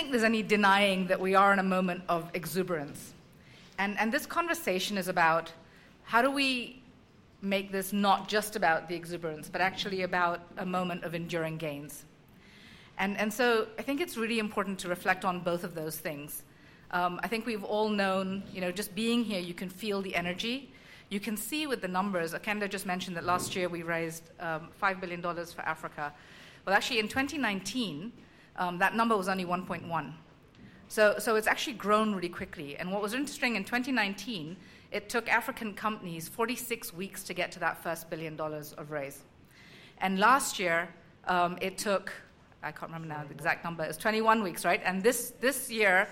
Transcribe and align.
think 0.00 0.12
there's 0.12 0.24
any 0.24 0.42
denying 0.42 1.08
that 1.08 1.20
we 1.20 1.34
are 1.34 1.52
in 1.52 1.58
a 1.58 1.62
moment 1.62 2.02
of 2.08 2.30
exuberance. 2.32 3.12
And, 3.76 3.98
and 3.98 4.10
this 4.10 4.24
conversation 4.24 4.96
is 4.96 5.08
about 5.08 5.52
how 6.04 6.22
do 6.22 6.30
we 6.30 6.82
make 7.42 7.70
this 7.70 7.92
not 7.92 8.26
just 8.26 8.56
about 8.56 8.88
the 8.88 8.94
exuberance, 8.94 9.50
but 9.50 9.60
actually 9.60 10.00
about 10.00 10.40
a 10.56 10.64
moment 10.64 11.04
of 11.04 11.14
enduring 11.14 11.58
gains. 11.58 12.06
And, 12.96 13.18
and 13.18 13.30
so 13.30 13.66
I 13.78 13.82
think 13.82 14.00
it's 14.00 14.16
really 14.16 14.38
important 14.38 14.78
to 14.78 14.88
reflect 14.88 15.26
on 15.26 15.40
both 15.40 15.64
of 15.64 15.74
those 15.74 15.98
things. 15.98 16.44
Um, 16.92 17.20
I 17.22 17.28
think 17.28 17.44
we've 17.44 17.62
all 17.62 17.90
known, 17.90 18.42
you 18.54 18.62
know, 18.62 18.72
just 18.72 18.94
being 18.94 19.22
here, 19.22 19.40
you 19.40 19.52
can 19.52 19.68
feel 19.68 20.00
the 20.00 20.14
energy. 20.14 20.72
You 21.10 21.20
can 21.20 21.36
see 21.36 21.66
with 21.66 21.82
the 21.82 21.88
numbers. 21.88 22.32
Akenda 22.32 22.70
just 22.70 22.86
mentioned 22.86 23.18
that 23.18 23.24
last 23.24 23.54
year 23.54 23.68
we 23.68 23.82
raised 23.82 24.22
um, 24.40 24.68
$5 24.82 24.98
billion 24.98 25.20
for 25.20 25.60
Africa. 25.60 26.10
Well, 26.64 26.74
actually, 26.74 27.00
in 27.00 27.08
2019, 27.08 28.12
um, 28.60 28.78
that 28.78 28.94
number 28.94 29.16
was 29.16 29.28
only 29.28 29.44
1.1. 29.44 30.12
So, 30.86 31.16
so 31.18 31.36
it's 31.36 31.46
actually 31.46 31.72
grown 31.72 32.14
really 32.14 32.28
quickly. 32.28 32.76
And 32.76 32.92
what 32.92 33.00
was 33.00 33.14
interesting 33.14 33.56
in 33.56 33.64
2019, 33.64 34.56
it 34.92 35.08
took 35.08 35.28
African 35.28 35.72
companies 35.72 36.28
46 36.28 36.92
weeks 36.92 37.22
to 37.24 37.34
get 37.34 37.50
to 37.52 37.60
that 37.60 37.82
first 37.82 38.10
billion 38.10 38.36
dollars 38.36 38.74
of 38.74 38.90
raise. 38.90 39.22
And 39.98 40.18
last 40.18 40.58
year, 40.58 40.88
um, 41.26 41.58
it 41.60 41.78
took, 41.78 42.12
I 42.62 42.70
can't 42.70 42.92
remember 42.92 43.08
now 43.08 43.24
the 43.26 43.34
exact 43.34 43.64
number, 43.64 43.82
it's 43.82 43.96
21 43.96 44.42
weeks, 44.42 44.64
right? 44.64 44.82
And 44.84 45.02
this, 45.02 45.32
this 45.40 45.70
year, 45.70 46.06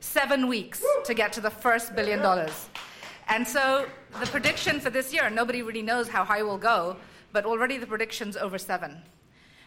seven 0.00 0.46
weeks 0.46 0.84
to 1.04 1.14
get 1.14 1.32
to 1.34 1.40
the 1.40 1.50
first 1.50 1.96
billion 1.96 2.20
dollars. 2.20 2.68
And 3.28 3.48
so 3.48 3.86
the 4.20 4.26
prediction 4.26 4.78
for 4.78 4.90
this 4.90 5.14
year, 5.14 5.30
nobody 5.30 5.62
really 5.62 5.80
knows 5.80 6.08
how 6.08 6.24
high 6.24 6.42
we'll 6.42 6.58
go, 6.58 6.96
but 7.32 7.46
already 7.46 7.78
the 7.78 7.86
prediction's 7.86 8.36
over 8.36 8.58
seven. 8.58 9.02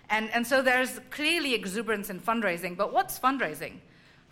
And, 0.09 0.29
and 0.33 0.45
so 0.45 0.61
there's 0.61 0.99
clearly 1.09 1.53
exuberance 1.53 2.09
in 2.09 2.19
fundraising, 2.19 2.77
but 2.77 2.93
what's 2.93 3.19
fundraising? 3.19 3.79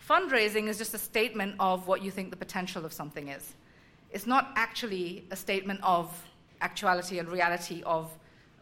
Fundraising 0.08 0.68
is 0.68 0.78
just 0.78 0.94
a 0.94 0.98
statement 0.98 1.56
of 1.60 1.86
what 1.86 2.02
you 2.02 2.10
think 2.10 2.30
the 2.30 2.36
potential 2.36 2.84
of 2.84 2.92
something 2.92 3.28
is. 3.28 3.54
It's 4.10 4.26
not 4.26 4.52
actually 4.56 5.24
a 5.30 5.36
statement 5.36 5.80
of 5.82 6.10
actuality 6.60 7.18
and 7.18 7.28
reality 7.28 7.82
of 7.84 8.10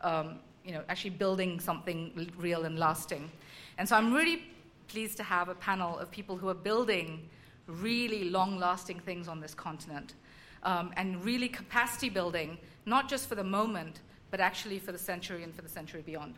um, 0.03 0.39
you 0.65 0.73
know, 0.73 0.83
actually 0.89 1.11
building 1.11 1.61
something 1.61 2.31
real 2.37 2.65
and 2.65 2.79
lasting. 2.79 3.31
And 3.79 3.89
so 3.89 3.97
I'm 3.97 4.13
really 4.13 4.43
pleased 4.89 5.17
to 5.19 5.23
have 5.23 5.49
a 5.49 5.55
panel 5.55 5.99
of 5.99 6.11
people 6.11 6.37
who 6.37 6.49
are 6.49 6.55
building 6.55 7.29
really 7.67 8.31
long 8.31 8.59
lasting 8.59 9.01
things 9.01 9.29
on 9.29 9.41
this 9.41 9.55
continent 9.55 10.15
um, 10.63 10.93
and 10.97 11.25
really 11.25 11.49
capacity 11.49 12.09
building, 12.09 12.59
not 12.87 13.09
just 13.09 13.29
for 13.29 13.35
the 13.35 13.45
moment, 13.45 14.01
but 14.31 14.41
actually 14.41 14.79
for 14.79 14.93
the 14.93 14.99
century 14.99 15.43
and 15.43 15.55
for 15.55 15.63
the 15.63 15.69
century 15.69 16.03
beyond. 16.05 16.35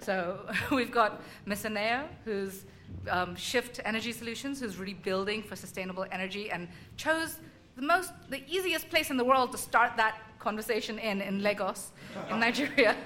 So 0.00 0.40
we've 0.70 0.90
got 0.90 1.22
Miss 1.46 1.64
Anea, 1.64 2.08
who's 2.24 2.64
um, 3.10 3.36
Shift 3.36 3.80
Energy 3.84 4.12
Solutions, 4.12 4.60
who's 4.60 4.76
really 4.76 4.94
building 4.94 5.42
for 5.42 5.56
sustainable 5.56 6.06
energy 6.10 6.50
and 6.50 6.68
chose 6.96 7.38
the 7.76 7.82
most, 7.82 8.12
the 8.28 8.42
easiest 8.48 8.88
place 8.90 9.10
in 9.10 9.16
the 9.16 9.24
world 9.24 9.52
to 9.52 9.58
start 9.58 9.96
that 9.96 10.18
conversation 10.38 10.98
in, 10.98 11.20
in 11.20 11.42
Lagos, 11.42 11.92
in 12.30 12.40
Nigeria. 12.46 12.96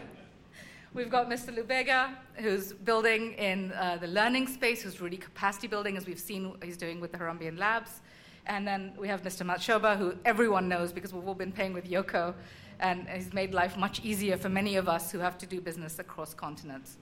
We've 0.94 1.10
got 1.10 1.28
Mr. 1.30 1.56
Lubega, 1.56 2.14
who's 2.34 2.72
building 2.72 3.32
in 3.34 3.72
uh, 3.72 3.96
the 3.98 4.06
learning 4.06 4.46
space, 4.46 4.82
who's 4.82 5.00
really 5.00 5.16
capacity 5.16 5.66
building, 5.66 5.96
as 5.96 6.06
we've 6.06 6.18
seen 6.18 6.54
he's 6.62 6.76
doing 6.76 7.00
with 7.00 7.12
the 7.12 7.18
Harambee 7.18 7.58
Labs. 7.58 8.00
And 8.46 8.66
then 8.66 8.92
we 8.98 9.08
have 9.08 9.22
Mr. 9.22 9.46
Matshoba, 9.46 9.96
who 9.96 10.14
everyone 10.24 10.68
knows 10.68 10.92
because 10.92 11.14
we've 11.14 11.26
all 11.26 11.34
been 11.34 11.52
paying 11.52 11.72
with 11.72 11.88
Yoco, 11.88 12.34
and 12.82 13.08
he's 13.08 13.32
made 13.32 13.54
life 13.54 13.76
much 13.78 14.04
easier 14.04 14.36
for 14.36 14.48
many 14.48 14.76
of 14.76 14.88
us 14.88 15.10
who 15.10 15.20
have 15.20 15.38
to 15.38 15.46
do 15.46 15.60
business 15.60 15.98
across 16.00 16.34
continents. 16.34 16.98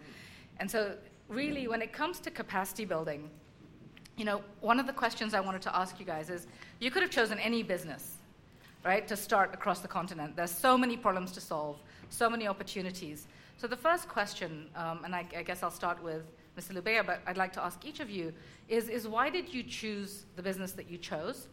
And 0.61 0.71
so, 0.71 0.95
really, 1.29 1.67
when 1.67 1.81
it 1.81 1.93
comes 1.93 2.21
to 2.21 2.31
capacity 2.31 2.85
building, 2.85 3.31
you 4.17 4.27
know, 4.27 4.43
one 4.61 4.79
of 4.79 4.87
the 4.87 4.93
questions 4.93 5.33
I 5.33 5.41
wanted 5.41 5.63
to 5.63 5.75
ask 5.75 5.99
you 5.99 6.05
guys 6.05 6.29
is 6.29 6.47
you 6.79 6.91
could 6.91 7.03
have 7.03 7.11
chosen 7.11 7.39
any 7.39 7.63
business, 7.63 8.19
right, 8.85 9.09
to 9.09 9.17
start 9.17 9.55
across 9.55 9.81
the 9.81 9.89
continent. 9.89 10.37
There's 10.37 10.51
so 10.51 10.77
many 10.77 10.97
problems 10.99 11.33
to 11.33 11.41
solve, 11.41 11.79
so 12.11 12.29
many 12.29 12.47
opportunities. 12.47 13.27
So, 13.57 13.67
the 13.67 13.77
first 13.77 14.07
question, 14.07 14.67
um, 14.77 15.01
and 15.05 15.15
I, 15.15 15.27
I 15.35 15.43
guess 15.43 15.63
I'll 15.63 15.71
start 15.71 16.03
with 16.03 16.23
Mr. 16.59 16.79
Lubega, 16.79 17.07
but 17.07 17.21
I'd 17.27 17.39
like 17.39 17.55
to 17.55 17.63
ask 17.63 17.83
each 17.87 18.01
of 18.01 18.11
you 18.11 18.35
is, 18.69 18.91
is 18.91 19.09
why 19.09 19.31
did 19.31 19.53
you 19.53 19.63
choose 19.63 20.25
the 20.37 20.43
business 20.43 20.73
that 20.73 20.91
you 20.91 20.99
chose? 20.99 21.49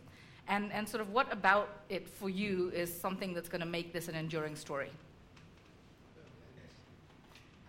And, 0.49 0.71
and 0.71 0.87
sort 0.87 1.01
of 1.01 1.11
what 1.11 1.31
about 1.31 1.69
it 1.89 2.07
for 2.07 2.29
you 2.29 2.71
is 2.73 2.93
something 2.93 3.33
that's 3.33 3.49
going 3.49 3.61
to 3.61 3.67
make 3.67 3.91
this 3.91 4.07
an 4.07 4.15
enduring 4.15 4.55
story? 4.55 4.89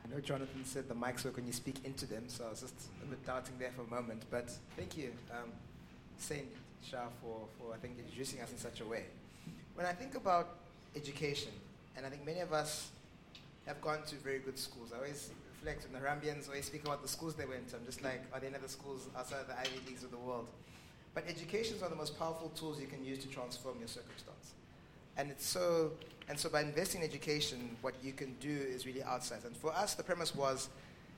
I 0.04 0.14
know 0.14 0.20
Jonathan 0.20 0.64
said 0.64 0.88
the 0.88 0.94
mics 0.94 1.24
work 1.24 1.36
when 1.36 1.46
you 1.46 1.52
speak 1.52 1.76
into 1.84 2.06
them, 2.06 2.24
so 2.28 2.46
I 2.46 2.50
was 2.50 2.60
just 2.60 2.74
a 3.02 3.06
bit 3.06 3.24
doubting 3.26 3.54
there 3.58 3.72
for 3.76 3.82
a 3.82 3.90
moment. 3.94 4.22
But 4.30 4.50
thank 4.76 4.96
you, 4.96 5.12
um, 5.30 5.50
Saint 6.16 6.46
Shah, 6.82 7.08
for, 7.20 7.40
for 7.58 7.74
I 7.74 7.78
think 7.78 7.98
introducing 7.98 8.40
us 8.40 8.50
in 8.50 8.58
such 8.58 8.80
a 8.80 8.86
way. 8.86 9.04
When 9.74 9.84
I 9.84 9.92
think 9.92 10.14
about 10.14 10.56
education, 10.96 11.52
and 11.96 12.06
I 12.06 12.08
think 12.08 12.24
many 12.24 12.40
of 12.40 12.52
us 12.52 12.90
have 13.66 13.80
gone 13.82 14.02
to 14.06 14.14
very 14.16 14.38
good 14.38 14.58
schools, 14.58 14.92
I 14.94 14.98
always 14.98 15.30
reflect 15.58 15.84
when 15.84 16.00
the 16.00 16.08
Harambeans 16.08 16.48
always 16.48 16.64
speak 16.64 16.84
about 16.84 17.02
the 17.02 17.08
schools 17.08 17.34
they 17.34 17.44
went 17.44 17.68
to. 17.70 17.76
I'm 17.76 17.84
just 17.84 18.02
like, 18.02 18.22
are 18.32 18.40
there 18.40 18.48
any 18.48 18.56
other 18.56 18.68
schools 18.68 19.08
outside 19.16 19.46
the 19.46 19.58
Ivy 19.58 19.80
Leagues 19.86 20.04
of 20.04 20.10
the 20.10 20.16
world? 20.16 20.48
But 21.18 21.28
education 21.28 21.74
is 21.74 21.82
one 21.82 21.90
of 21.90 21.98
the 21.98 22.00
most 22.00 22.16
powerful 22.16 22.48
tools 22.50 22.80
you 22.80 22.86
can 22.86 23.04
use 23.04 23.18
to 23.18 23.26
transform 23.26 23.80
your 23.80 23.88
circumstance. 23.88 24.52
And 25.16 25.32
it's 25.32 25.44
so, 25.44 25.90
and 26.28 26.38
so 26.38 26.48
by 26.48 26.60
investing 26.60 27.00
in 27.00 27.08
education, 27.08 27.76
what 27.80 27.94
you 28.04 28.12
can 28.12 28.36
do 28.38 28.48
is 28.48 28.86
really 28.86 29.02
outside. 29.02 29.40
And 29.44 29.56
for 29.56 29.72
us, 29.72 29.94
the 29.94 30.04
premise 30.04 30.32
was 30.32 30.68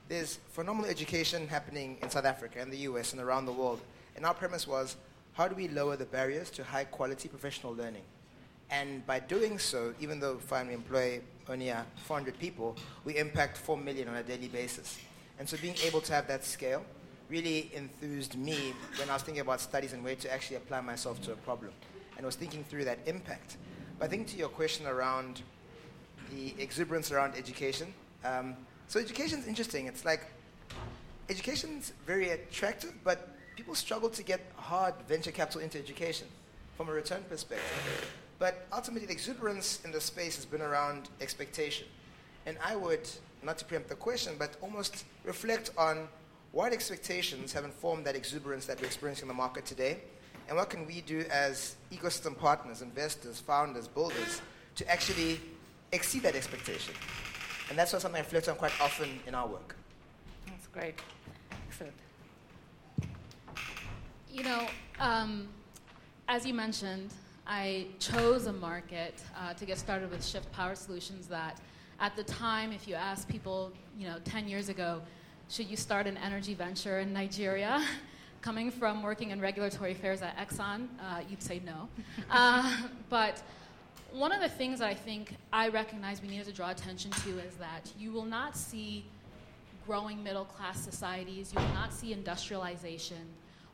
there's 0.09 0.39
phenomenal 0.53 0.89
education 0.89 1.47
happening 1.47 1.99
in 2.01 2.09
South 2.09 2.25
Africa 2.25 2.57
and 2.59 2.73
the 2.73 2.77
US 2.77 3.13
and 3.13 3.21
around 3.21 3.45
the 3.45 3.51
world. 3.51 3.79
And 4.15 4.25
our 4.25 4.33
premise 4.33 4.65
was 4.67 4.95
how 5.33 5.47
do 5.47 5.53
we 5.53 5.67
lower 5.67 5.95
the 5.95 6.05
barriers 6.05 6.49
to 6.51 6.63
high 6.63 6.85
quality 6.85 7.29
professional 7.29 7.75
learning? 7.75 8.01
And 8.71 9.05
by 9.05 9.19
doing 9.19 9.59
so, 9.59 9.93
even 9.99 10.19
though 10.19 10.37
fine, 10.37 10.69
we 10.69 10.73
employ 10.73 11.21
only 11.47 11.69
uh, 11.69 11.83
400 12.07 12.39
people, 12.39 12.75
we 13.05 13.19
impact 13.19 13.55
4 13.55 13.77
million 13.77 14.07
on 14.07 14.15
a 14.15 14.23
daily 14.23 14.47
basis. 14.47 14.97
And 15.37 15.47
so 15.47 15.57
being 15.57 15.75
able 15.85 16.01
to 16.01 16.13
have 16.13 16.27
that 16.27 16.43
scale 16.43 16.83
really 17.31 17.71
enthused 17.73 18.37
me 18.37 18.73
when 18.97 19.09
I 19.09 19.13
was 19.13 19.23
thinking 19.23 19.41
about 19.41 19.61
studies 19.61 19.93
and 19.93 20.03
where 20.03 20.15
to 20.15 20.31
actually 20.31 20.57
apply 20.57 20.81
myself 20.81 21.21
to 21.21 21.31
a 21.31 21.35
problem. 21.37 21.71
And 22.17 22.25
I 22.25 22.27
was 22.27 22.35
thinking 22.35 22.65
through 22.65 22.83
that 22.85 22.99
impact. 23.05 23.55
But 23.97 24.05
I 24.05 24.07
think 24.09 24.27
to 24.27 24.37
your 24.37 24.49
question 24.49 24.85
around 24.85 25.41
the 26.29 26.53
exuberance 26.61 27.09
around 27.09 27.35
education, 27.35 27.93
um, 28.25 28.55
so 28.87 28.99
education 28.99 29.39
is 29.39 29.47
interesting. 29.47 29.87
It's 29.87 30.03
like 30.03 30.25
education's 31.29 31.93
very 32.05 32.31
attractive, 32.31 32.93
but 33.05 33.29
people 33.55 33.75
struggle 33.75 34.09
to 34.09 34.23
get 34.23 34.41
hard 34.57 34.93
venture 35.07 35.31
capital 35.31 35.61
into 35.61 35.79
education 35.79 36.27
from 36.75 36.89
a 36.89 36.91
return 36.91 37.23
perspective. 37.29 38.11
But 38.39 38.67
ultimately, 38.73 39.05
the 39.05 39.13
exuberance 39.13 39.79
in 39.85 39.91
the 39.91 40.01
space 40.01 40.35
has 40.35 40.45
been 40.45 40.61
around 40.61 41.09
expectation. 41.21 41.87
And 42.45 42.57
I 42.65 42.75
would, 42.75 43.07
not 43.43 43.57
to 43.59 43.65
preempt 43.65 43.87
the 43.87 43.95
question, 43.95 44.33
but 44.37 44.57
almost 44.61 45.05
reflect 45.23 45.69
on 45.77 46.07
what 46.51 46.73
expectations 46.73 47.53
have 47.53 47.63
informed 47.63 48.05
that 48.05 48.15
exuberance 48.15 48.65
that 48.65 48.79
we're 48.79 48.87
experiencing 48.87 49.23
in 49.23 49.27
the 49.29 49.33
market 49.33 49.65
today, 49.65 49.99
and 50.47 50.57
what 50.57 50.69
can 50.69 50.85
we 50.85 51.01
do 51.01 51.23
as 51.31 51.75
ecosystem 51.91 52.37
partners, 52.37 52.81
investors, 52.81 53.39
founders, 53.39 53.87
builders, 53.87 54.41
to 54.75 54.89
actually 54.89 55.39
exceed 55.91 56.23
that 56.23 56.35
expectation. 56.35 56.93
And 57.69 57.77
that's 57.77 57.93
what 57.93 58.01
something 58.01 58.19
I 58.19 58.23
reflect 58.23 58.49
on 58.49 58.55
quite 58.55 58.73
often 58.81 59.19
in 59.27 59.35
our 59.35 59.47
work. 59.47 59.75
That's 60.47 60.67
great. 60.67 60.95
Excellent. 61.67 61.93
You 64.29 64.43
know, 64.43 64.67
um, 64.99 65.47
as 66.27 66.45
you 66.45 66.53
mentioned, 66.53 67.13
I 67.47 67.87
chose 67.99 68.47
a 68.47 68.53
market 68.53 69.21
uh, 69.37 69.53
to 69.53 69.65
get 69.65 69.77
started 69.77 70.11
with 70.11 70.25
Shift 70.25 70.51
Power 70.51 70.75
Solutions 70.75 71.27
that 71.27 71.59
at 71.99 72.15
the 72.15 72.23
time, 72.23 72.71
if 72.71 72.87
you 72.87 72.95
ask 72.95 73.27
people, 73.27 73.71
you 73.97 74.07
know, 74.07 74.17
10 74.25 74.47
years 74.47 74.69
ago, 74.69 75.01
should 75.51 75.67
you 75.67 75.77
start 75.77 76.07
an 76.07 76.17
energy 76.17 76.53
venture 76.53 76.99
in 76.99 77.13
Nigeria? 77.13 77.85
Coming 78.41 78.71
from 78.71 79.03
working 79.03 79.29
in 79.29 79.39
regulatory 79.39 79.91
affairs 79.91 80.23
at 80.23 80.35
Exxon, 80.37 80.87
uh, 80.99 81.21
you'd 81.29 81.43
say 81.43 81.61
no. 81.63 81.87
uh, 82.31 82.87
but 83.09 83.43
one 84.11 84.31
of 84.31 84.41
the 84.41 84.49
things 84.49 84.79
that 84.79 84.87
I 84.87 84.95
think 84.95 85.35
I 85.53 85.67
recognize 85.69 86.21
we 86.21 86.29
need 86.29 86.43
to 86.45 86.51
draw 86.51 86.71
attention 86.71 87.11
to 87.11 87.37
is 87.39 87.53
that 87.55 87.91
you 87.99 88.11
will 88.11 88.25
not 88.25 88.57
see 88.57 89.05
growing 89.85 90.23
middle 90.23 90.45
class 90.45 90.79
societies, 90.81 91.53
you 91.53 91.61
will 91.61 91.73
not 91.73 91.93
see 91.93 92.13
industrialization, 92.13 93.21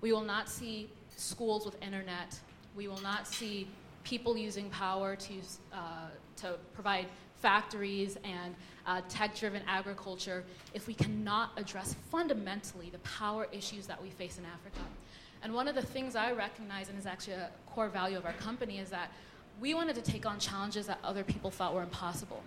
we 0.02 0.12
will 0.12 0.22
not 0.22 0.50
see 0.50 0.90
schools 1.16 1.66
with 1.66 1.82
internet 1.82 2.38
we 2.78 2.88
will 2.88 3.02
not 3.02 3.28
see 3.28 3.68
people 4.04 4.38
using 4.38 4.70
power 4.70 5.16
to, 5.16 5.34
uh, 5.74 6.10
to 6.38 6.56
provide 6.74 7.08
factories 7.42 8.18
and 8.24 8.56
uh, 8.86 9.02
tech 9.10 9.36
driven 9.36 9.62
agriculture 9.68 10.44
if 10.74 10.88
we 10.88 10.94
cannot 10.94 11.52
address 11.58 11.96
fundamentally 12.10 12.90
the 12.90 13.00
power 13.00 13.48
issues 13.52 13.86
that 13.88 14.02
we 14.02 14.10
face 14.10 14.38
in 14.38 14.46
Africa. 14.46 14.80
And 15.44 15.54
one 15.54 15.68
of 15.68 15.76
the 15.76 15.82
things 15.82 16.16
I 16.16 16.32
recognize, 16.32 16.90
and 16.90 16.98
is 16.98 17.06
actually 17.06 17.34
a 17.34 17.50
core 17.68 17.90
value 17.90 18.18
of 18.18 18.26
our 18.26 18.34
company, 18.34 18.80
is 18.80 18.90
that 18.90 19.12
we 19.62 19.74
wanted 19.74 19.96
to 19.96 20.02
take 20.02 20.26
on 20.26 20.40
challenges 20.40 20.88
that 20.88 21.00
other 21.04 21.24
people 21.24 21.52
thought 21.52 21.74
were 21.74 21.84
impossible, 21.84 22.42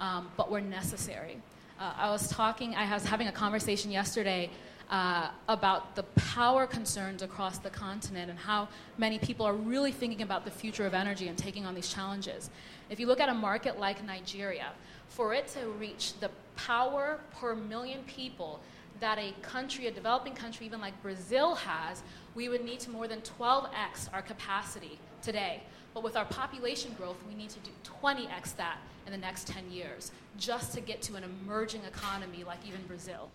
um, 0.00 0.28
but 0.36 0.50
were 0.50 0.60
necessary. 0.60 1.36
Uh, 1.78 1.92
I 1.96 2.10
was 2.10 2.28
talking, 2.28 2.74
I 2.74 2.92
was 2.92 3.04
having 3.04 3.28
a 3.28 3.32
conversation 3.32 3.90
yesterday 3.90 4.50
uh, 4.90 5.30
about 5.48 5.96
the 5.96 6.02
power 6.14 6.66
concerns 6.66 7.22
across 7.22 7.58
the 7.58 7.70
continent 7.70 8.30
and 8.30 8.38
how 8.38 8.68
many 8.98 9.18
people 9.18 9.46
are 9.46 9.54
really 9.54 9.92
thinking 9.92 10.22
about 10.22 10.44
the 10.44 10.50
future 10.50 10.86
of 10.86 10.94
energy 10.94 11.28
and 11.28 11.38
taking 11.38 11.64
on 11.64 11.74
these 11.74 11.88
challenges. 11.88 12.50
If 12.90 13.00
you 13.00 13.06
look 13.06 13.20
at 13.20 13.28
a 13.28 13.34
market 13.34 13.78
like 13.78 14.04
Nigeria, 14.04 14.72
for 15.08 15.32
it 15.34 15.48
to 15.48 15.68
reach 15.78 16.18
the 16.20 16.30
power 16.56 17.20
per 17.38 17.54
million 17.54 18.02
people 18.04 18.60
that 19.00 19.18
a 19.18 19.32
country, 19.42 19.86
a 19.86 19.90
developing 19.90 20.34
country, 20.34 20.66
even 20.66 20.80
like 20.80 21.00
Brazil 21.02 21.54
has, 21.54 22.02
we 22.34 22.48
would 22.48 22.64
need 22.64 22.80
to 22.80 22.90
more 22.90 23.08
than 23.08 23.20
12x 23.20 24.12
our 24.12 24.22
capacity 24.22 24.98
today. 25.22 25.62
But 25.92 26.02
with 26.02 26.16
our 26.16 26.24
population 26.24 26.94
growth, 26.98 27.16
we 27.28 27.34
need 27.34 27.50
to 27.50 27.58
do 27.60 27.70
20x 28.02 28.56
that 28.56 28.78
in 29.06 29.12
the 29.12 29.18
next 29.18 29.46
10 29.46 29.70
years 29.70 30.10
just 30.36 30.72
to 30.74 30.80
get 30.80 31.02
to 31.02 31.16
an 31.16 31.24
emerging 31.24 31.82
economy 31.84 32.44
like 32.44 32.58
even 32.66 32.82
Brazil. 32.86 33.30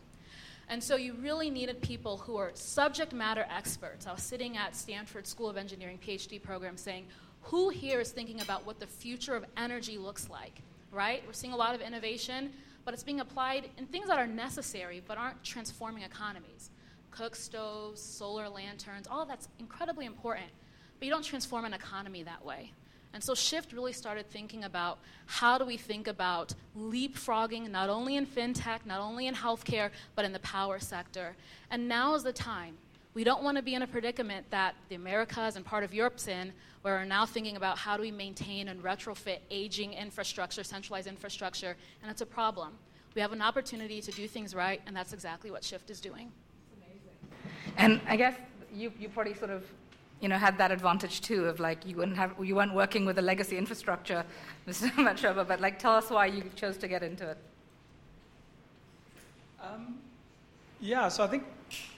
And 0.69 0.83
so 0.83 0.95
you 0.95 1.13
really 1.15 1.49
needed 1.49 1.81
people 1.81 2.17
who 2.17 2.37
are 2.37 2.51
subject 2.53 3.11
matter 3.11 3.45
experts. 3.49 4.05
I 4.05 4.13
was 4.13 4.21
sitting 4.21 4.55
at 4.55 4.75
Stanford 4.75 5.25
School 5.25 5.49
of 5.49 5.57
Engineering 5.57 5.97
PhD 6.05 6.41
program 6.41 6.77
saying, 6.77 7.07
who 7.41 7.69
here 7.69 7.99
is 7.99 8.11
thinking 8.11 8.41
about 8.41 8.67
what 8.67 8.79
the 8.79 8.85
future 8.85 9.35
of 9.35 9.45
energy 9.57 9.97
looks 9.97 10.29
like, 10.29 10.61
right? 10.91 11.23
We're 11.25 11.33
seeing 11.33 11.53
a 11.53 11.57
lot 11.57 11.73
of 11.73 11.81
innovation, 11.81 12.51
but 12.85 12.93
it's 12.93 13.03
being 13.03 13.19
applied 13.19 13.69
in 13.79 13.87
things 13.87 14.07
that 14.07 14.19
are 14.19 14.27
necessary 14.27 15.01
but 15.05 15.17
aren't 15.17 15.43
transforming 15.43 16.03
economies. 16.03 16.69
Cook 17.09 17.35
stoves, 17.35 17.99
solar 17.99 18.47
lanterns, 18.47 19.07
all 19.09 19.23
of 19.23 19.27
that's 19.27 19.47
incredibly 19.57 20.05
important, 20.05 20.49
but 20.99 21.05
you 21.07 21.11
don't 21.11 21.23
transform 21.23 21.65
an 21.65 21.73
economy 21.73 22.21
that 22.23 22.45
way. 22.45 22.71
And 23.13 23.23
so 23.23 23.33
Shift 23.33 23.73
really 23.73 23.93
started 23.93 24.29
thinking 24.29 24.63
about 24.63 24.99
how 25.25 25.57
do 25.57 25.65
we 25.65 25.77
think 25.77 26.07
about 26.07 26.53
leapfrogging 26.77 27.69
not 27.69 27.89
only 27.89 28.17
in 28.17 28.25
fintech, 28.25 28.85
not 28.85 29.01
only 29.01 29.27
in 29.27 29.33
healthcare, 29.33 29.89
but 30.15 30.25
in 30.25 30.31
the 30.31 30.39
power 30.39 30.79
sector. 30.79 31.35
And 31.71 31.87
now 31.87 32.13
is 32.13 32.23
the 32.23 32.33
time. 32.33 32.77
We 33.15 33.23
don't 33.23 33.43
want 33.43 33.57
to 33.57 33.63
be 33.63 33.73
in 33.73 33.81
a 33.81 33.87
predicament 33.87 34.45
that 34.51 34.75
the 34.89 34.95
Americas 34.95 35.55
and 35.55 35.65
part 35.65 35.83
of 35.83 35.93
Europe's 35.93 36.27
in, 36.27 36.53
where 36.83 36.95
we're 36.95 37.05
now 37.05 37.25
thinking 37.25 37.57
about 37.57 37.77
how 37.77 37.97
do 37.97 38.01
we 38.01 38.11
maintain 38.11 38.67
and 38.67 38.81
retrofit 38.83 39.39
aging 39.49 39.93
infrastructure, 39.93 40.63
centralized 40.63 41.07
infrastructure, 41.07 41.75
and 42.01 42.11
it's 42.11 42.21
a 42.21 42.25
problem. 42.25 42.73
We 43.15 43.21
have 43.21 43.33
an 43.33 43.41
opportunity 43.41 44.01
to 44.01 44.11
do 44.11 44.27
things 44.27 44.53
right, 44.53 44.81
and 44.85 44.95
that's 44.95 45.13
exactly 45.13 45.49
what 45.49 45.63
Shift 45.63 45.89
is 45.89 45.99
doing. 45.99 46.31
And 47.75 47.99
I 48.07 48.15
guess 48.15 48.35
you, 48.73 48.93
you 48.99 49.09
probably 49.09 49.33
sort 49.33 49.49
of 49.49 49.65
you 50.21 50.27
know, 50.27 50.37
had 50.37 50.57
that 50.57 50.71
advantage 50.71 51.21
too 51.21 51.45
of 51.45 51.59
like 51.59 51.85
you 51.85 51.95
wouldn't 51.95 52.17
have 52.17 52.33
you 52.41 52.55
weren't 52.55 52.73
working 52.73 53.05
with 53.05 53.17
a 53.19 53.21
legacy 53.21 53.57
infrastructure, 53.57 54.25
Mr. 54.67 54.89
Matshoba, 54.91 55.47
but 55.47 55.61
like 55.61 55.79
tell 55.79 55.95
us 55.95 56.09
why 56.09 56.25
you 56.25 56.43
chose 56.55 56.77
to 56.77 56.87
get 56.87 57.03
into 57.03 57.29
it. 57.29 57.37
Um, 59.61 59.99
yeah, 60.81 61.07
so 61.09 61.23
I 61.23 61.27
think 61.27 61.43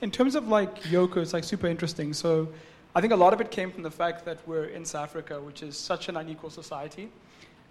in 0.01 0.11
terms 0.11 0.35
of 0.35 0.47
like 0.47 0.81
Yoco, 0.83 1.17
it's 1.17 1.33
like 1.33 1.43
super 1.43 1.67
interesting. 1.67 2.13
So 2.13 2.47
I 2.95 3.01
think 3.01 3.13
a 3.13 3.15
lot 3.15 3.33
of 3.33 3.41
it 3.41 3.51
came 3.51 3.71
from 3.71 3.83
the 3.83 3.91
fact 3.91 4.25
that 4.25 4.39
we're 4.47 4.65
in 4.65 4.85
South 4.85 5.03
Africa, 5.03 5.39
which 5.39 5.63
is 5.63 5.77
such 5.77 6.09
an 6.09 6.17
unequal 6.17 6.49
society. 6.49 7.09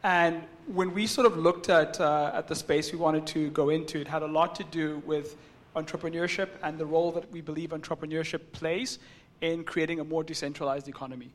And 0.03 0.43
when 0.67 0.94
we 0.94 1.06
sort 1.06 1.26
of 1.26 1.37
looked 1.37 1.69
at, 1.69 2.00
uh, 2.00 2.31
at 2.32 2.49
the 2.49 2.55
space 2.55 2.91
we 2.91 2.99
wanted 2.99 3.26
to 3.29 3.50
go 3.50 3.69
into, 3.69 4.00
it 4.00 4.08
had 4.08 4.23
a 4.23 4.26
lot 4.26 4.55
to 4.55 4.64
do 4.64 5.03
with 5.05 5.37
entrepreneurship 5.76 6.49
and 6.62 6.79
the 6.79 6.87
role 6.87 7.12
that 7.12 7.31
we 7.31 7.41
believe 7.41 7.70
entrepreneurship 7.70 8.41
plays 8.53 8.99
in 9.40 9.64
creating 9.64 10.00
a 10.00 10.04
more 10.04 10.22
decentralized 10.22 10.88
economy. 10.88 11.32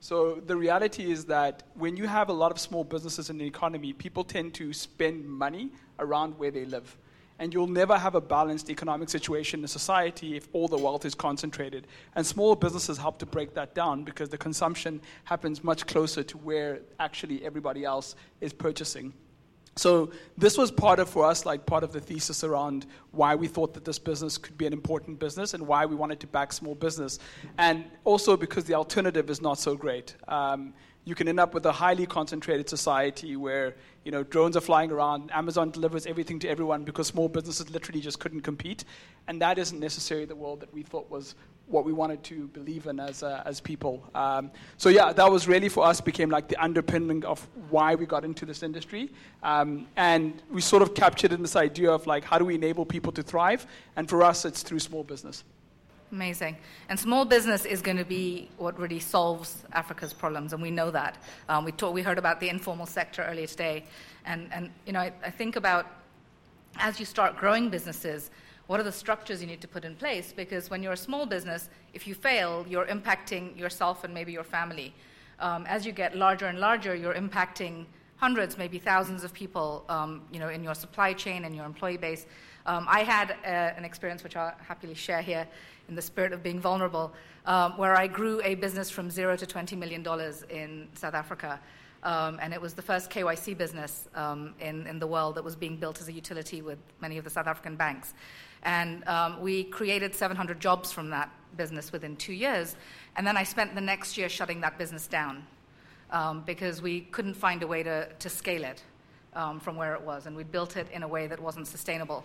So 0.00 0.40
the 0.46 0.56
reality 0.56 1.10
is 1.10 1.24
that 1.24 1.64
when 1.74 1.96
you 1.96 2.06
have 2.06 2.28
a 2.28 2.32
lot 2.32 2.52
of 2.52 2.58
small 2.58 2.84
businesses 2.84 3.30
in 3.30 3.38
the 3.38 3.46
economy, 3.46 3.92
people 3.92 4.22
tend 4.22 4.54
to 4.54 4.72
spend 4.72 5.28
money 5.28 5.72
around 5.98 6.38
where 6.38 6.52
they 6.52 6.64
live. 6.64 6.96
And 7.40 7.54
you'll 7.54 7.68
never 7.68 7.96
have 7.96 8.14
a 8.14 8.20
balanced 8.20 8.68
economic 8.68 9.08
situation 9.08 9.60
in 9.60 9.64
a 9.64 9.68
society 9.68 10.36
if 10.36 10.48
all 10.52 10.66
the 10.66 10.76
wealth 10.76 11.04
is 11.04 11.14
concentrated. 11.14 11.86
And 12.16 12.26
small 12.26 12.56
businesses 12.56 12.98
help 12.98 13.18
to 13.18 13.26
break 13.26 13.54
that 13.54 13.74
down 13.74 14.02
because 14.04 14.28
the 14.28 14.38
consumption 14.38 15.00
happens 15.24 15.62
much 15.62 15.86
closer 15.86 16.22
to 16.24 16.38
where 16.38 16.80
actually 16.98 17.44
everybody 17.44 17.84
else 17.84 18.16
is 18.40 18.52
purchasing. 18.52 19.12
So 19.78 20.10
this 20.36 20.58
was 20.58 20.70
part 20.70 20.98
of 20.98 21.08
for 21.08 21.24
us 21.24 21.46
like 21.46 21.64
part 21.64 21.84
of 21.84 21.92
the 21.92 22.00
thesis 22.00 22.42
around 22.42 22.86
why 23.12 23.36
we 23.36 23.46
thought 23.46 23.74
that 23.74 23.84
this 23.84 23.98
business 23.98 24.36
could 24.36 24.58
be 24.58 24.66
an 24.66 24.72
important 24.72 25.18
business 25.20 25.54
and 25.54 25.66
why 25.66 25.86
we 25.86 25.94
wanted 25.94 26.18
to 26.20 26.26
back 26.26 26.52
small 26.52 26.74
business, 26.74 27.18
and 27.58 27.84
also 28.04 28.36
because 28.36 28.64
the 28.64 28.74
alternative 28.74 29.30
is 29.30 29.40
not 29.40 29.58
so 29.58 29.76
great. 29.76 30.16
Um, 30.26 30.74
you 31.04 31.14
can 31.14 31.28
end 31.28 31.40
up 31.40 31.54
with 31.54 31.64
a 31.64 31.72
highly 31.72 32.06
concentrated 32.06 32.68
society 32.68 33.36
where 33.36 33.76
you 34.04 34.10
know 34.10 34.24
drones 34.24 34.56
are 34.56 34.60
flying 34.60 34.90
around, 34.90 35.30
Amazon 35.32 35.70
delivers 35.70 36.06
everything 36.06 36.40
to 36.40 36.48
everyone 36.48 36.82
because 36.82 37.06
small 37.06 37.28
businesses 37.28 37.70
literally 37.70 38.00
just 38.00 38.18
couldn't 38.18 38.40
compete, 38.40 38.84
and 39.28 39.40
that 39.40 39.58
isn't 39.58 39.78
necessarily 39.78 40.26
the 40.26 40.36
world 40.36 40.60
that 40.60 40.74
we 40.74 40.82
thought 40.82 41.08
was 41.08 41.36
what 41.68 41.84
we 41.84 41.92
wanted 41.92 42.22
to 42.24 42.48
believe 42.48 42.86
in 42.86 42.98
as 42.98 43.22
uh, 43.22 43.42
as 43.44 43.60
people. 43.60 44.02
Um, 44.14 44.50
so 44.76 44.88
yeah, 44.88 45.12
that 45.12 45.30
was 45.30 45.46
really 45.46 45.68
for 45.68 45.84
us 45.84 46.00
became 46.00 46.30
like 46.30 46.48
the 46.48 46.56
underpinning 46.62 47.24
of 47.24 47.46
why 47.70 47.94
we 47.94 48.06
got 48.06 48.24
into 48.24 48.46
this 48.46 48.62
industry, 48.62 49.10
um, 49.42 49.86
and 49.96 50.42
we 50.50 50.60
sort 50.60 50.82
of 50.82 50.94
captured 50.94 51.32
in 51.32 51.42
this 51.42 51.56
idea 51.56 51.90
of 51.90 52.06
like 52.06 52.24
how 52.24 52.38
do 52.38 52.44
we 52.44 52.54
enable 52.54 52.84
people 52.84 53.12
to 53.12 53.22
thrive, 53.22 53.66
and 53.96 54.08
for 54.08 54.22
us 54.22 54.44
it's 54.44 54.62
through 54.62 54.80
small 54.80 55.04
business. 55.04 55.44
Amazing. 56.10 56.56
And 56.88 56.98
small 56.98 57.26
business 57.26 57.66
is 57.66 57.82
going 57.82 57.98
to 57.98 58.04
be 58.04 58.48
what 58.56 58.78
really 58.78 58.98
solves 58.98 59.64
Africa's 59.72 60.14
problems, 60.14 60.54
and 60.54 60.62
we 60.62 60.70
know 60.70 60.90
that. 60.90 61.18
Um, 61.50 61.66
we, 61.66 61.72
talk, 61.72 61.92
we 61.92 62.00
heard 62.00 62.16
about 62.16 62.40
the 62.40 62.48
informal 62.48 62.86
sector 62.86 63.22
earlier 63.22 63.46
today, 63.46 63.84
and, 64.24 64.50
and 64.50 64.70
you 64.86 64.94
know, 64.94 65.00
I, 65.00 65.12
I 65.22 65.30
think 65.30 65.56
about 65.56 65.86
as 66.78 66.98
you 66.98 67.06
start 67.06 67.36
growing 67.36 67.68
businesses, 67.68 68.30
what 68.68 68.78
are 68.78 68.84
the 68.84 68.92
structures 68.92 69.40
you 69.40 69.46
need 69.46 69.62
to 69.62 69.66
put 69.66 69.84
in 69.84 69.96
place? 69.96 70.32
Because 70.36 70.70
when 70.70 70.82
you're 70.82 70.92
a 70.92 70.96
small 70.96 71.24
business, 71.24 71.70
if 71.94 72.06
you 72.06 72.14
fail, 72.14 72.64
you're 72.68 72.84
impacting 72.86 73.58
yourself 73.58 74.04
and 74.04 74.12
maybe 74.12 74.30
your 74.30 74.44
family. 74.44 74.94
Um, 75.40 75.64
as 75.66 75.86
you 75.86 75.92
get 75.92 76.14
larger 76.14 76.46
and 76.46 76.60
larger, 76.60 76.94
you're 76.94 77.14
impacting 77.14 77.86
hundreds, 78.16 78.58
maybe 78.58 78.78
thousands 78.78 79.24
of 79.24 79.32
people, 79.32 79.84
um, 79.88 80.20
you 80.30 80.38
know, 80.38 80.50
in 80.50 80.62
your 80.62 80.74
supply 80.74 81.14
chain 81.14 81.46
and 81.46 81.56
your 81.56 81.64
employee 81.64 81.96
base. 81.96 82.26
Um, 82.66 82.86
I 82.88 83.04
had 83.04 83.30
uh, 83.30 83.78
an 83.78 83.86
experience 83.86 84.22
which 84.22 84.36
I'll 84.36 84.54
happily 84.58 84.94
share 84.94 85.22
here 85.22 85.48
in 85.88 85.94
the 85.94 86.02
spirit 86.02 86.34
of 86.34 86.42
being 86.42 86.60
vulnerable, 86.60 87.14
um, 87.46 87.78
where 87.78 87.96
I 87.96 88.06
grew 88.06 88.42
a 88.44 88.54
business 88.54 88.90
from 88.90 89.10
zero 89.10 89.34
to 89.36 89.46
$20 89.46 89.78
million 89.78 90.06
in 90.50 90.88
South 90.94 91.14
Africa. 91.14 91.58
Um, 92.02 92.38
and 92.42 92.52
it 92.52 92.60
was 92.60 92.74
the 92.74 92.82
first 92.82 93.10
KYC 93.10 93.56
business 93.56 94.08
um, 94.14 94.54
in, 94.60 94.86
in 94.86 94.98
the 94.98 95.06
world 95.06 95.36
that 95.36 95.44
was 95.44 95.56
being 95.56 95.78
built 95.78 96.00
as 96.00 96.08
a 96.08 96.12
utility 96.12 96.60
with 96.60 96.78
many 97.00 97.16
of 97.16 97.24
the 97.24 97.30
South 97.30 97.46
African 97.46 97.76
banks. 97.76 98.12
And 98.62 99.06
um, 99.08 99.40
we 99.40 99.64
created 99.64 100.14
700 100.14 100.60
jobs 100.60 100.92
from 100.92 101.10
that 101.10 101.30
business 101.56 101.92
within 101.92 102.16
two 102.16 102.32
years. 102.32 102.76
And 103.16 103.26
then 103.26 103.36
I 103.36 103.42
spent 103.42 103.74
the 103.74 103.80
next 103.80 104.16
year 104.16 104.28
shutting 104.28 104.60
that 104.60 104.78
business 104.78 105.06
down 105.06 105.44
um, 106.10 106.42
because 106.46 106.80
we 106.80 107.02
couldn't 107.02 107.34
find 107.34 107.62
a 107.62 107.66
way 107.66 107.82
to, 107.82 108.08
to 108.18 108.28
scale 108.28 108.64
it 108.64 108.82
um, 109.34 109.60
from 109.60 109.76
where 109.76 109.94
it 109.94 110.02
was. 110.02 110.26
And 110.26 110.36
we 110.36 110.44
built 110.44 110.76
it 110.76 110.88
in 110.92 111.02
a 111.02 111.08
way 111.08 111.26
that 111.26 111.40
wasn't 111.40 111.66
sustainable. 111.66 112.24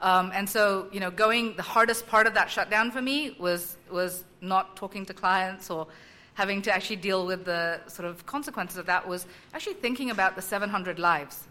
Um, 0.00 0.32
and 0.34 0.48
so, 0.48 0.88
you 0.92 1.00
know, 1.00 1.10
going, 1.10 1.56
the 1.56 1.62
hardest 1.62 2.06
part 2.06 2.26
of 2.26 2.34
that 2.34 2.50
shutdown 2.50 2.90
for 2.90 3.00
me 3.00 3.36
was, 3.38 3.76
was 3.90 4.24
not 4.40 4.76
talking 4.76 5.06
to 5.06 5.14
clients 5.14 5.70
or 5.70 5.86
having 6.34 6.60
to 6.62 6.74
actually 6.74 6.96
deal 6.96 7.26
with 7.26 7.44
the 7.44 7.80
sort 7.86 8.08
of 8.08 8.26
consequences 8.26 8.76
of 8.76 8.86
that 8.86 9.06
was 9.06 9.26
actually 9.54 9.74
thinking 9.74 10.10
about 10.10 10.34
the 10.34 10.42
700 10.42 10.98
lives, 10.98 11.44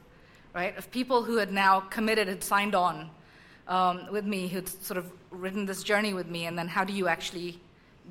right, 0.54 0.78
of 0.78 0.92
people 0.92 1.24
who 1.24 1.38
had 1.38 1.52
now 1.52 1.80
committed, 1.80 2.28
had 2.28 2.44
signed 2.44 2.75
on 2.75 3.10
um, 3.67 4.12
with 4.12 4.25
me, 4.25 4.48
who'd 4.48 4.67
sort 4.67 4.98
of 4.98 5.12
ridden 5.32 5.65
this 5.65 5.84
journey 5.84 6.13
with 6.13 6.27
me, 6.27 6.46
and 6.46 6.58
then 6.58 6.67
how 6.67 6.84
do 6.84 6.93
you 6.93 7.08
actually 7.08 7.60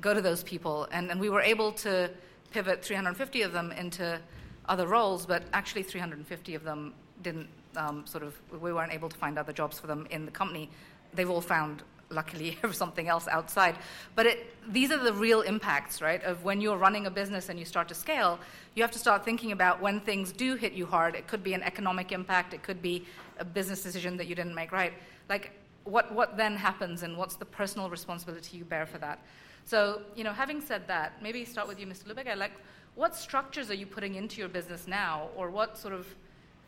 go 0.01 0.13
to 0.13 0.21
those 0.21 0.43
people? 0.43 0.87
And, 0.91 1.11
and 1.11 1.19
we 1.19 1.29
were 1.29 1.41
able 1.41 1.71
to 1.73 2.09
pivot 2.51 2.83
350 2.83 3.41
of 3.41 3.51
them 3.51 3.71
into 3.71 4.19
other 4.67 4.87
roles, 4.87 5.25
but 5.25 5.43
actually 5.53 5.83
350 5.83 6.55
of 6.55 6.63
them 6.63 6.93
didn't 7.21 7.47
um, 7.75 8.05
sort 8.05 8.23
of, 8.23 8.35
we 8.61 8.71
weren't 8.71 8.93
able 8.93 9.09
to 9.09 9.17
find 9.17 9.37
other 9.37 9.53
jobs 9.53 9.79
for 9.79 9.87
them 9.87 10.07
in 10.11 10.25
the 10.25 10.31
company. 10.31 10.69
They've 11.13 11.29
all 11.29 11.41
found, 11.41 11.83
luckily, 12.09 12.57
something 12.71 13.07
else 13.07 13.27
outside. 13.27 13.77
But 14.15 14.27
it, 14.27 14.71
these 14.71 14.91
are 14.91 15.03
the 15.03 15.13
real 15.13 15.41
impacts, 15.41 16.01
right? 16.01 16.23
Of 16.23 16.43
when 16.43 16.61
you're 16.61 16.77
running 16.77 17.07
a 17.07 17.11
business 17.11 17.49
and 17.49 17.59
you 17.59 17.65
start 17.65 17.87
to 17.89 17.95
scale, 17.95 18.39
you 18.75 18.83
have 18.83 18.91
to 18.91 18.99
start 18.99 19.25
thinking 19.25 19.51
about 19.51 19.81
when 19.81 19.99
things 19.99 20.31
do 20.31 20.55
hit 20.55 20.73
you 20.73 20.85
hard. 20.85 21.15
It 21.15 21.27
could 21.27 21.43
be 21.43 21.53
an 21.53 21.63
economic 21.63 22.11
impact, 22.11 22.53
it 22.53 22.63
could 22.63 22.81
be 22.81 23.05
a 23.39 23.45
business 23.45 23.81
decision 23.81 24.17
that 24.17 24.27
you 24.27 24.35
didn't 24.35 24.55
make 24.55 24.71
right. 24.71 24.93
Like, 25.29 25.51
what, 25.83 26.13
what 26.13 26.37
then 26.37 26.55
happens 26.55 27.03
and 27.03 27.17
what's 27.17 27.35
the 27.35 27.45
personal 27.45 27.89
responsibility 27.89 28.57
you 28.57 28.65
bear 28.65 28.85
for 28.85 28.97
that? 28.99 29.19
So, 29.65 30.01
you 30.15 30.23
know, 30.23 30.33
having 30.33 30.61
said 30.61 30.87
that, 30.87 31.21
maybe 31.21 31.45
start 31.45 31.67
with 31.67 31.79
you, 31.79 31.87
Mr. 31.87 32.05
Lubega. 32.05 32.35
Like, 32.35 32.53
what 32.95 33.15
structures 33.15 33.69
are 33.71 33.75
you 33.75 33.85
putting 33.85 34.15
into 34.15 34.39
your 34.39 34.49
business 34.49 34.87
now, 34.87 35.29
or 35.35 35.49
what 35.49 35.77
sort 35.77 35.93
of 35.93 36.05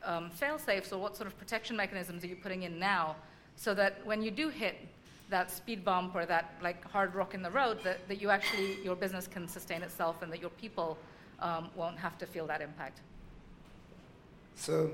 um, 0.06 0.30
fail 0.30 0.58
safes 0.58 0.94
or 0.94 1.00
what 1.00 1.16
sort 1.16 1.28
of 1.28 1.38
protection 1.38 1.76
mechanisms 1.76 2.24
are 2.24 2.28
you 2.28 2.36
putting 2.36 2.64
in 2.64 2.80
now 2.80 3.16
so 3.56 3.74
that 3.74 4.06
when 4.06 4.22
you 4.22 4.32
do 4.32 4.50
hit 4.50 4.76
that 5.30 5.50
speed 5.50 5.84
bump 5.84 6.16
or 6.16 6.26
that 6.26 6.54
like 6.62 6.84
hard 6.90 7.16
rock 7.16 7.34
in 7.34 7.42
the 7.42 7.50
road 7.50 7.80
that, 7.84 8.08
that 8.08 8.22
you 8.22 8.30
actually 8.30 8.78
your 8.84 8.96
business 8.96 9.28
can 9.28 9.48
sustain 9.48 9.82
itself 9.82 10.22
and 10.22 10.32
that 10.32 10.40
your 10.40 10.52
people 10.52 10.98
um, 11.40 11.70
won't 11.76 11.98
have 11.98 12.18
to 12.18 12.26
feel 12.26 12.46
that 12.46 12.62
impact 12.62 13.00
so 14.56 14.92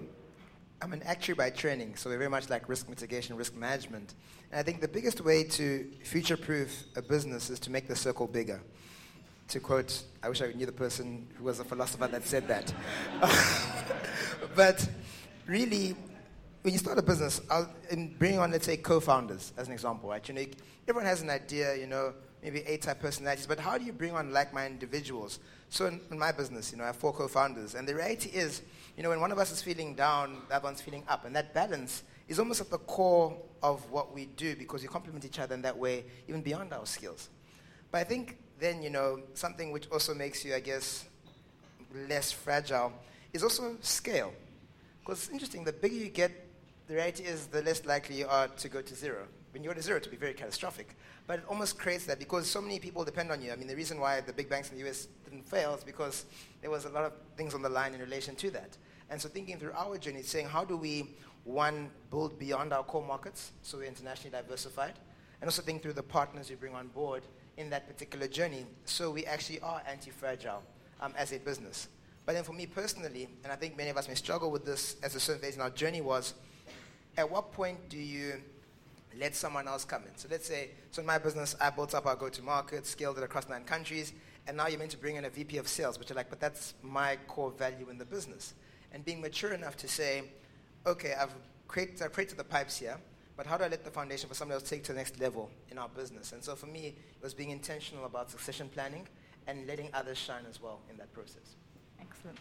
I'm 0.83 0.93
an 0.93 1.03
actuary 1.03 1.35
by 1.35 1.51
training, 1.51 1.95
so 1.95 2.09
we're 2.09 2.17
very 2.17 2.29
much 2.29 2.49
like 2.49 2.67
risk 2.67 2.89
mitigation, 2.89 3.35
risk 3.35 3.55
management. 3.55 4.15
And 4.51 4.59
I 4.59 4.63
think 4.63 4.81
the 4.81 4.87
biggest 4.87 5.21
way 5.21 5.43
to 5.43 5.87
future 6.03 6.35
proof 6.35 6.85
a 6.95 7.03
business 7.03 7.51
is 7.51 7.59
to 7.59 7.69
make 7.69 7.87
the 7.87 7.95
circle 7.95 8.25
bigger. 8.25 8.59
To 9.49 9.59
quote, 9.59 10.01
I 10.23 10.29
wish 10.29 10.41
I 10.41 10.51
knew 10.53 10.65
the 10.65 10.71
person 10.71 11.27
who 11.37 11.43
was 11.43 11.59
a 11.59 11.63
philosopher 11.63 12.07
that 12.07 12.25
said 12.25 12.47
that. 12.47 12.73
but 14.55 14.89
really, 15.45 15.95
when 16.63 16.73
you 16.73 16.79
start 16.79 16.97
a 16.97 17.03
business, 17.03 17.41
I'll, 17.51 17.69
in 17.91 18.15
bringing 18.17 18.39
on, 18.39 18.49
let's 18.49 18.65
say, 18.65 18.77
co-founders 18.77 19.53
as 19.57 19.67
an 19.67 19.73
example, 19.73 20.09
right? 20.09 20.27
You 20.27 20.33
know, 20.33 20.45
everyone 20.87 21.05
has 21.05 21.21
an 21.21 21.29
idea, 21.29 21.75
you 21.75 21.85
know, 21.85 22.15
maybe 22.41 22.61
A-type 22.61 22.99
personalities, 22.99 23.45
but 23.45 23.59
how 23.59 23.77
do 23.77 23.85
you 23.85 23.93
bring 23.93 24.13
on 24.13 24.31
like-minded 24.33 24.73
individuals? 24.73 25.39
So 25.69 25.85
in, 25.85 26.01
in, 26.09 26.17
my 26.17 26.31
business, 26.31 26.71
you 26.71 26.77
know, 26.77 26.83
I 26.83 26.87
have 26.87 26.95
four 26.95 27.13
co-founders, 27.13 27.75
and 27.75 27.87
the 27.87 27.95
reality 27.95 28.29
is, 28.29 28.61
you 28.97 29.03
know, 29.03 29.09
when 29.09 29.21
one 29.21 29.31
of 29.31 29.37
us 29.37 29.51
is 29.51 29.61
feeling 29.61 29.95
down, 29.95 30.41
the 30.49 30.55
other 30.55 30.63
one's 30.65 30.81
feeling 30.81 31.03
up, 31.07 31.25
and 31.25 31.35
that 31.35 31.53
balance 31.53 32.03
is 32.27 32.39
almost 32.39 32.61
at 32.61 32.69
the 32.69 32.77
core 32.79 33.37
of 33.61 33.89
what 33.91 34.13
we 34.13 34.25
do 34.25 34.55
because 34.55 34.81
we 34.81 34.87
complement 34.87 35.25
each 35.25 35.39
other 35.39 35.53
in 35.53 35.61
that 35.61 35.77
way, 35.77 36.03
even 36.27 36.41
beyond 36.41 36.73
our 36.73 36.85
skills. 36.85 37.29
But 37.91 37.99
I 37.99 38.03
think 38.03 38.37
then, 38.59 38.81
you 38.81 38.89
know, 38.89 39.21
something 39.33 39.71
which 39.71 39.87
also 39.91 40.13
makes 40.13 40.45
you, 40.45 40.55
I 40.55 40.59
guess, 40.59 41.05
less 42.07 42.31
fragile 42.31 42.93
is 43.33 43.43
also 43.43 43.75
scale. 43.81 44.33
Because 45.01 45.23
it's 45.23 45.31
interesting, 45.31 45.63
the 45.63 45.73
bigger 45.73 45.95
you 45.95 46.09
get, 46.09 46.31
the 46.87 46.95
reality 46.95 47.23
is 47.23 47.47
the 47.47 47.61
less 47.61 47.85
likely 47.85 48.17
you 48.17 48.27
are 48.27 48.47
to 48.47 48.69
go 48.69 48.81
to 48.81 48.95
zero. 48.95 49.27
When 49.51 49.63
you 49.63 49.69
go 49.69 49.73
to 49.73 49.81
zero, 49.81 49.99
to 49.99 50.09
be 50.09 50.17
very 50.17 50.33
catastrophic. 50.33 50.95
But 51.27 51.39
it 51.39 51.45
almost 51.47 51.77
creates 51.77 52.05
that 52.05 52.19
because 52.19 52.49
so 52.49 52.61
many 52.61 52.79
people 52.79 53.03
depend 53.03 53.31
on 53.31 53.41
you. 53.41 53.51
I 53.51 53.55
mean, 53.55 53.67
the 53.67 53.75
reason 53.75 53.99
why 53.99 54.21
the 54.21 54.33
big 54.33 54.49
banks 54.49 54.71
in 54.71 54.77
the 54.77 54.87
US 54.87 55.07
didn't 55.25 55.47
fail 55.47 55.73
is 55.75 55.83
because 55.83 56.25
there 56.61 56.71
was 56.71 56.85
a 56.85 56.89
lot 56.89 57.03
of 57.03 57.13
things 57.35 57.53
on 57.53 57.61
the 57.61 57.69
line 57.69 57.93
in 57.93 57.99
relation 57.99 58.35
to 58.35 58.51
that. 58.51 58.77
And 59.09 59.21
so 59.21 59.27
thinking 59.27 59.59
through 59.59 59.73
our 59.73 59.97
journey, 59.97 60.21
saying 60.21 60.47
how 60.47 60.63
do 60.63 60.77
we, 60.77 61.09
one, 61.43 61.89
build 62.09 62.39
beyond 62.39 62.71
our 62.71 62.83
core 62.83 63.05
markets 63.05 63.51
so 63.61 63.77
we're 63.77 63.85
internationally 63.85 64.31
diversified, 64.31 64.93
and 65.41 65.47
also 65.47 65.61
think 65.61 65.81
through 65.81 65.93
the 65.93 66.03
partners 66.03 66.49
we 66.49 66.55
bring 66.55 66.75
on 66.75 66.87
board 66.87 67.23
in 67.57 67.69
that 67.69 67.87
particular 67.87 68.27
journey 68.27 68.65
so 68.85 69.11
we 69.11 69.25
actually 69.25 69.59
are 69.59 69.81
anti-fragile 69.85 70.63
um, 71.01 71.13
as 71.17 71.33
a 71.33 71.39
business. 71.39 71.89
But 72.25 72.33
then 72.35 72.43
for 72.43 72.53
me 72.53 72.65
personally, 72.65 73.27
and 73.43 73.51
I 73.51 73.55
think 73.55 73.75
many 73.75 73.89
of 73.89 73.97
us 73.97 74.07
may 74.07 74.15
struggle 74.15 74.51
with 74.51 74.65
this 74.65 74.95
as 75.03 75.15
a 75.15 75.19
certain 75.19 75.41
phase 75.41 75.55
in 75.55 75.61
our 75.61 75.71
journey 75.71 75.99
was, 75.99 76.33
at 77.17 77.29
what 77.29 77.51
point 77.51 77.89
do 77.89 77.97
you 77.97 78.41
let 79.19 79.35
someone 79.35 79.67
else 79.67 79.85
come 79.85 80.03
in? 80.03 80.15
So 80.15 80.27
let's 80.31 80.47
say, 80.47 80.71
so 80.91 81.01
in 81.01 81.05
my 81.05 81.17
business, 81.17 81.55
I 81.59 81.69
built 81.69 81.93
up 81.93 82.05
our 82.05 82.15
go-to-market, 82.15 82.85
scaled 82.85 83.17
it 83.17 83.23
across 83.23 83.47
nine 83.49 83.63
countries, 83.63 84.13
and 84.47 84.57
now 84.57 84.67
you're 84.67 84.79
meant 84.79 84.91
to 84.91 84.97
bring 84.97 85.15
in 85.15 85.25
a 85.25 85.29
VP 85.29 85.57
of 85.57 85.67
sales, 85.67 85.99
which 85.99 86.11
are 86.11 86.15
like, 86.15 86.29
but 86.29 86.39
that's 86.39 86.73
my 86.81 87.17
core 87.27 87.51
value 87.51 87.89
in 87.89 87.97
the 87.97 88.05
business 88.05 88.53
and 88.91 89.05
being 89.05 89.21
mature 89.21 89.53
enough 89.53 89.77
to 89.77 89.87
say, 89.87 90.23
okay, 90.85 91.13
I've 91.19 91.33
created, 91.67 92.01
I've 92.01 92.13
created 92.13 92.37
the 92.37 92.43
pipes 92.43 92.77
here, 92.77 92.97
but 93.37 93.45
how 93.45 93.57
do 93.57 93.63
I 93.63 93.67
let 93.67 93.83
the 93.83 93.91
foundation 93.91 94.27
for 94.27 94.35
somebody 94.35 94.59
else 94.59 94.69
take 94.69 94.83
to 94.83 94.93
the 94.93 94.97
next 94.97 95.19
level 95.19 95.49
in 95.69 95.77
our 95.77 95.89
business? 95.89 96.33
And 96.33 96.43
so 96.43 96.55
for 96.55 96.67
me, 96.67 96.87
it 96.87 97.23
was 97.23 97.33
being 97.33 97.49
intentional 97.49 98.05
about 98.05 98.29
succession 98.29 98.69
planning 98.69 99.07
and 99.47 99.65
letting 99.67 99.89
others 99.93 100.17
shine 100.17 100.43
as 100.49 100.61
well 100.61 100.81
in 100.89 100.97
that 100.97 101.11
process. 101.13 101.55
Excellent. 101.99 102.37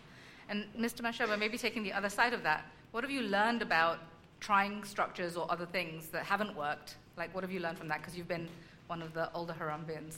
And 0.48 0.64
Mr. 0.76 1.00
Matshoba, 1.00 1.38
maybe 1.38 1.56
taking 1.56 1.82
the 1.82 1.92
other 1.92 2.08
side 2.08 2.32
of 2.32 2.42
that, 2.42 2.66
what 2.90 3.04
have 3.04 3.10
you 3.10 3.22
learned 3.22 3.62
about 3.62 4.00
trying 4.40 4.82
structures 4.84 5.36
or 5.36 5.50
other 5.50 5.66
things 5.66 6.08
that 6.08 6.24
haven't 6.24 6.56
worked? 6.56 6.96
Like, 7.16 7.34
what 7.34 7.44
have 7.44 7.52
you 7.52 7.60
learned 7.60 7.78
from 7.78 7.88
that? 7.88 7.98
Because 7.98 8.16
you've 8.16 8.28
been 8.28 8.48
one 8.86 9.02
of 9.02 9.14
the 9.14 9.30
older 9.32 9.54
Harambeans. 9.58 10.16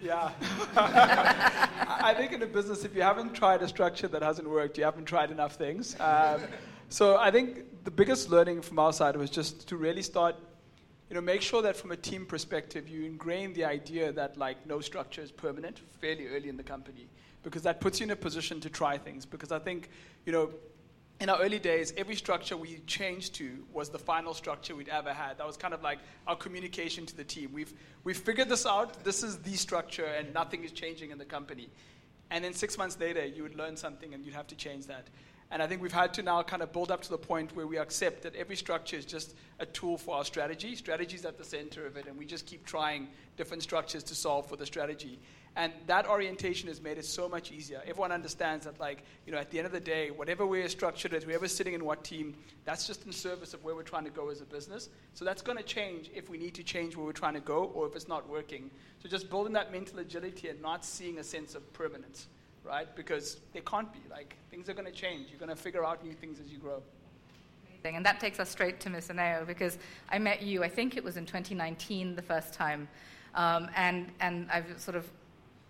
Yeah. 0.00 0.30
I 0.76 2.14
think 2.16 2.32
in 2.32 2.42
a 2.42 2.46
business, 2.46 2.84
if 2.84 2.94
you 2.94 3.02
haven't 3.02 3.34
tried 3.34 3.62
a 3.62 3.68
structure 3.68 4.06
that 4.08 4.22
hasn't 4.22 4.48
worked, 4.48 4.78
you 4.78 4.84
haven't 4.84 5.06
tried 5.06 5.30
enough 5.30 5.54
things. 5.56 5.98
Um, 5.98 6.42
so 6.88 7.16
I 7.16 7.30
think 7.30 7.84
the 7.84 7.90
biggest 7.90 8.30
learning 8.30 8.62
from 8.62 8.78
our 8.78 8.92
side 8.92 9.16
was 9.16 9.28
just 9.30 9.68
to 9.68 9.76
really 9.76 10.02
start, 10.02 10.36
you 11.08 11.14
know, 11.14 11.20
make 11.20 11.42
sure 11.42 11.62
that 11.62 11.76
from 11.76 11.90
a 11.90 11.96
team 11.96 12.26
perspective, 12.26 12.88
you 12.88 13.04
ingrain 13.04 13.52
the 13.54 13.64
idea 13.64 14.12
that 14.12 14.36
like 14.36 14.64
no 14.66 14.80
structure 14.80 15.20
is 15.20 15.32
permanent 15.32 15.80
fairly 16.00 16.28
early 16.28 16.48
in 16.48 16.56
the 16.56 16.62
company, 16.62 17.08
because 17.42 17.62
that 17.62 17.80
puts 17.80 17.98
you 17.98 18.04
in 18.04 18.10
a 18.10 18.16
position 18.16 18.60
to 18.60 18.70
try 18.70 18.96
things. 18.96 19.26
Because 19.26 19.50
I 19.50 19.58
think, 19.58 19.90
you 20.26 20.32
know, 20.32 20.50
in 21.20 21.28
our 21.28 21.40
early 21.40 21.58
days, 21.58 21.92
every 21.96 22.14
structure 22.14 22.56
we 22.56 22.78
changed 22.86 23.34
to 23.36 23.64
was 23.72 23.88
the 23.88 23.98
final 23.98 24.34
structure 24.34 24.76
we'd 24.76 24.88
ever 24.88 25.12
had. 25.12 25.38
That 25.38 25.46
was 25.46 25.56
kind 25.56 25.74
of 25.74 25.82
like 25.82 25.98
our 26.28 26.36
communication 26.36 27.06
to 27.06 27.16
the 27.16 27.24
team. 27.24 27.50
We've, 27.52 27.72
we've 28.04 28.16
figured 28.16 28.48
this 28.48 28.64
out. 28.64 29.02
This 29.02 29.24
is 29.24 29.38
the 29.38 29.54
structure, 29.54 30.04
and 30.04 30.32
nothing 30.32 30.62
is 30.62 30.70
changing 30.70 31.10
in 31.10 31.18
the 31.18 31.24
company. 31.24 31.70
And 32.30 32.44
then 32.44 32.54
six 32.54 32.78
months 32.78 32.98
later, 33.00 33.24
you 33.24 33.42
would 33.42 33.56
learn 33.56 33.76
something, 33.76 34.14
and 34.14 34.24
you'd 34.24 34.34
have 34.34 34.46
to 34.48 34.54
change 34.54 34.86
that. 34.86 35.08
And 35.50 35.62
I 35.62 35.66
think 35.66 35.82
we've 35.82 35.90
had 35.90 36.12
to 36.14 36.22
now 36.22 36.42
kind 36.42 36.62
of 36.62 36.72
build 36.72 36.90
up 36.90 37.00
to 37.02 37.10
the 37.10 37.18
point 37.18 37.56
where 37.56 37.66
we 37.66 37.78
accept 37.78 38.22
that 38.22 38.36
every 38.36 38.54
structure 38.54 38.96
is 38.96 39.06
just 39.06 39.34
a 39.58 39.66
tool 39.66 39.96
for 39.96 40.16
our 40.16 40.24
strategy. 40.24 40.76
Strategy 40.76 41.16
is 41.16 41.24
at 41.24 41.38
the 41.38 41.44
center 41.44 41.86
of 41.86 41.96
it, 41.96 42.06
and 42.06 42.16
we 42.16 42.26
just 42.26 42.46
keep 42.46 42.64
trying 42.64 43.08
different 43.36 43.62
structures 43.64 44.04
to 44.04 44.14
solve 44.14 44.46
for 44.46 44.56
the 44.56 44.66
strategy. 44.66 45.18
And 45.58 45.72
that 45.88 46.08
orientation 46.08 46.68
has 46.68 46.80
made 46.80 46.98
it 46.98 47.04
so 47.04 47.28
much 47.28 47.50
easier. 47.50 47.82
Everyone 47.84 48.12
understands 48.12 48.64
that, 48.64 48.78
like, 48.78 49.02
you 49.26 49.32
know, 49.32 49.38
at 49.38 49.50
the 49.50 49.58
end 49.58 49.66
of 49.66 49.72
the 49.72 49.80
day, 49.80 50.12
whatever 50.12 50.46
we're 50.46 50.68
structured 50.68 51.12
as, 51.12 51.24
whoever's 51.24 51.52
sitting 51.52 51.74
in 51.74 51.84
what 51.84 52.04
team, 52.04 52.36
that's 52.64 52.86
just 52.86 53.04
in 53.06 53.10
service 53.10 53.54
of 53.54 53.64
where 53.64 53.74
we're 53.74 53.82
trying 53.82 54.04
to 54.04 54.10
go 54.10 54.28
as 54.28 54.40
a 54.40 54.44
business. 54.44 54.88
So 55.14 55.24
that's 55.24 55.42
going 55.42 55.58
to 55.58 55.64
change 55.64 56.12
if 56.14 56.30
we 56.30 56.38
need 56.38 56.54
to 56.54 56.62
change 56.62 56.96
where 56.96 57.04
we're 57.04 57.10
trying 57.10 57.34
to 57.34 57.40
go 57.40 57.72
or 57.74 57.88
if 57.88 57.96
it's 57.96 58.06
not 58.06 58.28
working. 58.28 58.70
So 59.02 59.08
just 59.08 59.28
building 59.30 59.52
that 59.54 59.72
mental 59.72 59.98
agility 59.98 60.46
and 60.46 60.62
not 60.62 60.84
seeing 60.84 61.18
a 61.18 61.24
sense 61.24 61.56
of 61.56 61.72
permanence, 61.72 62.28
right? 62.62 62.86
Because 62.94 63.38
they 63.52 63.60
can't 63.62 63.92
be. 63.92 63.98
Like, 64.08 64.36
things 64.52 64.68
are 64.68 64.74
going 64.74 64.86
to 64.86 64.92
change. 64.92 65.28
You're 65.28 65.40
going 65.40 65.48
to 65.48 65.60
figure 65.60 65.84
out 65.84 66.04
new 66.04 66.12
things 66.12 66.38
as 66.38 66.52
you 66.52 66.58
grow. 66.58 66.80
And 67.84 68.06
that 68.06 68.20
takes 68.20 68.38
us 68.38 68.48
straight 68.48 68.78
to 68.80 68.90
Ms. 68.90 69.10
Aneo 69.10 69.44
because 69.44 69.76
I 70.08 70.20
met 70.20 70.40
you, 70.40 70.62
I 70.62 70.68
think 70.68 70.96
it 70.96 71.02
was 71.02 71.16
in 71.16 71.26
2019 71.26 72.14
the 72.14 72.22
first 72.22 72.54
time. 72.54 72.86
Um, 73.34 73.68
and, 73.76 74.10
and 74.20 74.48
I've 74.50 74.78
sort 74.78 74.96
of 74.96 75.08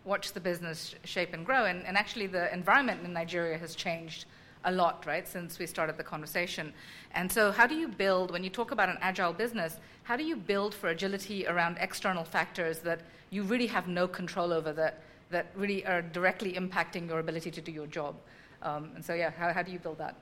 watch 0.08 0.32
the 0.32 0.40
business 0.40 0.94
shape 1.04 1.34
and 1.34 1.44
grow. 1.46 1.66
And, 1.66 1.84
and 1.86 1.96
actually, 1.96 2.26
the 2.26 2.52
environment 2.52 3.02
in 3.04 3.12
Nigeria 3.12 3.58
has 3.58 3.74
changed 3.76 4.24
a 4.64 4.72
lot, 4.72 5.04
right, 5.06 5.28
since 5.28 5.58
we 5.58 5.66
started 5.66 5.96
the 5.96 6.02
conversation. 6.02 6.72
And 7.14 7.30
so, 7.30 7.52
how 7.52 7.66
do 7.66 7.76
you 7.76 7.86
build, 7.86 8.32
when 8.32 8.42
you 8.42 8.50
talk 8.50 8.72
about 8.72 8.88
an 8.88 8.98
agile 9.00 9.32
business, 9.32 9.76
how 10.02 10.16
do 10.16 10.24
you 10.24 10.34
build 10.34 10.74
for 10.74 10.88
agility 10.88 11.46
around 11.46 11.76
external 11.78 12.24
factors 12.24 12.80
that 12.80 13.00
you 13.30 13.42
really 13.44 13.66
have 13.68 13.86
no 13.86 14.08
control 14.08 14.52
over 14.52 14.72
that, 14.72 15.02
that 15.30 15.46
really 15.54 15.86
are 15.86 16.02
directly 16.02 16.54
impacting 16.54 17.06
your 17.06 17.20
ability 17.20 17.50
to 17.52 17.60
do 17.60 17.70
your 17.70 17.86
job? 17.86 18.16
Um, 18.62 18.90
and 18.96 19.04
so, 19.04 19.14
yeah, 19.14 19.30
how, 19.38 19.52
how 19.52 19.62
do 19.62 19.70
you 19.70 19.78
build 19.78 19.98
that? 19.98 20.16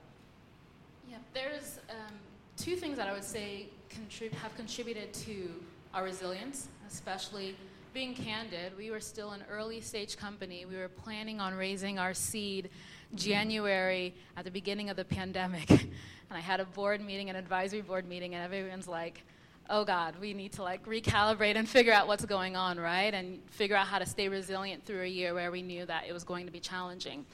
Yeah, 1.09 1.17
there's 1.33 1.79
um, 1.89 2.13
two 2.57 2.75
things 2.75 2.97
that 2.97 3.07
I 3.07 3.13
would 3.13 3.23
say 3.23 3.67
contrib- 3.89 4.33
have 4.33 4.55
contributed 4.55 5.13
to 5.13 5.49
our 5.93 6.03
resilience, 6.03 6.67
especially 6.87 7.55
being 7.97 8.13
candid, 8.13 8.77
we 8.77 8.91
were 8.91 8.99
still 8.99 9.31
an 9.31 9.43
early 9.49 9.81
stage 9.81 10.17
company. 10.17 10.65
We 10.65 10.77
were 10.77 10.87
planning 10.87 11.39
on 11.39 11.55
raising 11.55 11.97
our 11.97 12.13
seed 12.13 12.69
January 13.15 14.13
at 14.37 14.45
the 14.45 14.51
beginning 14.51 14.91
of 14.91 14.97
the 14.97 15.03
pandemic. 15.03 15.67
and 15.71 15.89
I 16.29 16.39
had 16.39 16.59
a 16.59 16.65
board 16.65 17.01
meeting, 17.01 17.31
an 17.31 17.35
advisory 17.35 17.81
board 17.81 18.07
meeting, 18.07 18.35
and 18.35 18.43
everyone's 18.43 18.87
like, 18.87 19.23
oh 19.71 19.83
God, 19.83 20.13
we 20.21 20.35
need 20.35 20.51
to 20.51 20.61
like 20.61 20.85
recalibrate 20.85 21.55
and 21.55 21.67
figure 21.67 21.91
out 21.91 22.07
what's 22.07 22.23
going 22.23 22.55
on, 22.55 22.79
right? 22.79 23.11
And 23.11 23.39
figure 23.49 23.75
out 23.75 23.87
how 23.87 23.97
to 23.97 24.05
stay 24.05 24.29
resilient 24.29 24.85
through 24.85 25.01
a 25.01 25.07
year 25.07 25.33
where 25.33 25.49
we 25.49 25.63
knew 25.63 25.83
that 25.87 26.03
it 26.07 26.13
was 26.13 26.23
going 26.23 26.45
to 26.45 26.51
be 26.51 26.59
challenging. 26.59 27.25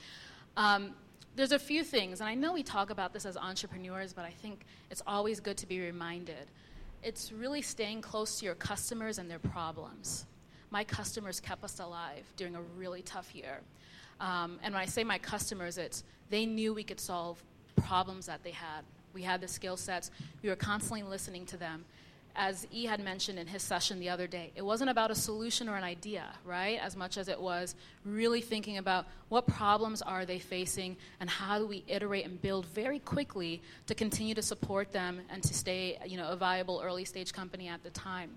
Um, 0.55 0.91
there's 1.35 1.51
a 1.51 1.59
few 1.59 1.83
things, 1.83 2.21
and 2.21 2.29
I 2.29 2.35
know 2.35 2.53
we 2.53 2.63
talk 2.63 2.89
about 2.89 3.11
this 3.11 3.25
as 3.25 3.35
entrepreneurs, 3.35 4.13
but 4.13 4.23
I 4.23 4.31
think 4.31 4.63
it's 4.89 5.01
always 5.05 5.41
good 5.41 5.57
to 5.57 5.67
be 5.67 5.81
reminded. 5.81 6.47
It's 7.03 7.33
really 7.33 7.61
staying 7.61 7.99
close 7.99 8.39
to 8.39 8.45
your 8.45 8.55
customers 8.55 9.17
and 9.17 9.29
their 9.29 9.39
problems 9.39 10.25
my 10.73 10.83
customers 10.83 11.39
kept 11.39 11.63
us 11.63 11.79
alive 11.79 12.25
during 12.35 12.55
a 12.55 12.61
really 12.75 13.03
tough 13.03 13.33
year. 13.35 13.59
Um, 14.19 14.59
and 14.63 14.73
when 14.73 14.81
I 14.81 14.87
say 14.87 15.03
my 15.03 15.19
customers, 15.19 15.77
it's 15.77 16.03
they 16.31 16.47
knew 16.47 16.73
we 16.73 16.83
could 16.83 16.99
solve 16.99 17.41
problems 17.75 18.25
that 18.25 18.43
they 18.43 18.51
had. 18.51 18.81
We 19.13 19.21
had 19.21 19.39
the 19.39 19.47
skill 19.47 19.77
sets. 19.77 20.09
We 20.41 20.49
were 20.49 20.55
constantly 20.55 21.03
listening 21.03 21.45
to 21.47 21.57
them. 21.57 21.85
As 22.35 22.65
E 22.71 22.85
had 22.85 22.99
mentioned 22.99 23.37
in 23.37 23.45
his 23.45 23.61
session 23.61 23.99
the 23.99 24.09
other 24.09 24.25
day, 24.25 24.51
it 24.55 24.63
wasn't 24.63 24.89
about 24.89 25.11
a 25.11 25.15
solution 25.15 25.69
or 25.69 25.75
an 25.75 25.83
idea, 25.83 26.25
right? 26.43 26.79
As 26.81 26.95
much 26.95 27.19
as 27.19 27.27
it 27.27 27.39
was 27.39 27.75
really 28.03 28.41
thinking 28.41 28.79
about 28.79 29.05
what 29.29 29.45
problems 29.45 30.01
are 30.01 30.25
they 30.25 30.39
facing 30.39 30.97
and 31.19 31.29
how 31.29 31.59
do 31.59 31.67
we 31.67 31.83
iterate 31.87 32.25
and 32.25 32.41
build 32.41 32.65
very 32.65 32.97
quickly 32.97 33.61
to 33.85 33.93
continue 33.93 34.33
to 34.33 34.41
support 34.41 34.91
them 34.91 35.21
and 35.29 35.43
to 35.43 35.53
stay, 35.53 35.99
you 36.07 36.17
know, 36.17 36.29
a 36.29 36.35
viable 36.35 36.81
early 36.83 37.05
stage 37.05 37.31
company 37.31 37.67
at 37.67 37.83
the 37.83 37.91
time. 37.91 38.31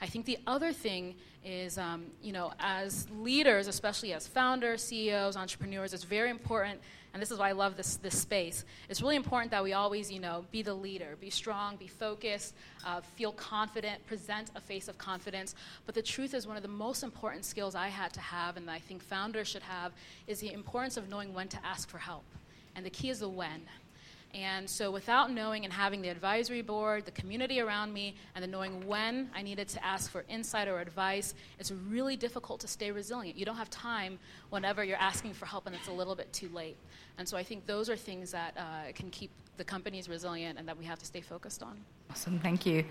I 0.00 0.06
think 0.06 0.24
the 0.24 0.38
other 0.46 0.72
thing 0.72 1.14
is, 1.44 1.76
um, 1.78 2.06
you 2.22 2.32
know, 2.32 2.52
as 2.58 3.06
leaders, 3.10 3.66
especially 3.66 4.12
as 4.12 4.26
founders, 4.26 4.82
CEOs, 4.82 5.36
entrepreneurs, 5.36 5.92
it's 5.92 6.04
very 6.04 6.30
important, 6.30 6.80
and 7.12 7.20
this 7.20 7.30
is 7.30 7.38
why 7.38 7.48
I 7.48 7.52
love 7.52 7.76
this, 7.76 7.96
this 7.96 8.18
space. 8.18 8.64
It's 8.88 9.02
really 9.02 9.16
important 9.16 9.50
that 9.50 9.62
we 9.62 9.72
always, 9.72 10.10
you 10.10 10.20
know, 10.20 10.44
be 10.52 10.62
the 10.62 10.72
leader, 10.72 11.16
be 11.20 11.28
strong, 11.28 11.76
be 11.76 11.86
focused, 11.86 12.54
uh, 12.86 13.00
feel 13.16 13.32
confident, 13.32 14.06
present 14.06 14.50
a 14.54 14.60
face 14.60 14.88
of 14.88 14.96
confidence. 14.96 15.54
But 15.86 15.94
the 15.94 16.02
truth 16.02 16.34
is, 16.34 16.46
one 16.46 16.56
of 16.56 16.62
the 16.62 16.68
most 16.68 17.02
important 17.02 17.44
skills 17.44 17.74
I 17.74 17.88
had 17.88 18.12
to 18.14 18.20
have, 18.20 18.56
and 18.56 18.70
I 18.70 18.78
think 18.78 19.02
founders 19.02 19.48
should 19.48 19.62
have, 19.62 19.92
is 20.26 20.40
the 20.40 20.52
importance 20.52 20.96
of 20.96 21.08
knowing 21.08 21.34
when 21.34 21.48
to 21.48 21.58
ask 21.64 21.88
for 21.88 21.98
help. 21.98 22.24
And 22.76 22.86
the 22.86 22.90
key 22.90 23.10
is 23.10 23.20
the 23.20 23.28
when 23.28 23.62
And 24.34 24.70
so, 24.70 24.90
without 24.90 25.32
knowing 25.32 25.64
and 25.64 25.72
having 25.72 26.02
the 26.02 26.08
advisory 26.08 26.62
board, 26.62 27.04
the 27.04 27.10
community 27.10 27.60
around 27.60 27.92
me, 27.92 28.14
and 28.34 28.42
then 28.42 28.50
knowing 28.50 28.86
when 28.86 29.28
I 29.34 29.42
needed 29.42 29.68
to 29.68 29.84
ask 29.84 30.10
for 30.10 30.24
insight 30.28 30.68
or 30.68 30.80
advice, 30.80 31.34
it's 31.58 31.72
really 31.72 32.16
difficult 32.16 32.60
to 32.60 32.68
stay 32.68 32.92
resilient. 32.92 33.36
You 33.36 33.44
don't 33.44 33.56
have 33.56 33.70
time 33.70 34.18
whenever 34.50 34.84
you're 34.84 34.96
asking 34.96 35.34
for 35.34 35.46
help 35.46 35.66
and 35.66 35.74
it's 35.74 35.88
a 35.88 35.92
little 35.92 36.14
bit 36.14 36.32
too 36.32 36.48
late. 36.54 36.76
And 37.18 37.28
so, 37.28 37.36
I 37.36 37.42
think 37.42 37.66
those 37.66 37.90
are 37.90 37.96
things 37.96 38.30
that 38.30 38.56
uh, 38.56 38.92
can 38.94 39.10
keep 39.10 39.30
the 39.56 39.64
companies 39.64 40.08
resilient 40.08 40.58
and 40.58 40.66
that 40.68 40.78
we 40.78 40.84
have 40.84 40.98
to 40.98 41.04
stay 41.04 41.20
focused 41.20 41.62
on. 41.62 41.76
Awesome, 42.10 42.38
thank 42.38 42.64
you. 42.64 42.84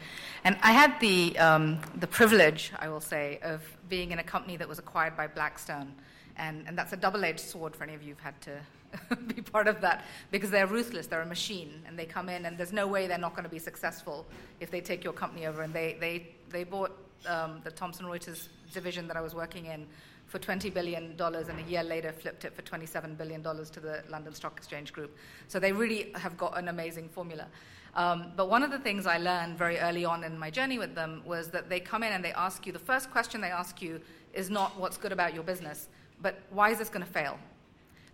And 0.43 0.57
I 0.61 0.71
had 0.71 0.99
the, 0.99 1.37
um, 1.39 1.79
the 1.95 2.05
privilege, 2.05 2.71
I 2.77 2.89
will 2.89 3.01
say, 3.01 3.39
of 3.41 3.61
being 3.89 4.11
in 4.11 4.19
a 4.19 4.23
company 4.23 4.55
that 4.57 4.69
was 4.69 4.77
acquired 4.77 5.17
by 5.17 5.27
Blackstone. 5.27 5.93
And, 6.39 6.63
and 6.67 6.77
that's 6.77 6.93
a 6.93 6.97
double 6.97 7.23
edged 7.23 7.41
sword 7.41 7.75
for 7.75 7.83
any 7.83 7.93
of 7.93 8.01
you 8.01 8.09
who've 8.09 8.19
had 8.19 8.41
to 8.41 9.15
be 9.35 9.41
part 9.41 9.67
of 9.67 9.81
that 9.81 10.05
because 10.31 10.49
they're 10.49 10.65
ruthless. 10.65 11.05
They're 11.05 11.21
a 11.21 11.25
machine, 11.25 11.83
and 11.85 11.99
they 11.99 12.05
come 12.05 12.29
in, 12.29 12.45
and 12.45 12.57
there's 12.57 12.73
no 12.73 12.87
way 12.87 13.05
they're 13.05 13.17
not 13.17 13.33
going 13.33 13.43
to 13.43 13.49
be 13.49 13.59
successful 13.59 14.25
if 14.59 14.71
they 14.71 14.81
take 14.81 15.03
your 15.03 15.13
company 15.13 15.45
over. 15.45 15.61
And 15.61 15.73
they 15.73 15.97
they 15.99 16.29
they 16.49 16.63
bought 16.63 16.97
um, 17.27 17.61
the 17.63 17.71
Thomson 17.71 18.05
Reuters 18.05 18.47
division 18.73 19.07
that 19.07 19.17
I 19.17 19.21
was 19.21 19.35
working 19.35 19.65
in 19.65 19.85
for 20.29 20.39
$20 20.39 20.71
billion, 20.73 21.15
and 21.19 21.59
a 21.59 21.69
year 21.69 21.83
later 21.83 22.11
flipped 22.11 22.45
it 22.45 22.53
for 22.53 22.61
$27 22.61 23.17
billion 23.17 23.41
to 23.41 23.79
the 23.79 24.03
London 24.09 24.33
Stock 24.33 24.57
Exchange 24.57 24.93
Group. 24.93 25.17
So 25.47 25.59
they 25.59 25.71
really 25.71 26.11
have 26.15 26.37
got 26.37 26.57
an 26.57 26.67
amazing 26.67 27.09
formula. 27.09 27.47
Um, 27.95 28.31
but 28.35 28.47
one 28.47 28.61
of 28.61 28.69
the 28.69 28.77
things 28.77 29.07
I 29.07 29.17
learned 29.17 29.57
very 29.57 29.79
early 29.79 30.05
on 30.05 30.23
in 30.23 30.37
my 30.37 30.51
journey 30.51 30.77
with 30.77 30.93
them 30.93 31.23
was 31.25 31.49
that 31.49 31.67
they 31.67 31.79
come 31.79 32.03
in 32.03 32.13
and 32.13 32.23
they 32.23 32.31
ask 32.33 32.67
you 32.67 32.71
the 32.71 32.77
first 32.77 33.09
question 33.09 33.41
they 33.41 33.49
ask 33.49 33.81
you 33.81 33.99
is 34.33 34.51
not 34.51 34.79
what's 34.79 34.97
good 34.97 35.11
about 35.11 35.33
your 35.33 35.43
business, 35.43 35.89
but 36.21 36.39
why 36.49 36.69
is 36.71 36.79
this 36.79 36.89
going 36.89 37.05
to 37.05 37.11
fail? 37.11 37.37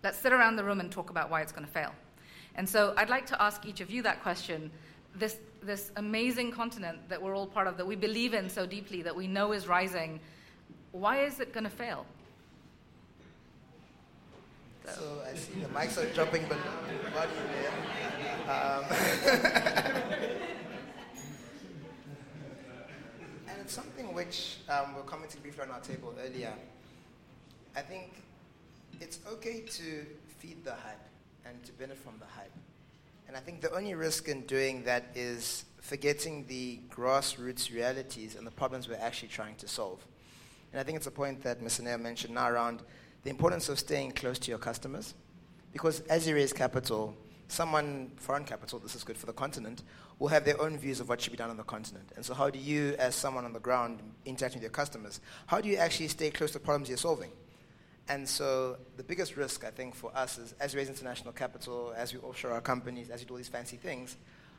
Let's 0.02 0.18
sit 0.18 0.32
around 0.32 0.56
the 0.56 0.64
room 0.64 0.80
and 0.80 0.90
talk 0.90 1.10
about 1.10 1.30
why 1.30 1.40
it's 1.42 1.52
going 1.52 1.66
to 1.66 1.72
fail. 1.72 1.92
And 2.54 2.68
so 2.68 2.94
I'd 2.96 3.10
like 3.10 3.26
to 3.26 3.42
ask 3.42 3.66
each 3.66 3.80
of 3.80 3.90
you 3.90 4.02
that 4.02 4.22
question. 4.22 4.70
This, 5.14 5.38
this 5.62 5.90
amazing 5.96 6.52
continent 6.52 6.98
that 7.08 7.20
we're 7.20 7.34
all 7.34 7.46
part 7.46 7.66
of, 7.66 7.76
that 7.76 7.86
we 7.86 7.96
believe 7.96 8.34
in 8.34 8.48
so 8.48 8.66
deeply, 8.66 9.02
that 9.02 9.14
we 9.14 9.26
know 9.26 9.52
is 9.52 9.66
rising, 9.66 10.20
why 10.92 11.24
is 11.24 11.40
it 11.40 11.52
going 11.52 11.64
to 11.64 11.70
fail? 11.70 12.06
So 14.86 15.20
I 15.28 15.34
see 15.34 15.60
the 15.60 15.66
mics 15.68 15.98
are 15.98 16.06
dropping, 16.14 16.44
but 16.48 16.58
there. 17.12 17.72
Um, 18.48 18.84
and 23.48 23.60
it's 23.60 23.74
something 23.74 24.14
which 24.14 24.58
um, 24.68 24.94
we 24.94 25.00
are 25.00 25.04
commenting 25.04 25.40
briefly 25.42 25.64
on 25.64 25.72
our 25.72 25.80
table 25.80 26.14
earlier. 26.24 26.52
I 27.76 27.82
think 27.82 28.10
it's 29.02 29.18
okay 29.30 29.60
to 29.60 30.06
feed 30.38 30.64
the 30.64 30.72
hype 30.72 31.06
and 31.44 31.62
to 31.66 31.72
benefit 31.72 32.02
from 32.02 32.14
the 32.18 32.24
hype. 32.24 32.50
And 33.28 33.36
I 33.36 33.40
think 33.40 33.60
the 33.60 33.70
only 33.74 33.94
risk 33.94 34.28
in 34.28 34.46
doing 34.46 34.82
that 34.84 35.04
is 35.14 35.66
forgetting 35.82 36.46
the 36.48 36.80
grassroots 36.90 37.70
realities 37.70 38.34
and 38.34 38.46
the 38.46 38.50
problems 38.50 38.88
we're 38.88 38.96
actually 38.96 39.28
trying 39.28 39.56
to 39.56 39.68
solve. 39.68 40.02
And 40.72 40.80
I 40.80 40.84
think 40.84 40.96
it's 40.96 41.06
a 41.06 41.10
point 41.10 41.42
that 41.42 41.60
Ms. 41.60 41.80
Anea 41.80 41.98
mentioned 41.98 42.34
now 42.34 42.48
around 42.48 42.80
the 43.24 43.30
importance 43.30 43.68
of 43.68 43.78
staying 43.78 44.12
close 44.12 44.38
to 44.38 44.50
your 44.50 44.58
customers. 44.58 45.12
Because 45.70 46.00
as 46.08 46.26
you 46.26 46.34
raise 46.34 46.54
capital, 46.54 47.14
someone, 47.48 48.10
foreign 48.16 48.44
capital, 48.44 48.78
this 48.78 48.94
is 48.94 49.04
good 49.04 49.18
for 49.18 49.26
the 49.26 49.34
continent, 49.34 49.82
will 50.18 50.28
have 50.28 50.46
their 50.46 50.58
own 50.62 50.78
views 50.78 50.98
of 50.98 51.10
what 51.10 51.20
should 51.20 51.32
be 51.32 51.36
done 51.36 51.50
on 51.50 51.58
the 51.58 51.62
continent. 51.62 52.10
And 52.16 52.24
so, 52.24 52.32
how 52.32 52.48
do 52.48 52.58
you, 52.58 52.94
as 52.98 53.14
someone 53.14 53.44
on 53.44 53.52
the 53.52 53.60
ground 53.60 54.00
interacting 54.24 54.60
with 54.60 54.62
your 54.62 54.70
customers, 54.70 55.20
how 55.46 55.60
do 55.60 55.68
you 55.68 55.76
actually 55.76 56.08
stay 56.08 56.30
close 56.30 56.52
to 56.52 56.58
the 56.58 56.64
problems 56.64 56.88
you're 56.88 56.96
solving? 56.96 57.30
And 58.08 58.28
so 58.28 58.76
the 58.96 59.02
biggest 59.02 59.36
risk, 59.36 59.64
I 59.64 59.70
think, 59.70 59.94
for 59.94 60.16
us 60.16 60.38
is 60.38 60.54
as 60.60 60.74
we 60.74 60.78
raise 60.78 60.88
international 60.88 61.32
capital, 61.32 61.92
as 61.96 62.12
we 62.14 62.20
offshore 62.20 62.52
our 62.52 62.60
companies, 62.60 63.10
as 63.10 63.20
we 63.20 63.26
do 63.26 63.34
all 63.34 63.38
these 63.38 63.48
fancy 63.48 63.76
things, 63.76 64.16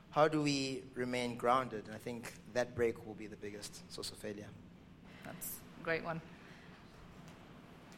how 0.10 0.27
do 0.27 0.42
we 0.42 0.84
remain 0.96 1.38
grounded? 1.38 1.86
And 1.86 1.96
I 1.96 1.98
think 1.98 2.33
that 2.53 2.75
break 2.75 3.05
will 3.05 3.14
be 3.14 3.27
the 3.27 3.36
biggest 3.38 3.90
source 3.92 4.10
of 4.12 4.18
failure. 4.18 4.48
That's 5.24 5.60
a 5.79 5.83
great 5.83 6.03
one. 6.03 6.22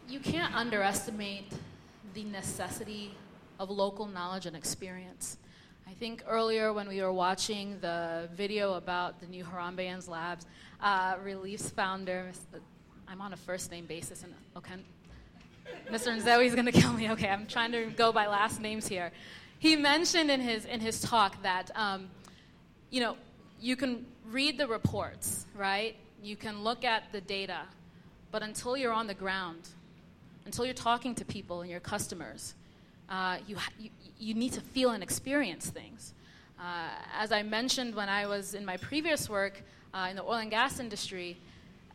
You 0.07 0.19
can't 0.19 0.53
underestimate 0.55 1.51
the 2.13 2.23
necessity 2.23 3.15
of 3.59 3.69
local 3.69 4.05
knowledge 4.05 4.45
and 4.45 4.55
experience. 4.55 5.37
I 5.87 5.93
think 5.93 6.23
earlier 6.27 6.71
when 6.73 6.87
we 6.87 7.01
were 7.01 7.13
watching 7.13 7.79
the 7.79 8.29
video 8.35 8.73
about 8.75 9.19
the 9.19 9.27
new 9.27 9.43
Harambean's 9.43 10.07
Labs, 10.07 10.45
uh, 10.81 11.15
Releaf's 11.15 11.69
founder, 11.69 12.31
I'm 13.07 13.21
on 13.21 13.33
a 13.33 13.37
first 13.37 13.71
name 13.71 13.85
basis, 13.85 14.23
and 14.23 14.33
okay, 14.55 14.75
Mr. 15.91 16.15
Nzewi's 16.15 16.53
going 16.53 16.65
to 16.65 16.71
kill 16.71 16.93
me. 16.93 17.09
Okay, 17.11 17.27
I'm 17.27 17.47
trying 17.47 17.71
to 17.71 17.87
go 17.87 18.11
by 18.11 18.27
last 18.27 18.61
names 18.61 18.87
here. 18.87 19.11
He 19.57 19.75
mentioned 19.75 20.29
in 20.29 20.39
his, 20.39 20.65
in 20.65 20.79
his 20.79 21.01
talk 21.01 21.41
that, 21.43 21.71
um, 21.75 22.09
you 22.91 23.01
know, 23.01 23.17
you 23.59 23.75
can 23.75 24.05
read 24.29 24.57
the 24.57 24.67
reports, 24.67 25.45
right? 25.55 25.95
You 26.23 26.35
can 26.35 26.63
look 26.63 26.85
at 26.85 27.11
the 27.11 27.21
data, 27.21 27.61
but 28.31 28.43
until 28.43 28.77
you're 28.77 28.93
on 28.93 29.07
the 29.07 29.13
ground, 29.13 29.67
until 30.45 30.65
you're 30.65 30.73
talking 30.73 31.15
to 31.15 31.25
people 31.25 31.61
and 31.61 31.69
your 31.69 31.79
customers, 31.79 32.53
uh, 33.09 33.37
you, 33.47 33.57
you, 33.79 33.89
you 34.19 34.33
need 34.33 34.53
to 34.53 34.61
feel 34.61 34.91
and 34.91 35.01
experience 35.01 35.69
things. 35.69 36.13
Uh, 36.59 36.89
as 37.17 37.31
I 37.31 37.43
mentioned 37.43 37.95
when 37.95 38.09
I 38.09 38.27
was 38.27 38.53
in 38.53 38.65
my 38.65 38.77
previous 38.77 39.29
work 39.29 39.61
uh, 39.93 40.07
in 40.09 40.15
the 40.15 40.23
oil 40.23 40.35
and 40.35 40.51
gas 40.51 40.79
industry, 40.79 41.37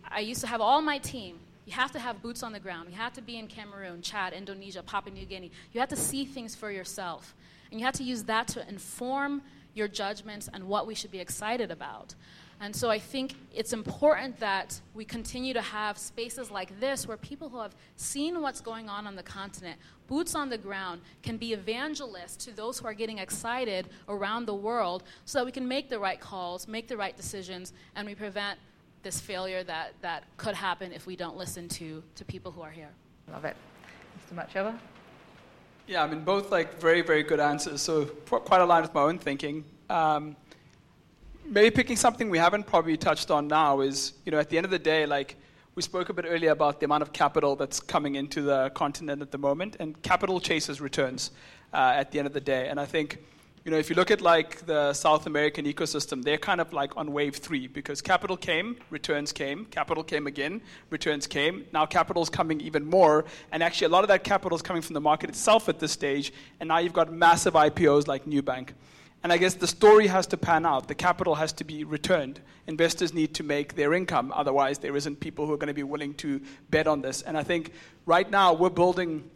I 0.09 0.21
used 0.21 0.41
to 0.41 0.47
have 0.47 0.61
all 0.61 0.83
my 0.83 0.99
team 0.99 1.39
you 1.67 1.73
have 1.73 1.93
to 1.93 1.99
have 1.99 2.21
boots 2.23 2.43
on 2.43 2.53
the 2.53 2.61
ground. 2.61 2.89
You 2.91 2.97
have 2.97 3.13
to 3.15 3.23
be 3.23 3.39
in 3.39 3.47
Cameroon, 3.47 4.03
Chad, 4.03 4.33
Indonesia, 4.33 4.83
Papua 4.83 5.15
New 5.15 5.25
Guinea. 5.25 5.51
You 5.73 5.81
have 5.81 5.89
to 5.91 5.97
see 5.97 6.25
things 6.25 6.55
for 6.55 6.71
yourself. 6.71 7.35
And 7.71 7.81
you 7.81 7.87
have 7.87 7.95
to 7.95 8.05
use 8.05 8.25
that 8.25 8.49
to 8.49 8.69
inform 8.69 9.43
your 9.75 9.89
judgments 9.89 10.49
and 10.53 10.65
what 10.69 10.87
we 10.87 10.95
should 10.95 11.11
be 11.11 11.21
excited 11.21 11.71
about. 11.71 12.15
And 12.61 12.75
so 12.75 12.89
I 12.89 12.99
think 12.99 13.35
it's 13.53 13.73
important 13.73 14.39
that 14.39 14.81
we 14.95 15.05
continue 15.05 15.53
to 15.55 15.61
have 15.61 15.99
spaces 15.99 16.51
like 16.51 16.79
this 16.79 17.07
where 17.07 17.17
people 17.17 17.49
who 17.49 17.59
have 17.59 17.75
seen 17.97 18.41
what's 18.41 18.61
going 18.61 18.89
on 18.89 19.07
on 19.07 19.17
the 19.17 19.23
continent, 19.23 19.79
boots 20.07 20.35
on 20.35 20.49
the 20.49 20.59
ground, 20.59 21.01
can 21.23 21.37
be 21.37 21.53
evangelists 21.53 22.45
to 22.45 22.53
those 22.55 22.79
who 22.79 22.87
are 22.87 22.95
getting 22.95 23.19
excited 23.19 23.89
around 24.09 24.47
the 24.47 24.55
world 24.55 25.03
so 25.25 25.39
that 25.39 25.45
we 25.45 25.53
can 25.53 25.67
make 25.67 25.89
the 25.89 25.99
right 25.99 26.21
calls, 26.21 26.69
make 26.69 26.87
the 26.87 26.97
right 26.97 27.17
decisions, 27.17 27.73
and 27.97 28.07
we 28.07 28.15
prevent 28.15 28.59
this 29.05 29.21
failure 29.21 29.63
that, 29.65 29.95
that 30.01 30.25
could 30.37 30.55
happen 30.55 30.93
if 30.93 31.07
we 31.07 31.15
don't 31.15 31.37
listen 31.37 31.69
to, 31.69 32.03
to 32.17 32.25
people 32.25 32.51
who 32.51 32.63
are 32.63 32.71
here. 32.71 32.91
Love 33.31 33.45
it. 33.45 33.57
Mr. 34.19 34.35
Matshoba? 34.35 34.79
Yeah, 35.87 36.03
I 36.03 36.07
mean, 36.07 36.25
both 36.25 36.51
like 36.51 36.81
very, 36.81 37.03
very 37.03 37.23
good 37.23 37.41
answers. 37.41 37.83
So 37.83 38.07
quite 38.07 38.61
aligned 38.61 38.87
with 38.87 38.95
my 38.95 39.03
own 39.03 39.19
thinking. 39.19 39.65
Um, 39.91 40.35
maybe 41.45 41.71
picking 41.71 41.97
something 41.97 42.31
we 42.31 42.39
haven't 42.39 42.67
probably 42.67 42.97
touched 42.97 43.31
on 43.31 43.47
now 43.47 43.81
is, 43.81 44.15
you 44.25 44.33
know, 44.33 44.39
at 44.39 44.49
the 44.49 44.57
end 44.57 44.65
of 44.65 44.71
the 44.71 44.79
day, 44.79 45.05
like 45.05 45.37
we 45.75 45.83
spoke 45.83 46.09
a 46.09 46.13
bit 46.15 46.25
earlier 46.27 46.53
about 46.53 46.81
the 46.81 46.87
amount 46.87 47.03
of 47.03 47.13
capital 47.13 47.57
that's 47.57 47.81
coming 47.81 48.15
into 48.15 48.43
the 48.43 48.71
continent 48.71 49.21
at 49.21 49.31
the 49.31 49.39
moment, 49.39 49.77
and 49.81 50.01
capital 50.03 50.41
chases 50.41 50.81
returns 50.81 51.33
uh, 51.73 51.93
at 51.95 52.13
the 52.13 52.19
end 52.19 52.27
of 52.27 52.33
the 52.33 52.41
day. 52.41 52.69
And 52.69 52.81
I 52.81 52.87
think 52.87 53.19
you 53.65 53.71
know, 53.71 53.79
if 53.79 53.89
you 53.89 53.97
look 53.97 54.11
at 54.11 54.21
like 54.21 54.67
the 54.67 54.93
South 54.93 55.27
American 55.27 55.65
ecosystem, 55.65 56.23
they're 56.23 56.37
kind 56.37 56.61
of 56.61 56.75
like 56.75 56.95
on 56.99 57.15
wave 57.15 57.37
three 57.37 57.67
because 57.67 58.03
capital 58.03 58.37
came, 58.37 58.77
returns 58.91 59.33
came, 59.33 59.65
capital 59.65 60.05
came 60.05 60.27
again, 60.27 60.61
returns 60.91 61.27
came. 61.27 61.65
Now 61.73 61.87
capital's 61.87 62.29
coming 62.29 62.61
even 62.61 62.85
more, 62.85 63.25
and 63.53 63.63
actually 63.63 63.87
a 63.87 63.89
lot 63.89 64.05
of 64.05 64.09
that 64.09 64.23
capital 64.23 64.55
is 64.55 64.61
coming 64.61 64.83
from 64.83 64.93
the 64.93 65.01
market 65.01 65.31
itself 65.31 65.71
at 65.71 65.79
this 65.79 65.93
stage. 65.93 66.31
And 66.61 66.69
now 66.69 66.77
you've 66.77 66.93
got 66.93 67.11
massive 67.11 67.55
IPOs 67.55 68.07
like 68.07 68.27
Nubank. 68.27 68.71
And 69.23 69.33
I 69.33 69.39
guess 69.39 69.55
the 69.55 69.67
story 69.67 70.09
has 70.09 70.27
to 70.27 70.37
pan 70.37 70.67
out. 70.67 70.87
The 70.87 70.95
capital 70.95 71.35
has 71.37 71.51
to 71.55 71.65
be 71.65 71.85
returned. 71.85 72.41
Investors 72.67 73.15
need 73.15 73.33
to 73.37 73.43
make 73.43 73.75
their 73.75 73.95
income. 73.95 74.31
Otherwise, 74.37 74.79
there 74.79 74.95
isn't 74.95 75.21
people 75.21 75.47
who 75.47 75.55
are 75.55 75.57
going 75.57 75.69
to 75.69 75.73
be 75.73 75.83
willing 75.83 76.13
to 76.17 76.43
bet 76.69 76.87
on 76.87 77.01
this. 77.01 77.23
And 77.23 77.39
I 77.39 77.43
think 77.43 77.73
right 78.05 78.31
now 78.31 78.53
we're 78.53 78.69
building 78.69 79.31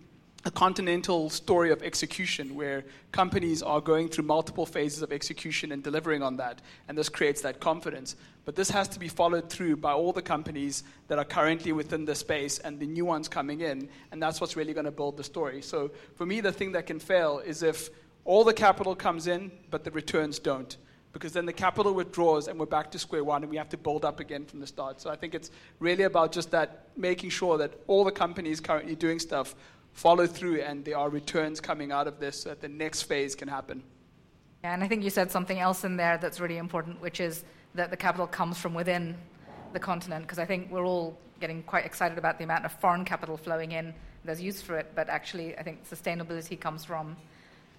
a 0.48 0.50
continental 0.50 1.28
story 1.28 1.70
of 1.70 1.82
execution 1.82 2.54
where 2.54 2.82
companies 3.12 3.62
are 3.62 3.82
going 3.82 4.08
through 4.08 4.24
multiple 4.24 4.64
phases 4.64 5.02
of 5.02 5.12
execution 5.12 5.72
and 5.72 5.82
delivering 5.82 6.22
on 6.22 6.38
that, 6.38 6.62
and 6.88 6.96
this 6.96 7.10
creates 7.10 7.42
that 7.42 7.60
confidence. 7.60 8.16
But 8.46 8.56
this 8.56 8.70
has 8.70 8.88
to 8.88 8.98
be 8.98 9.08
followed 9.08 9.50
through 9.50 9.76
by 9.76 9.92
all 9.92 10.10
the 10.10 10.22
companies 10.22 10.84
that 11.08 11.18
are 11.18 11.24
currently 11.24 11.72
within 11.72 12.06
the 12.06 12.14
space 12.14 12.60
and 12.60 12.80
the 12.80 12.86
new 12.86 13.04
ones 13.04 13.28
coming 13.28 13.60
in, 13.60 13.90
and 14.10 14.22
that's 14.22 14.40
what's 14.40 14.56
really 14.56 14.72
going 14.72 14.86
to 14.86 14.90
build 14.90 15.18
the 15.18 15.24
story. 15.24 15.60
So 15.60 15.90
for 16.14 16.24
me, 16.24 16.40
the 16.40 16.50
thing 16.50 16.72
that 16.72 16.86
can 16.86 16.98
fail 16.98 17.40
is 17.40 17.62
if 17.62 17.90
all 18.24 18.42
the 18.42 18.54
capital 18.54 18.94
comes 18.94 19.26
in, 19.26 19.52
but 19.70 19.84
the 19.84 19.90
returns 19.90 20.38
don't. 20.38 20.78
Because 21.12 21.32
then 21.32 21.46
the 21.46 21.52
capital 21.52 21.92
withdraws 21.94 22.48
and 22.48 22.58
we're 22.58 22.66
back 22.66 22.90
to 22.92 22.98
square 22.98 23.24
one 23.24 23.42
and 23.42 23.50
we 23.50 23.56
have 23.56 23.70
to 23.70 23.76
build 23.76 24.04
up 24.04 24.20
again 24.20 24.44
from 24.44 24.60
the 24.60 24.66
start. 24.66 25.00
So 25.00 25.10
I 25.10 25.16
think 25.16 25.34
it's 25.34 25.50
really 25.78 26.04
about 26.04 26.32
just 26.32 26.50
that 26.52 26.88
making 26.96 27.30
sure 27.30 27.58
that 27.58 27.72
all 27.86 28.04
the 28.04 28.12
companies 28.12 28.60
currently 28.60 28.94
doing 28.94 29.18
stuff 29.18 29.54
follow 29.98 30.28
through 30.28 30.60
and 30.60 30.84
there 30.84 30.96
are 30.96 31.10
returns 31.10 31.60
coming 31.60 31.90
out 31.90 32.06
of 32.06 32.20
this 32.20 32.42
so 32.42 32.50
that 32.50 32.60
the 32.60 32.68
next 32.68 33.02
phase 33.02 33.34
can 33.34 33.48
happen. 33.48 33.82
Yeah, 34.62 34.72
and 34.72 34.84
I 34.84 34.86
think 34.86 35.02
you 35.02 35.10
said 35.10 35.28
something 35.30 35.58
else 35.58 35.82
in 35.82 35.96
there 35.96 36.18
that's 36.18 36.38
really 36.38 36.58
important, 36.58 37.00
which 37.00 37.18
is 37.18 37.44
that 37.74 37.90
the 37.90 37.96
capital 37.96 38.28
comes 38.28 38.58
from 38.58 38.74
within 38.74 39.16
the 39.72 39.80
continent, 39.80 40.22
because 40.22 40.38
I 40.38 40.44
think 40.44 40.70
we're 40.70 40.86
all 40.86 41.18
getting 41.40 41.64
quite 41.64 41.84
excited 41.84 42.16
about 42.16 42.38
the 42.38 42.44
amount 42.44 42.64
of 42.64 42.72
foreign 42.72 43.04
capital 43.04 43.36
flowing 43.36 43.72
in. 43.72 43.92
There's 44.24 44.40
use 44.40 44.62
for 44.62 44.78
it, 44.78 44.92
but 44.94 45.08
actually, 45.08 45.56
I 45.58 45.62
think 45.64 45.84
sustainability 45.84 46.58
comes 46.58 46.84
from 46.84 47.16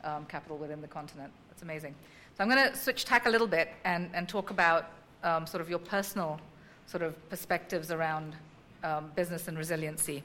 um, 0.03 0.25
capital 0.25 0.57
within 0.57 0.81
the 0.81 0.87
continent. 0.87 1.31
That's 1.49 1.61
amazing. 1.61 1.95
So 2.37 2.43
I'm 2.43 2.49
going 2.49 2.69
to 2.69 2.77
switch 2.77 3.05
tack 3.05 3.27
a 3.27 3.29
little 3.29 3.47
bit 3.47 3.69
and, 3.85 4.09
and 4.13 4.27
talk 4.27 4.49
about 4.49 4.91
um, 5.23 5.47
sort 5.47 5.61
of 5.61 5.69
your 5.69 5.79
personal 5.79 6.39
sort 6.85 7.01
of 7.01 7.29
perspectives 7.29 7.91
around 7.91 8.35
um, 8.83 9.11
business 9.15 9.47
and 9.47 9.57
resiliency. 9.57 10.23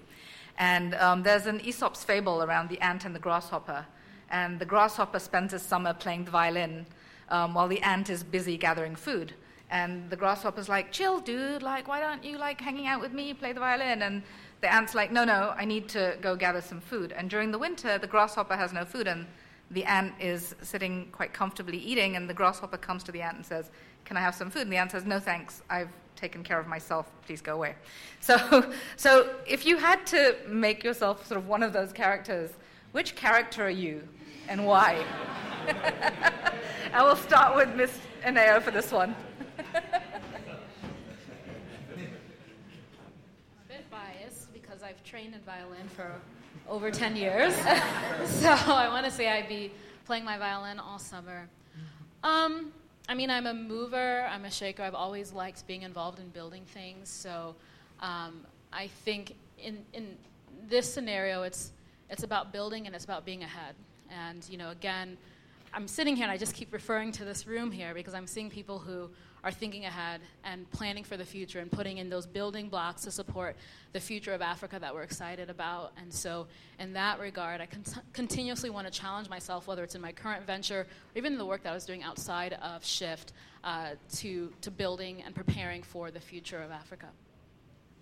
And 0.58 0.94
um, 0.94 1.22
there's 1.22 1.46
an 1.46 1.60
Aesop's 1.60 2.04
fable 2.04 2.42
around 2.42 2.68
the 2.68 2.80
ant 2.80 3.04
and 3.04 3.14
the 3.14 3.20
grasshopper. 3.20 3.86
And 4.30 4.58
the 4.58 4.64
grasshopper 4.64 5.18
spends 5.18 5.52
his 5.52 5.62
summer 5.62 5.94
playing 5.94 6.24
the 6.24 6.30
violin 6.30 6.86
um, 7.28 7.54
while 7.54 7.68
the 7.68 7.80
ant 7.82 8.10
is 8.10 8.22
busy 8.22 8.56
gathering 8.56 8.96
food. 8.96 9.34
And 9.70 10.08
the 10.10 10.16
grasshopper's 10.16 10.68
like, 10.68 10.92
chill, 10.92 11.20
dude, 11.20 11.62
like, 11.62 11.88
why 11.88 12.00
don't 12.00 12.22
you 12.22 12.38
like 12.38 12.60
hanging 12.60 12.86
out 12.86 13.00
with 13.00 13.12
me, 13.12 13.34
play 13.34 13.52
the 13.52 13.60
violin? 13.60 14.02
And 14.02 14.22
the 14.60 14.72
ant's 14.72 14.94
like, 14.94 15.10
no, 15.10 15.24
no, 15.24 15.54
I 15.56 15.64
need 15.64 15.88
to 15.90 16.16
go 16.20 16.36
gather 16.36 16.60
some 16.60 16.80
food. 16.80 17.12
And 17.12 17.28
during 17.28 17.50
the 17.50 17.58
winter, 17.58 17.98
the 17.98 18.06
grasshopper 18.06 18.56
has 18.56 18.72
no 18.72 18.84
food, 18.84 19.08
and 19.08 19.26
the 19.70 19.84
ant 19.84 20.14
is 20.20 20.54
sitting 20.62 21.08
quite 21.12 21.32
comfortably 21.32 21.78
eating, 21.78 22.16
and 22.16 22.28
the 22.28 22.34
grasshopper 22.34 22.76
comes 22.76 23.02
to 23.04 23.12
the 23.12 23.22
ant 23.22 23.36
and 23.36 23.46
says, 23.46 23.70
Can 24.04 24.16
I 24.16 24.20
have 24.20 24.34
some 24.34 24.50
food? 24.50 24.62
And 24.62 24.72
the 24.72 24.76
ant 24.76 24.92
says, 24.92 25.04
No, 25.04 25.18
thanks. 25.18 25.62
I've 25.68 25.90
taken 26.24 26.42
care 26.42 26.58
of 26.58 26.66
myself. 26.66 27.10
Please 27.26 27.42
go 27.42 27.54
away. 27.56 27.74
So, 28.20 28.72
so 28.96 29.34
if 29.46 29.66
you 29.66 29.76
had 29.76 30.06
to 30.06 30.36
make 30.48 30.82
yourself 30.82 31.26
sort 31.26 31.36
of 31.36 31.46
one 31.48 31.62
of 31.62 31.74
those 31.74 31.92
characters, 31.92 32.50
which 32.92 33.14
character 33.14 33.66
are 33.66 33.78
you 33.84 34.08
and 34.48 34.64
why? 34.64 35.04
I 36.94 37.02
will 37.02 37.16
start 37.16 37.54
with 37.54 37.74
Miss 37.76 37.92
Eneo 38.26 38.58
for 38.60 38.70
this 38.70 38.90
one. 38.90 39.14
a 39.74 39.82
bit 43.68 43.90
biased 43.90 44.50
because 44.54 44.82
I've 44.82 45.04
trained 45.04 45.34
in 45.34 45.42
violin 45.42 45.88
for 45.94 46.10
over 46.70 46.90
10 46.90 47.16
years. 47.16 47.54
so 48.24 48.48
I 48.50 48.88
want 48.88 49.04
to 49.04 49.12
say 49.12 49.28
I'd 49.28 49.48
be 49.48 49.72
playing 50.06 50.24
my 50.24 50.38
violin 50.38 50.78
all 50.78 50.98
summer. 50.98 51.50
Um, 52.22 52.72
I 53.08 53.14
mean, 53.14 53.30
I'm 53.30 53.46
a 53.46 53.52
mover, 53.52 54.26
I'm 54.30 54.46
a 54.46 54.50
shaker. 54.50 54.82
I've 54.82 54.94
always 54.94 55.32
liked 55.32 55.66
being 55.66 55.82
involved 55.82 56.18
in 56.20 56.28
building 56.28 56.64
things. 56.64 57.08
So 57.10 57.54
um, 58.00 58.46
I 58.72 58.86
think 58.86 59.34
in, 59.58 59.84
in 59.92 60.16
this 60.68 60.92
scenario, 60.92 61.42
it's, 61.42 61.72
it's 62.08 62.22
about 62.22 62.52
building 62.52 62.86
and 62.86 62.94
it's 62.94 63.04
about 63.04 63.26
being 63.26 63.42
ahead. 63.42 63.74
And, 64.10 64.46
you 64.48 64.56
know, 64.56 64.70
again, 64.70 65.18
I'm 65.74 65.86
sitting 65.86 66.16
here 66.16 66.24
and 66.24 66.32
I 66.32 66.38
just 66.38 66.54
keep 66.54 66.72
referring 66.72 67.12
to 67.12 67.24
this 67.24 67.46
room 67.46 67.70
here 67.70 67.92
because 67.92 68.14
I'm 68.14 68.26
seeing 68.26 68.48
people 68.48 68.78
who 68.78 69.10
are 69.44 69.52
thinking 69.52 69.84
ahead 69.84 70.22
and 70.42 70.68
planning 70.70 71.04
for 71.04 71.18
the 71.18 71.24
future 71.24 71.60
and 71.60 71.70
putting 71.70 71.98
in 71.98 72.08
those 72.08 72.26
building 72.26 72.70
blocks 72.70 73.02
to 73.02 73.10
support 73.10 73.56
the 73.92 74.00
future 74.00 74.32
of 74.32 74.40
Africa 74.40 74.78
that 74.80 74.92
we're 74.92 75.02
excited 75.02 75.50
about. 75.50 75.92
And 75.98 76.12
so, 76.12 76.46
in 76.80 76.94
that 76.94 77.20
regard, 77.20 77.60
I 77.60 77.66
cont- 77.66 78.02
continuously 78.14 78.70
want 78.70 78.86
to 78.86 78.92
challenge 78.92 79.28
myself, 79.28 79.68
whether 79.68 79.84
it's 79.84 79.94
in 79.94 80.00
my 80.00 80.12
current 80.12 80.46
venture 80.46 80.80
or 80.80 80.86
even 81.14 81.36
the 81.36 81.44
work 81.44 81.62
that 81.64 81.70
I 81.70 81.74
was 81.74 81.84
doing 81.84 82.02
outside 82.02 82.54
of 82.54 82.84
Shift, 82.84 83.34
uh, 83.62 83.90
to, 84.14 84.52
to 84.62 84.70
building 84.70 85.22
and 85.22 85.34
preparing 85.34 85.82
for 85.82 86.10
the 86.10 86.20
future 86.20 86.62
of 86.62 86.70
Africa. 86.70 87.06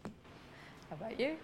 How 0.04 0.96
about 1.00 1.18
you? 1.18 1.36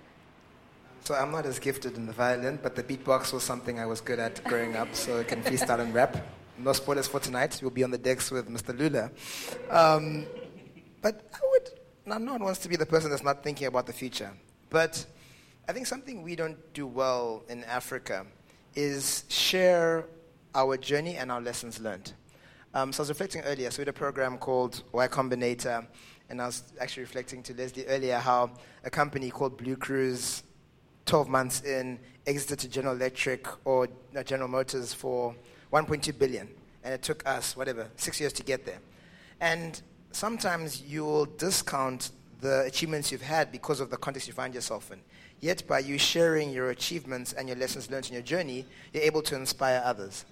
So 1.05 1.15
I'm 1.15 1.31
not 1.33 1.47
as 1.47 1.59
gifted 1.59 1.97
in 1.97 2.07
the 2.07 2.13
violin, 2.13 2.59
but 2.63 2.77
the 2.77 2.83
beatbox 2.83 3.33
was 3.33 3.43
something 3.43 3.79
I 3.81 3.87
was 3.87 4.01
good 4.01 4.19
at 4.19 4.43
growing 4.45 4.77
up, 4.77 4.95
so 4.95 5.21
I 5.21 5.25
can 5.25 5.43
freestyle 5.43 5.81
and 5.81 5.95
rap 5.95 6.17
no 6.59 6.73
spoilers 6.73 7.07
for 7.07 7.21
tonight. 7.21 7.59
We'll 7.63 7.71
be 7.71 7.85
on 7.85 7.91
the 7.91 7.99
decks 7.99 8.31
with 8.31 8.49
Mr. 8.49 8.77
Lula. 8.77 9.11
Um, 9.71 10.27
but 11.01 11.29
I 11.33 11.39
would, 11.51 11.71
now, 12.07 12.19
no 12.19 12.33
one 12.33 12.45
wants 12.45 12.61
to 12.61 12.69
be 12.69 12.77
the 12.77 12.87
person 12.87 13.11
that's 13.11 13.23
not 13.23 13.43
thinking 13.43 13.67
about 13.67 13.87
the 13.87 13.93
future. 13.93 14.33
But 14.71 15.05
I 15.69 15.73
think 15.73 15.87
something 15.87 16.23
we 16.23 16.37
don't 16.37 16.59
do 16.75 16.87
well 16.87 17.45
in 17.49 17.65
Africa 17.65 18.27
is 18.75 19.25
share 19.29 20.07
our 20.55 20.77
journey 20.77 21.17
and 21.17 21.31
our 21.31 21.41
lessons 21.41 21.81
learned. 21.81 22.13
Um, 22.75 22.93
so 22.93 23.01
I 23.01 23.03
was 23.03 23.09
reflecting 23.09 23.43
earlier, 23.43 23.71
so 23.71 23.79
we 23.79 23.83
had 23.83 23.89
a 23.89 23.93
program 23.93 24.39
called 24.39 24.83
Y 24.93 25.09
Combinator, 25.09 25.87
and 26.29 26.43
I 26.43 26.47
was 26.47 26.63
actually 26.81 27.05
reflecting 27.05 27.43
to 27.45 27.55
Leslie 27.55 27.87
earlier 27.87 28.19
how 28.19 28.51
a 28.85 28.91
company 28.91 29.31
called 29.31 29.57
Blue 29.57 29.77
Cruise, 29.77 30.43
12 31.07 31.29
months 31.29 31.63
in, 31.63 31.99
exited 32.27 32.59
to 32.59 32.69
General 32.69 32.95
Electric 32.95 33.47
or 33.67 33.89
uh, 34.15 34.23
General 34.23 34.49
Motors 34.49 34.93
for 34.93 35.35
1.2 35.73 36.19
billion. 36.19 36.49
And 36.85 36.95
it 36.95 37.03
took 37.03 37.27
us, 37.27 37.57
whatever, 37.57 37.89
six 37.97 38.21
years 38.21 38.33
to 38.35 38.43
get 38.43 38.65
there. 38.65 38.79
And 39.41 39.81
sometimes 40.13 40.83
you'll 40.83 41.27
discount 41.27 42.11
the 42.41 42.63
achievements 42.63 43.11
you've 43.11 43.23
had 43.23 43.51
because 43.51 43.81
of 43.81 43.91
the 43.91 43.97
context 43.97 44.29
you 44.29 44.35
find 44.35 44.55
yourself 44.55 44.91
in. 44.93 45.01
Yet, 45.41 45.67
by 45.69 45.81
you 45.81 45.99
sharing 45.99 46.51
your 46.51 46.71
achievements 46.71 47.33
and 47.33 47.49
your 47.49 47.57
lessons 47.57 47.91
learned 47.91 48.09
in 48.09 48.15
your 48.15 48.23
journey, 48.23 48.67
you're 48.93 49.03
able 49.03 49.23
to 49.23 49.37
inspire 49.37 49.83
others. 49.85 50.25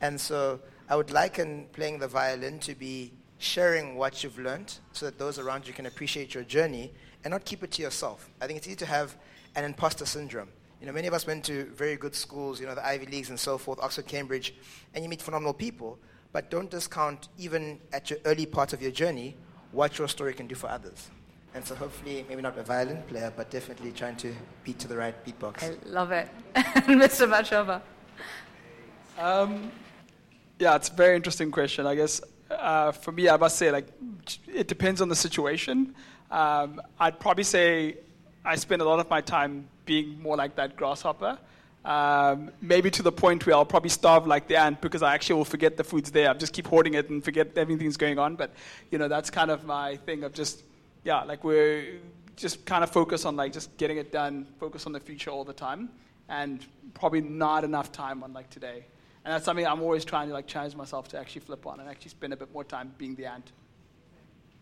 And 0.00 0.20
so, 0.20 0.60
I 0.88 0.96
would 0.96 1.10
liken 1.10 1.66
playing 1.72 1.98
the 1.98 2.08
violin 2.08 2.58
to 2.60 2.74
be 2.74 3.12
sharing 3.38 3.96
what 3.96 4.22
you've 4.22 4.38
learned 4.38 4.74
so 4.92 5.06
that 5.06 5.18
those 5.18 5.38
around 5.38 5.66
you 5.66 5.72
can 5.72 5.86
appreciate 5.86 6.34
your 6.34 6.44
journey 6.44 6.92
and 7.24 7.32
not 7.32 7.44
keep 7.44 7.62
it 7.62 7.70
to 7.72 7.82
yourself. 7.82 8.28
I 8.40 8.46
think 8.46 8.58
it's 8.58 8.66
easy 8.66 8.76
to 8.76 8.86
have 8.86 9.16
an 9.54 9.64
imposter 9.64 10.04
syndrome 10.04 10.48
you 10.80 10.86
know, 10.86 10.92
many 10.92 11.06
of 11.06 11.14
us 11.14 11.26
went 11.26 11.44
to 11.44 11.64
very 11.66 11.96
good 11.96 12.14
schools, 12.14 12.60
you 12.60 12.66
know, 12.66 12.74
the 12.74 12.86
Ivy 12.86 13.06
Leagues 13.06 13.28
and 13.28 13.38
so 13.38 13.58
forth, 13.58 13.78
Oxford, 13.80 14.06
Cambridge, 14.06 14.54
and 14.94 15.04
you 15.04 15.10
meet 15.10 15.20
phenomenal 15.20 15.52
people. 15.52 15.98
But 16.32 16.50
don't 16.50 16.70
discount, 16.70 17.28
even 17.38 17.80
at 17.92 18.08
your 18.08 18.18
early 18.24 18.46
part 18.46 18.72
of 18.72 18.80
your 18.80 18.90
journey, 18.90 19.36
what 19.72 19.98
your 19.98 20.08
story 20.08 20.32
can 20.32 20.46
do 20.46 20.54
for 20.54 20.68
others. 20.68 21.10
And 21.54 21.64
so 21.64 21.74
hopefully, 21.74 22.24
maybe 22.28 22.40
not 22.40 22.56
a 22.56 22.62
violin 22.62 23.02
player, 23.08 23.32
but 23.36 23.50
definitely 23.50 23.90
trying 23.92 24.16
to 24.16 24.32
beat 24.64 24.78
to 24.78 24.88
the 24.88 24.96
right 24.96 25.14
beatbox. 25.24 25.64
I 25.64 25.76
love 25.88 26.12
it. 26.12 26.28
Mr. 26.54 27.28
Matshoba. 27.28 27.82
Um, 29.18 29.70
yeah, 30.58 30.76
it's 30.76 30.88
a 30.88 30.94
very 30.94 31.16
interesting 31.16 31.50
question. 31.50 31.86
I 31.86 31.96
guess 31.96 32.22
uh, 32.50 32.92
for 32.92 33.12
me, 33.12 33.28
I 33.28 33.36
must 33.36 33.56
say, 33.56 33.70
like, 33.70 33.88
it 34.46 34.68
depends 34.68 35.00
on 35.00 35.08
the 35.08 35.16
situation. 35.16 35.94
Um, 36.30 36.80
I'd 36.98 37.18
probably 37.18 37.44
say 37.44 37.96
I 38.44 38.54
spend 38.54 38.80
a 38.80 38.84
lot 38.84 39.00
of 39.00 39.10
my 39.10 39.20
time 39.20 39.68
being 39.90 40.22
more 40.22 40.36
like 40.36 40.54
that 40.54 40.76
grasshopper. 40.76 41.36
Um, 41.84 42.52
maybe 42.60 42.90
to 42.92 43.02
the 43.02 43.10
point 43.10 43.44
where 43.44 43.56
I'll 43.56 43.72
probably 43.74 43.90
starve 43.90 44.24
like 44.24 44.46
the 44.46 44.56
ant 44.56 44.80
because 44.80 45.02
I 45.02 45.14
actually 45.14 45.36
will 45.38 45.50
forget 45.56 45.76
the 45.76 45.82
food's 45.82 46.10
there. 46.12 46.30
I 46.30 46.34
just 46.34 46.52
keep 46.52 46.68
hoarding 46.68 46.94
it 46.94 47.10
and 47.10 47.24
forget 47.24 47.48
everything's 47.56 47.96
going 47.96 48.18
on. 48.18 48.36
But 48.36 48.50
you 48.92 48.98
know, 48.98 49.08
that's 49.08 49.30
kind 49.30 49.50
of 49.50 49.64
my 49.64 49.96
thing 50.06 50.22
of 50.22 50.32
just 50.32 50.62
yeah, 51.02 51.24
like 51.24 51.42
we're 51.42 51.98
just 52.36 52.64
kind 52.66 52.84
of 52.84 52.90
focus 52.90 53.24
on 53.24 53.34
like 53.34 53.52
just 53.52 53.76
getting 53.78 53.96
it 53.96 54.12
done, 54.12 54.46
focus 54.60 54.86
on 54.86 54.92
the 54.92 55.00
future 55.00 55.30
all 55.30 55.44
the 55.44 55.58
time, 55.68 55.88
and 56.28 56.66
probably 56.94 57.22
not 57.22 57.64
enough 57.64 57.90
time 57.90 58.22
on 58.22 58.32
like 58.32 58.48
today. 58.48 58.84
And 59.24 59.34
that's 59.34 59.44
something 59.44 59.66
I'm 59.66 59.82
always 59.82 60.04
trying 60.04 60.28
to 60.28 60.34
like 60.34 60.46
challenge 60.46 60.76
myself 60.76 61.08
to 61.08 61.18
actually 61.18 61.42
flip 61.48 61.66
on 61.66 61.80
and 61.80 61.88
actually 61.88 62.10
spend 62.10 62.32
a 62.32 62.36
bit 62.36 62.52
more 62.52 62.64
time 62.64 62.94
being 62.96 63.16
the 63.16 63.26
ant. 63.26 63.50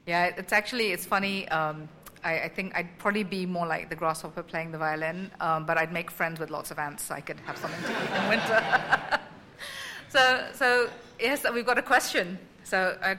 Yeah, 0.07 0.41
it's 0.41 0.55
actually 0.55 0.93
it's 0.95 1.05
funny. 1.05 1.47
Um, 1.49 1.89
I, 2.25 2.41
I, 2.41 2.49
think 2.49 2.75
I'd 2.75 2.99
probably 2.99 3.25
be 3.25 3.47
more 3.47 3.67
like 3.67 3.89
the 3.89 3.97
grasshopper 3.97 4.43
playing 4.43 4.73
the 4.73 4.79
violin, 4.79 5.31
um, 5.41 5.67
but 5.67 5.79
I'd 5.79 5.93
make 5.93 6.11
friends 6.11 6.41
with 6.41 6.51
lots 6.51 6.71
of 6.71 6.79
ants 6.79 7.05
so 7.05 7.15
I 7.15 7.21
could 7.21 7.39
have 7.41 7.57
something 7.57 7.83
to 7.83 7.91
eat 7.91 8.23
in 8.23 8.29
winter. 8.29 9.21
so, 10.09 10.47
so 10.55 10.91
yes, 11.21 11.45
we've 11.53 11.67
got 11.67 11.79
a 11.79 11.83
question. 11.83 12.39
So 12.65 12.99
I 13.03 13.15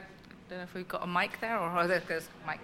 don't 0.50 0.60
know 0.60 0.64
if 0.64 0.74
we've 0.74 0.88
got 0.88 1.04
a 1.04 1.08
mic 1.08 1.40
there 1.42 1.60
or 1.60 1.70
oh, 1.78 1.88
there's 1.88 2.30
a 2.44 2.48
mic. 2.48 2.60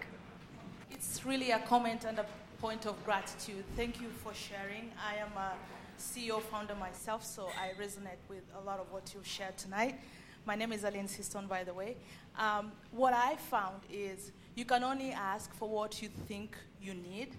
It's 0.91 1.25
really 1.25 1.51
a 1.51 1.59
comment 1.59 2.05
and 2.05 2.19
a 2.19 2.25
point 2.59 2.85
of 2.85 3.03
gratitude. 3.05 3.63
Thank 3.75 4.01
you 4.01 4.09
for 4.23 4.33
sharing. 4.33 4.91
I 4.99 5.15
am 5.17 5.31
a 5.37 5.53
CEO 5.99 6.41
founder 6.41 6.75
myself, 6.75 7.23
so 7.23 7.47
I 7.59 7.79
resonate 7.81 8.21
with 8.29 8.43
a 8.59 8.61
lot 8.65 8.79
of 8.79 8.91
what 8.91 9.13
you 9.13 9.21
shared 9.23 9.57
tonight. 9.57 9.99
My 10.45 10.55
name 10.55 10.73
is 10.73 10.83
Aline 10.83 11.07
Siston, 11.07 11.47
by 11.47 11.63
the 11.63 11.73
way. 11.73 11.97
Um, 12.37 12.71
what 12.91 13.13
I 13.13 13.35
found 13.35 13.81
is 13.91 14.31
you 14.55 14.65
can 14.65 14.83
only 14.83 15.11
ask 15.11 15.53
for 15.53 15.67
what 15.67 16.01
you 16.01 16.09
think 16.27 16.57
you 16.81 16.93
need. 16.93 17.29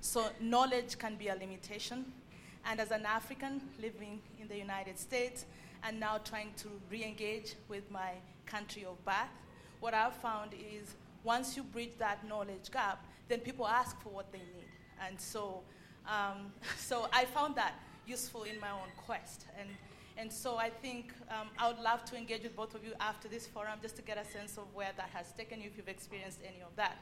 So 0.00 0.26
knowledge 0.40 0.98
can 0.98 1.16
be 1.16 1.28
a 1.28 1.34
limitation. 1.34 2.04
And 2.64 2.80
as 2.80 2.90
an 2.90 3.06
African 3.06 3.60
living 3.80 4.20
in 4.40 4.48
the 4.48 4.56
United 4.56 4.98
States 4.98 5.46
and 5.84 6.00
now 6.00 6.18
trying 6.18 6.52
to 6.58 6.68
re-engage 6.90 7.54
with 7.68 7.88
my 7.90 8.10
country 8.44 8.84
of 8.84 9.02
birth, 9.04 9.14
what 9.80 9.94
I've 9.94 10.16
found 10.16 10.52
is 10.54 10.94
once 11.22 11.56
you 11.56 11.62
bridge 11.62 11.92
that 11.98 12.26
knowledge 12.26 12.70
gap, 12.72 13.04
then 13.28 13.40
people 13.40 13.66
ask 13.66 14.00
for 14.00 14.08
what 14.08 14.32
they 14.32 14.38
need. 14.38 14.68
And 15.06 15.20
so, 15.20 15.62
um, 16.08 16.52
so 16.78 17.08
I 17.12 17.24
found 17.26 17.54
that 17.56 17.74
useful 18.06 18.42
in 18.44 18.58
my 18.60 18.70
own 18.70 18.90
quest. 18.96 19.46
And 19.58 19.68
and 20.18 20.32
so 20.32 20.56
I 20.56 20.70
think 20.70 21.12
um, 21.30 21.48
I 21.58 21.68
would 21.68 21.78
love 21.78 22.04
to 22.06 22.16
engage 22.16 22.42
with 22.42 22.56
both 22.56 22.74
of 22.74 22.84
you 22.84 22.92
after 23.00 23.28
this 23.28 23.46
forum 23.46 23.78
just 23.82 23.96
to 23.96 24.02
get 24.02 24.16
a 24.16 24.24
sense 24.24 24.56
of 24.56 24.64
where 24.74 24.90
that 24.96 25.10
has 25.12 25.32
taken 25.32 25.60
you 25.60 25.66
if 25.66 25.76
you've 25.76 25.88
experienced 25.88 26.40
any 26.42 26.62
of 26.62 26.74
that. 26.76 26.96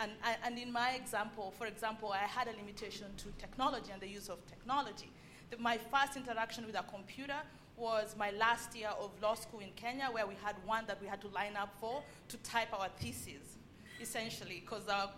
And, 0.00 0.12
and 0.44 0.58
in 0.58 0.72
my 0.72 0.92
example, 0.92 1.52
for 1.58 1.66
example, 1.66 2.12
I 2.12 2.18
had 2.18 2.46
a 2.48 2.52
limitation 2.52 3.06
to 3.18 3.24
technology 3.38 3.90
and 3.92 4.00
the 4.00 4.08
use 4.08 4.28
of 4.28 4.38
technology. 4.46 5.10
The, 5.50 5.58
my 5.58 5.78
first 5.78 6.16
interaction 6.16 6.64
with 6.64 6.78
a 6.78 6.84
computer 6.84 7.40
was 7.76 8.14
my 8.16 8.30
last 8.32 8.76
year 8.76 8.90
of 9.00 9.10
law 9.20 9.34
school 9.34 9.60
in 9.60 9.70
Kenya, 9.74 10.08
where 10.12 10.26
we 10.26 10.34
had 10.42 10.54
one 10.64 10.84
that 10.86 11.00
we 11.00 11.08
had 11.08 11.20
to 11.22 11.28
line 11.28 11.56
up 11.56 11.74
for 11.80 12.02
to 12.28 12.36
type 12.38 12.68
our 12.72 12.88
thesis, 13.00 13.58
essentially, 14.00 14.62
because 14.64 14.86
our 14.88 15.10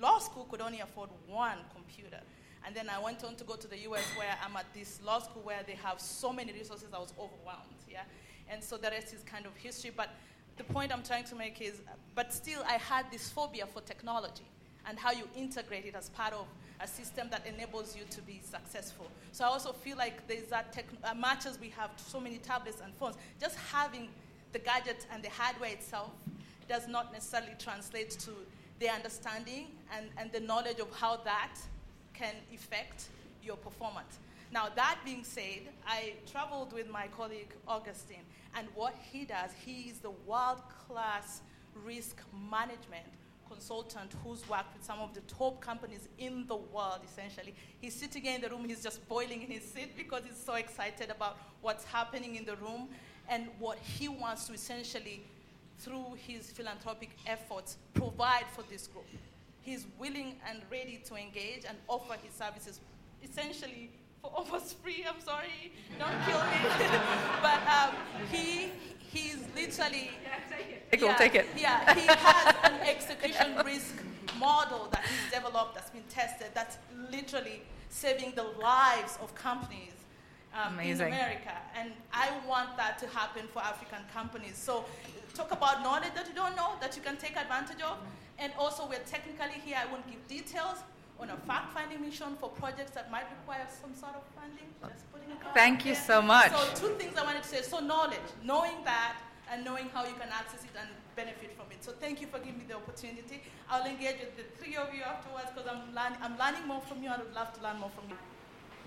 law 0.00 0.18
school 0.18 0.46
could 0.50 0.60
only 0.60 0.80
afford 0.80 1.10
one 1.26 1.58
computer. 1.74 2.20
And 2.66 2.74
then 2.74 2.88
I 2.88 2.98
went 3.02 3.24
on 3.24 3.34
to 3.36 3.44
go 3.44 3.54
to 3.56 3.66
the 3.66 3.78
US 3.88 4.04
where 4.16 4.36
I'm 4.44 4.56
at 4.56 4.66
this 4.74 5.00
law 5.04 5.20
school 5.20 5.42
where 5.42 5.62
they 5.66 5.74
have 5.74 6.00
so 6.00 6.32
many 6.32 6.52
resources, 6.52 6.88
I 6.94 6.98
was 6.98 7.12
overwhelmed. 7.18 7.82
Yeah? 7.90 8.02
And 8.50 8.62
so 8.62 8.76
the 8.76 8.90
rest 8.90 9.14
is 9.14 9.22
kind 9.22 9.46
of 9.46 9.56
history. 9.56 9.92
But 9.94 10.10
the 10.56 10.64
point 10.64 10.92
I'm 10.92 11.02
trying 11.02 11.24
to 11.24 11.34
make 11.34 11.60
is, 11.60 11.80
but 12.14 12.32
still, 12.32 12.62
I 12.66 12.74
had 12.74 13.10
this 13.10 13.28
phobia 13.28 13.66
for 13.66 13.80
technology 13.80 14.44
and 14.86 14.98
how 14.98 15.12
you 15.12 15.28
integrate 15.36 15.84
it 15.84 15.94
as 15.94 16.08
part 16.10 16.32
of 16.32 16.46
a 16.80 16.86
system 16.86 17.28
that 17.30 17.46
enables 17.46 17.96
you 17.96 18.04
to 18.10 18.22
be 18.22 18.40
successful. 18.42 19.10
So 19.32 19.44
I 19.44 19.48
also 19.48 19.72
feel 19.72 19.96
like 19.96 20.26
there's 20.28 20.48
that, 20.48 20.72
tech, 20.72 20.86
uh, 21.04 21.14
much 21.14 21.46
as 21.46 21.58
we 21.60 21.70
have 21.70 21.90
so 21.96 22.20
many 22.20 22.38
tablets 22.38 22.80
and 22.82 22.94
phones, 22.94 23.16
just 23.40 23.56
having 23.72 24.08
the 24.52 24.58
gadget 24.58 25.06
and 25.12 25.22
the 25.22 25.30
hardware 25.30 25.70
itself 25.70 26.10
does 26.68 26.88
not 26.88 27.12
necessarily 27.12 27.52
translate 27.58 28.10
to 28.10 28.30
the 28.78 28.88
understanding 28.88 29.66
and, 29.96 30.06
and 30.16 30.30
the 30.32 30.40
knowledge 30.40 30.78
of 30.78 30.90
how 30.92 31.16
that 31.16 31.54
can 32.18 32.34
affect 32.54 33.08
your 33.42 33.56
performance. 33.56 34.18
Now, 34.50 34.68
that 34.74 34.98
being 35.04 35.24
said, 35.24 35.68
I 35.86 36.14
traveled 36.30 36.72
with 36.72 36.90
my 36.90 37.06
colleague 37.08 37.52
Augustine, 37.66 38.24
and 38.56 38.66
what 38.74 38.94
he 39.12 39.24
does, 39.24 39.50
he 39.64 39.82
is 39.90 39.98
the 39.98 40.12
world 40.26 40.62
class 40.86 41.42
risk 41.84 42.20
management 42.50 43.04
consultant 43.48 44.12
who's 44.24 44.46
worked 44.48 44.74
with 44.74 44.84
some 44.84 45.00
of 45.00 45.14
the 45.14 45.20
top 45.22 45.60
companies 45.60 46.08
in 46.18 46.46
the 46.46 46.56
world, 46.56 47.00
essentially. 47.04 47.54
He's 47.80 47.94
sitting 47.94 48.24
in 48.24 48.40
the 48.40 48.48
room, 48.48 48.64
he's 48.68 48.82
just 48.82 49.06
boiling 49.08 49.42
in 49.42 49.50
his 49.50 49.64
seat 49.64 49.96
because 49.96 50.22
he's 50.26 50.42
so 50.42 50.54
excited 50.54 51.10
about 51.10 51.38
what's 51.60 51.84
happening 51.84 52.36
in 52.36 52.44
the 52.44 52.56
room 52.56 52.88
and 53.28 53.48
what 53.58 53.78
he 53.78 54.08
wants 54.08 54.46
to 54.46 54.54
essentially, 54.54 55.22
through 55.78 56.16
his 56.26 56.50
philanthropic 56.50 57.10
efforts, 57.26 57.76
provide 57.94 58.44
for 58.54 58.62
this 58.70 58.86
group. 58.86 59.06
He's 59.68 59.86
willing 59.98 60.36
and 60.48 60.62
ready 60.70 60.98
to 61.08 61.14
engage 61.14 61.64
and 61.68 61.76
offer 61.88 62.14
his 62.24 62.32
services 62.32 62.80
essentially 63.22 63.90
for 64.22 64.30
almost 64.34 64.78
free. 64.78 65.04
I'm 65.06 65.20
sorry, 65.20 65.72
don't 65.98 66.18
kill 66.24 66.40
me. 66.52 66.60
but 67.42 67.60
um, 67.68 67.94
he 68.32 68.70
he's 68.98 69.36
literally 69.54 70.10
take 70.48 70.70
it. 70.90 71.02
Yeah, 71.02 71.16
take 71.16 71.34
it. 71.34 71.46
yeah, 71.54 71.94
he 71.94 72.06
has 72.06 72.54
an 72.64 72.80
execution 72.88 73.56
risk 73.66 73.94
model 74.38 74.88
that 74.90 75.02
he's 75.02 75.32
developed 75.34 75.74
that's 75.74 75.90
been 75.90 76.08
tested 76.08 76.46
that's 76.54 76.78
literally 77.10 77.60
saving 77.90 78.32
the 78.36 78.44
lives 78.62 79.18
of 79.20 79.34
companies 79.34 79.92
um, 80.54 80.80
in 80.80 80.98
America. 80.98 81.52
And 81.76 81.92
I 82.14 82.30
want 82.48 82.74
that 82.78 82.98
to 83.00 83.06
happen 83.08 83.44
for 83.52 83.62
African 83.62 84.00
companies. 84.14 84.56
So 84.56 84.86
talk 85.34 85.52
about 85.52 85.82
knowledge 85.82 86.14
that 86.14 86.26
you 86.26 86.34
don't 86.34 86.56
know 86.56 86.72
that 86.80 86.96
you 86.96 87.02
can 87.02 87.18
take 87.18 87.36
advantage 87.36 87.82
of. 87.82 87.98
And 88.38 88.52
also, 88.58 88.86
we're 88.88 88.98
technically 89.00 89.60
here, 89.64 89.76
I 89.80 89.90
won't 89.90 90.06
give 90.08 90.26
details, 90.28 90.78
on 91.20 91.30
a 91.30 91.36
fact 91.38 91.74
finding 91.74 92.00
mission 92.00 92.36
for 92.40 92.48
projects 92.50 92.92
that 92.92 93.10
might 93.10 93.24
require 93.40 93.66
some 93.82 93.92
sort 93.94 94.14
of 94.14 94.22
funding. 94.38 94.68
Just 94.82 95.12
putting 95.12 95.30
it 95.30 95.38
Thank 95.52 95.84
you 95.84 95.96
so 95.96 96.22
much. 96.22 96.52
So, 96.52 96.88
two 96.88 96.94
things 96.94 97.16
I 97.16 97.24
wanted 97.24 97.42
to 97.42 97.48
say. 97.48 97.62
So, 97.62 97.80
knowledge, 97.80 98.28
knowing 98.44 98.84
that 98.84 99.16
and 99.50 99.64
knowing 99.64 99.88
how 99.92 100.04
you 100.04 100.14
can 100.14 100.28
access 100.30 100.62
it 100.62 100.70
and 100.78 100.88
benefit 101.16 101.56
from 101.56 101.66
it. 101.72 101.82
So, 101.82 101.90
thank 101.98 102.20
you 102.20 102.28
for 102.28 102.38
giving 102.38 102.58
me 102.58 102.64
the 102.68 102.76
opportunity. 102.76 103.42
I'll 103.68 103.84
engage 103.84 104.20
with 104.20 104.36
the 104.36 104.44
three 104.62 104.76
of 104.76 104.94
you 104.94 105.02
afterwards 105.02 105.48
because 105.52 105.68
I'm, 105.68 105.92
learn- 105.92 106.18
I'm 106.22 106.38
learning 106.38 106.68
more 106.68 106.80
from 106.82 107.02
you. 107.02 107.10
I 107.10 107.18
would 107.18 107.34
love 107.34 107.52
to 107.54 107.62
learn 107.62 107.78
more 107.80 107.90
from 107.90 108.08
you. 108.10 108.16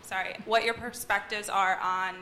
Sorry, 0.04 0.36
what 0.46 0.64
your 0.64 0.74
perspectives 0.74 1.50
are 1.50 1.78
on 1.82 2.16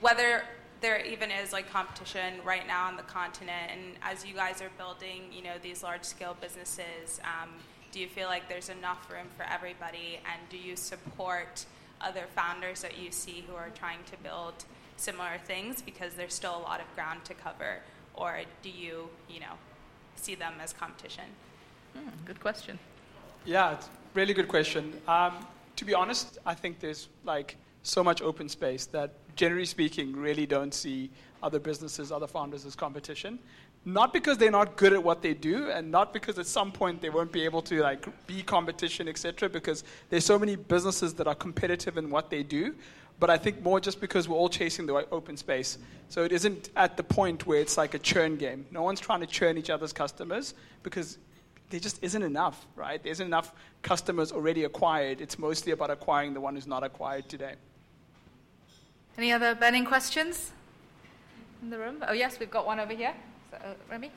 whether 0.00 0.44
there 0.80 1.04
even 1.04 1.30
is 1.30 1.52
like 1.52 1.70
competition 1.70 2.34
right 2.44 2.66
now 2.66 2.86
on 2.86 2.96
the 2.96 3.02
continent, 3.02 3.70
and 3.70 3.82
as 4.02 4.24
you 4.24 4.34
guys 4.34 4.62
are 4.62 4.70
building, 4.78 5.24
you 5.32 5.42
know, 5.42 5.54
these 5.62 5.82
large 5.82 6.04
scale 6.04 6.36
businesses. 6.40 7.20
Um, 7.24 7.50
do 7.92 7.98
you 7.98 8.06
feel 8.06 8.28
like 8.28 8.48
there's 8.48 8.68
enough 8.68 9.10
room 9.10 9.26
for 9.36 9.42
everybody? 9.42 10.20
And 10.30 10.48
do 10.48 10.56
you 10.56 10.76
support 10.76 11.64
other 12.00 12.24
founders 12.34 12.82
that 12.82 12.98
you 12.98 13.10
see 13.10 13.44
who 13.46 13.54
are 13.54 13.70
trying 13.74 13.98
to 14.10 14.16
build 14.18 14.64
similar 14.96 15.38
things 15.44 15.82
because 15.82 16.14
there's 16.14 16.34
still 16.34 16.56
a 16.56 16.62
lot 16.62 16.80
of 16.80 16.86
ground 16.94 17.24
to 17.24 17.34
cover? 17.34 17.78
Or 18.14 18.40
do 18.62 18.70
you, 18.70 19.08
you 19.28 19.40
know, 19.40 19.54
see 20.16 20.34
them 20.34 20.54
as 20.62 20.72
competition? 20.72 21.24
Hmm, 21.94 22.10
good 22.24 22.40
question. 22.40 22.78
Yeah, 23.44 23.72
it's 23.72 23.88
really 24.14 24.34
good 24.34 24.48
question. 24.48 24.92
Um, 25.08 25.44
to 25.76 25.84
be 25.84 25.94
honest, 25.94 26.38
I 26.46 26.54
think 26.54 26.78
there's 26.78 27.08
like 27.24 27.56
so 27.82 28.04
much 28.04 28.22
open 28.22 28.48
space 28.48 28.86
that 28.86 29.14
generally 29.40 29.64
speaking 29.64 30.14
really 30.14 30.44
don't 30.44 30.74
see 30.74 31.10
other 31.42 31.58
businesses, 31.58 32.12
other 32.12 32.26
founders 32.26 32.66
as 32.66 32.76
competition. 32.76 33.38
Not 33.86 34.12
because 34.12 34.36
they're 34.36 34.50
not 34.50 34.76
good 34.76 34.92
at 34.92 35.02
what 35.02 35.22
they 35.22 35.32
do 35.32 35.70
and 35.70 35.90
not 35.90 36.12
because 36.12 36.38
at 36.38 36.46
some 36.46 36.70
point 36.70 37.00
they 37.00 37.08
won't 37.08 37.32
be 37.32 37.42
able 37.46 37.62
to 37.62 37.80
like 37.80 38.02
be 38.26 38.42
competition 38.42 39.08
etc 39.08 39.48
because 39.48 39.82
there's 40.10 40.26
so 40.26 40.38
many 40.38 40.56
businesses 40.56 41.14
that 41.14 41.26
are 41.26 41.34
competitive 41.34 41.96
in 41.96 42.10
what 42.10 42.28
they 42.28 42.42
do. 42.42 42.74
But 43.18 43.30
i 43.30 43.38
think 43.38 43.62
more 43.62 43.80
just 43.80 43.98
because 43.98 44.28
we're 44.28 44.36
all 44.36 44.50
chasing 44.50 44.84
the 44.84 44.94
open 45.10 45.38
space. 45.38 45.78
So 46.10 46.22
it 46.22 46.32
isn't 46.32 46.68
at 46.76 46.98
the 46.98 47.02
point 47.02 47.46
where 47.46 47.60
it's 47.60 47.78
like 47.78 47.94
a 47.94 47.98
churn 48.10 48.36
game. 48.36 48.66
No 48.70 48.82
one's 48.82 49.00
trying 49.00 49.20
to 49.20 49.30
churn 49.38 49.56
each 49.56 49.70
other's 49.70 49.94
customers 49.94 50.52
because 50.82 51.16
there 51.70 51.80
just 51.80 51.98
isn't 52.02 52.22
enough 52.22 52.66
right? 52.76 53.02
There 53.02 53.12
isn't 53.12 53.26
enough 53.26 53.54
customers 53.80 54.32
already 54.32 54.64
acquired. 54.64 55.22
It's 55.22 55.38
mostly 55.38 55.72
about 55.72 55.90
acquiring 55.90 56.34
the 56.34 56.42
one 56.42 56.54
who's 56.56 56.72
not 56.76 56.82
acquired 56.84 57.26
today 57.30 57.54
any 59.18 59.32
other 59.32 59.54
burning 59.54 59.84
questions 59.84 60.52
in 61.62 61.70
the 61.70 61.78
room 61.78 62.02
oh 62.08 62.12
yes 62.12 62.38
we've 62.38 62.50
got 62.50 62.66
one 62.66 62.80
over 62.80 62.92
here 62.92 63.14
uh, 63.52 63.74
Remy? 63.90 64.10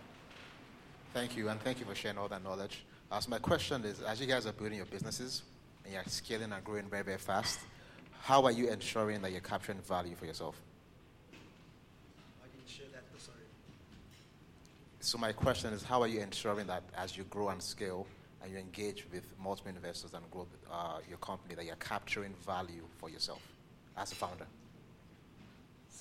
Thank 1.14 1.38
you, 1.38 1.50
and 1.50 1.60
thank 1.62 1.80
you 1.80 1.86
for 1.86 1.96
sharing 1.96 2.18
all 2.18 2.28
that 2.28 2.44
knowledge. 2.44 2.84
Uh, 3.12 3.20
so 3.20 3.30
my 3.30 3.40
question 3.40 3.84
is, 3.86 4.02
as 4.02 4.20
you 4.20 4.28
guys 4.28 4.46
are 4.46 4.52
building 4.52 4.78
your 4.78 4.88
businesses 4.88 5.44
and 5.84 5.94
you're 5.94 6.04
scaling 6.08 6.52
and 6.52 6.64
growing 6.64 6.86
very, 6.90 7.04
very 7.04 7.18
fast, 7.18 7.60
how 8.22 8.44
are 8.46 8.52
you 8.52 8.70
ensuring 8.70 9.22
that 9.22 9.32
you're 9.32 9.42
capturing 9.42 9.80
value 9.80 10.16
for 10.16 10.26
yourself? 10.26 10.60
I 11.32 12.48
didn't 12.56 12.70
share 12.70 12.88
that, 12.94 13.04
sorry. 13.22 13.38
So 15.02 15.18
my 15.18 15.34
question 15.34 15.74
is, 15.74 15.84
how 15.84 16.02
are 16.02 16.08
you 16.08 16.22
ensuring 16.22 16.68
that 16.68 16.84
as 16.98 17.18
you 17.18 17.26
grow 17.26 17.50
and 17.50 17.62
scale 17.62 18.08
and 18.42 18.52
you 18.52 18.58
engage 18.58 19.06
with 19.14 19.24
multiple 19.42 19.72
investors 19.76 20.14
and 20.14 20.24
grow 20.32 20.48
uh, 20.72 20.98
your 21.08 21.18
company, 21.20 21.56
that 21.56 21.66
you're 21.66 21.76
capturing 21.76 22.34
value 22.46 22.84
for 22.98 23.10
yourself 23.10 23.42
as 23.98 24.12
a 24.12 24.16
founder? 24.16 24.48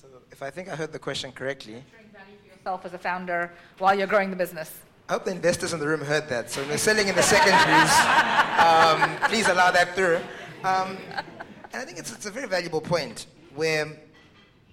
So 0.03 0.09
if 0.33 0.43
I 0.43 0.49
think 0.49 0.67
I 0.67 0.75
heard 0.75 0.91
the 0.91 0.99
question 0.99 1.31
correctly, 1.31 1.75
Capturing 1.75 2.11
value 2.11 2.37
for 2.41 2.57
yourself 2.57 2.85
as 2.85 2.93
a 2.93 2.97
founder 2.97 3.53
while 3.77 3.97
you're 3.97 4.05
growing 4.05 4.29
the 4.29 4.35
business. 4.35 4.79
I 5.07 5.13
hope 5.13 5.23
the 5.23 5.31
investors 5.31 5.71
in 5.71 5.79
the 5.79 5.87
room 5.87 6.01
heard 6.01 6.27
that. 6.27 6.51
So 6.51 6.61
we're 6.67 6.77
selling 6.77 7.07
in 7.07 7.15
the 7.15 7.23
secondaries, 7.23 7.93
um, 8.59 9.29
please 9.29 9.47
allow 9.47 9.71
that 9.71 9.95
through. 9.95 10.17
Um, 10.65 10.97
and 11.71 11.81
I 11.81 11.85
think 11.85 11.99
it's, 11.99 12.11
it's 12.11 12.25
a 12.25 12.31
very 12.31 12.47
valuable 12.47 12.81
point 12.81 13.27
where, 13.55 13.97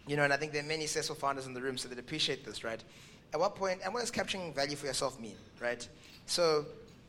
you 0.09 0.16
know, 0.16 0.25
and 0.25 0.33
I 0.33 0.37
think 0.37 0.51
there 0.51 0.64
are 0.64 0.66
many 0.66 0.87
successful 0.87 1.14
founders 1.14 1.47
in 1.47 1.55
the 1.55 1.62
room, 1.62 1.79
so 1.79 1.88
they 1.88 1.97
appreciate 1.97 2.45
this, 2.45 2.64
right? 2.64 2.83
At 3.33 3.38
what 3.38 3.55
point, 3.55 3.83
and 3.85 3.95
what 3.95 4.01
does 4.01 4.11
capturing 4.11 4.53
value 4.53 4.75
for 4.75 4.87
yourself 4.87 5.21
mean, 5.21 5.37
right? 5.61 5.87
So, 6.27 6.66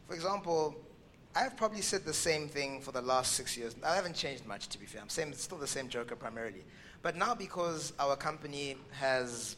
for 0.07 0.13
example, 0.13 0.75
I've 1.35 1.57
probably 1.57 1.81
said 1.81 2.05
the 2.05 2.13
same 2.13 2.47
thing 2.47 2.81
for 2.81 2.91
the 2.91 3.01
last 3.01 3.33
six 3.33 3.57
years. 3.57 3.75
I 3.83 3.95
haven't 3.95 4.15
changed 4.15 4.45
much, 4.45 4.67
to 4.67 4.79
be 4.79 4.85
fair. 4.85 5.01
I'm 5.01 5.09
same, 5.09 5.33
still 5.33 5.57
the 5.57 5.65
same 5.65 5.89
joker 5.89 6.15
primarily. 6.15 6.63
But 7.01 7.15
now, 7.15 7.33
because 7.33 7.93
our 7.99 8.15
company 8.15 8.77
has 8.91 9.55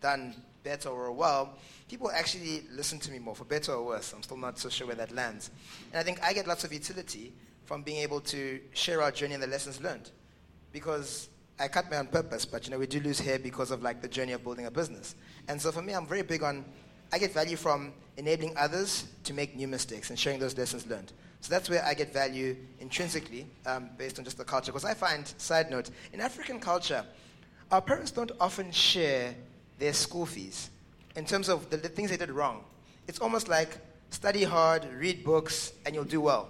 done 0.00 0.34
better 0.62 0.88
or 0.88 1.10
well, 1.12 1.54
people 1.88 2.10
actually 2.10 2.62
listen 2.70 2.98
to 3.00 3.10
me 3.10 3.18
more, 3.18 3.34
for 3.34 3.44
better 3.44 3.72
or 3.72 3.84
worse. 3.84 4.12
I'm 4.12 4.22
still 4.22 4.36
not 4.36 4.58
so 4.58 4.68
sure 4.68 4.86
where 4.86 4.96
that 4.96 5.12
lands. 5.12 5.50
And 5.92 5.98
I 5.98 6.02
think 6.02 6.22
I 6.22 6.32
get 6.32 6.46
lots 6.46 6.64
of 6.64 6.72
utility 6.72 7.32
from 7.64 7.82
being 7.82 7.98
able 7.98 8.20
to 8.20 8.60
share 8.72 9.02
our 9.02 9.10
journey 9.10 9.34
and 9.34 9.42
the 9.42 9.46
lessons 9.46 9.80
learned. 9.80 10.10
Because 10.72 11.28
I 11.58 11.68
cut 11.68 11.90
my 11.90 11.98
own 11.98 12.06
purpose, 12.06 12.44
but 12.44 12.64
you 12.64 12.70
know, 12.70 12.78
we 12.78 12.86
do 12.86 13.00
lose 13.00 13.20
hair 13.20 13.38
because 13.38 13.70
of 13.70 13.82
like 13.82 14.00
the 14.00 14.08
journey 14.08 14.32
of 14.32 14.42
building 14.42 14.66
a 14.66 14.70
business. 14.70 15.14
And 15.48 15.60
so 15.60 15.72
for 15.72 15.82
me, 15.82 15.92
I'm 15.92 16.06
very 16.06 16.22
big 16.22 16.42
on, 16.42 16.64
I 17.12 17.18
get 17.18 17.32
value 17.32 17.56
from 17.56 17.92
enabling 18.16 18.56
others 18.56 19.06
to 19.24 19.34
make 19.34 19.56
new 19.56 19.68
mistakes 19.68 20.10
and 20.10 20.18
sharing 20.18 20.38
those 20.38 20.56
lessons 20.56 20.86
learned. 20.86 21.12
So 21.40 21.50
that's 21.50 21.70
where 21.70 21.84
I 21.84 21.94
get 21.94 22.12
value 22.12 22.56
intrinsically 22.80 23.46
um, 23.66 23.90
based 23.96 24.18
on 24.18 24.24
just 24.24 24.36
the 24.36 24.44
culture. 24.44 24.72
Because 24.72 24.84
I 24.84 24.94
find, 24.94 25.26
side 25.38 25.70
note, 25.70 25.90
in 26.12 26.20
African 26.20 26.60
culture, 26.60 27.04
our 27.70 27.80
parents 27.80 28.10
don't 28.10 28.32
often 28.40 28.70
share 28.72 29.34
their 29.78 29.92
school 29.92 30.26
fees 30.26 30.70
in 31.16 31.24
terms 31.24 31.48
of 31.48 31.70
the, 31.70 31.76
the 31.78 31.88
things 31.88 32.10
they 32.10 32.16
did 32.16 32.30
wrong. 32.30 32.64
It's 33.08 33.20
almost 33.20 33.48
like 33.48 33.78
study 34.10 34.44
hard, 34.44 34.86
read 34.98 35.24
books, 35.24 35.72
and 35.86 35.94
you'll 35.94 36.04
do 36.04 36.20
well. 36.20 36.48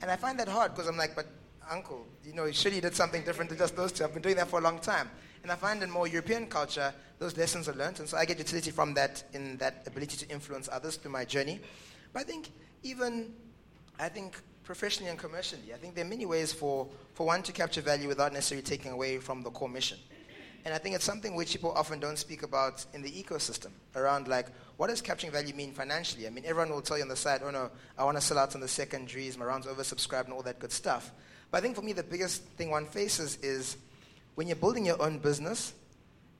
And 0.00 0.10
I 0.10 0.16
find 0.16 0.38
that 0.40 0.48
hard 0.48 0.72
because 0.72 0.88
I'm 0.88 0.96
like, 0.96 1.16
but 1.16 1.26
uncle, 1.70 2.06
you 2.24 2.32
know, 2.32 2.50
surely 2.52 2.76
you 2.76 2.82
did 2.82 2.94
something 2.94 3.22
different 3.24 3.50
to 3.50 3.56
just 3.56 3.76
those 3.76 3.92
two. 3.92 4.04
I've 4.04 4.12
been 4.12 4.22
doing 4.22 4.36
that 4.36 4.48
for 4.48 4.58
a 4.58 4.62
long 4.62 4.78
time. 4.78 5.10
And 5.42 5.50
I 5.50 5.56
find 5.56 5.82
in 5.82 5.90
more 5.90 6.06
European 6.06 6.46
culture, 6.46 6.94
those 7.18 7.36
lessons 7.36 7.68
are 7.68 7.74
learned, 7.74 7.98
and 7.98 8.08
so 8.08 8.16
I 8.16 8.24
get 8.24 8.38
utility 8.38 8.70
from 8.70 8.94
that 8.94 9.24
in 9.32 9.56
that 9.58 9.84
ability 9.86 10.16
to 10.18 10.28
influence 10.30 10.68
others 10.70 10.96
through 10.96 11.10
my 11.10 11.24
journey. 11.24 11.60
But 12.12 12.20
I 12.20 12.24
think 12.24 12.50
even, 12.82 13.32
I 14.02 14.08
think 14.08 14.34
professionally 14.64 15.10
and 15.10 15.18
commercially, 15.18 15.72
I 15.72 15.76
think 15.76 15.94
there 15.94 16.04
are 16.04 16.08
many 16.08 16.26
ways 16.26 16.52
for, 16.52 16.88
for 17.14 17.24
one 17.24 17.40
to 17.44 17.52
capture 17.52 17.80
value 17.80 18.08
without 18.08 18.32
necessarily 18.32 18.64
taking 18.64 18.90
away 18.90 19.18
from 19.18 19.44
the 19.44 19.50
core 19.50 19.68
mission. 19.68 19.96
And 20.64 20.74
I 20.74 20.78
think 20.78 20.96
it's 20.96 21.04
something 21.04 21.36
which 21.36 21.52
people 21.52 21.70
often 21.70 22.00
don't 22.00 22.18
speak 22.18 22.42
about 22.42 22.84
in 22.94 23.02
the 23.02 23.10
ecosystem 23.10 23.70
around 23.94 24.26
like, 24.26 24.48
what 24.76 24.88
does 24.88 25.00
capturing 25.00 25.32
value 25.32 25.54
mean 25.54 25.72
financially? 25.72 26.26
I 26.26 26.30
mean, 26.30 26.42
everyone 26.44 26.70
will 26.70 26.82
tell 26.82 26.96
you 26.96 27.04
on 27.04 27.08
the 27.08 27.14
side, 27.14 27.42
oh 27.44 27.50
no, 27.50 27.70
I 27.96 28.02
want 28.02 28.16
to 28.16 28.20
sell 28.20 28.40
out 28.40 28.56
on 28.56 28.60
the 28.60 28.66
secondaries, 28.66 29.38
my 29.38 29.44
round's 29.44 29.68
oversubscribed 29.68 30.24
and 30.24 30.32
all 30.32 30.42
that 30.42 30.58
good 30.58 30.72
stuff. 30.72 31.12
But 31.52 31.58
I 31.58 31.60
think 31.60 31.76
for 31.76 31.82
me, 31.82 31.92
the 31.92 32.02
biggest 32.02 32.42
thing 32.56 32.70
one 32.70 32.86
faces 32.86 33.36
is 33.36 33.76
when 34.34 34.48
you're 34.48 34.56
building 34.56 34.84
your 34.84 35.00
own 35.00 35.18
business, 35.18 35.74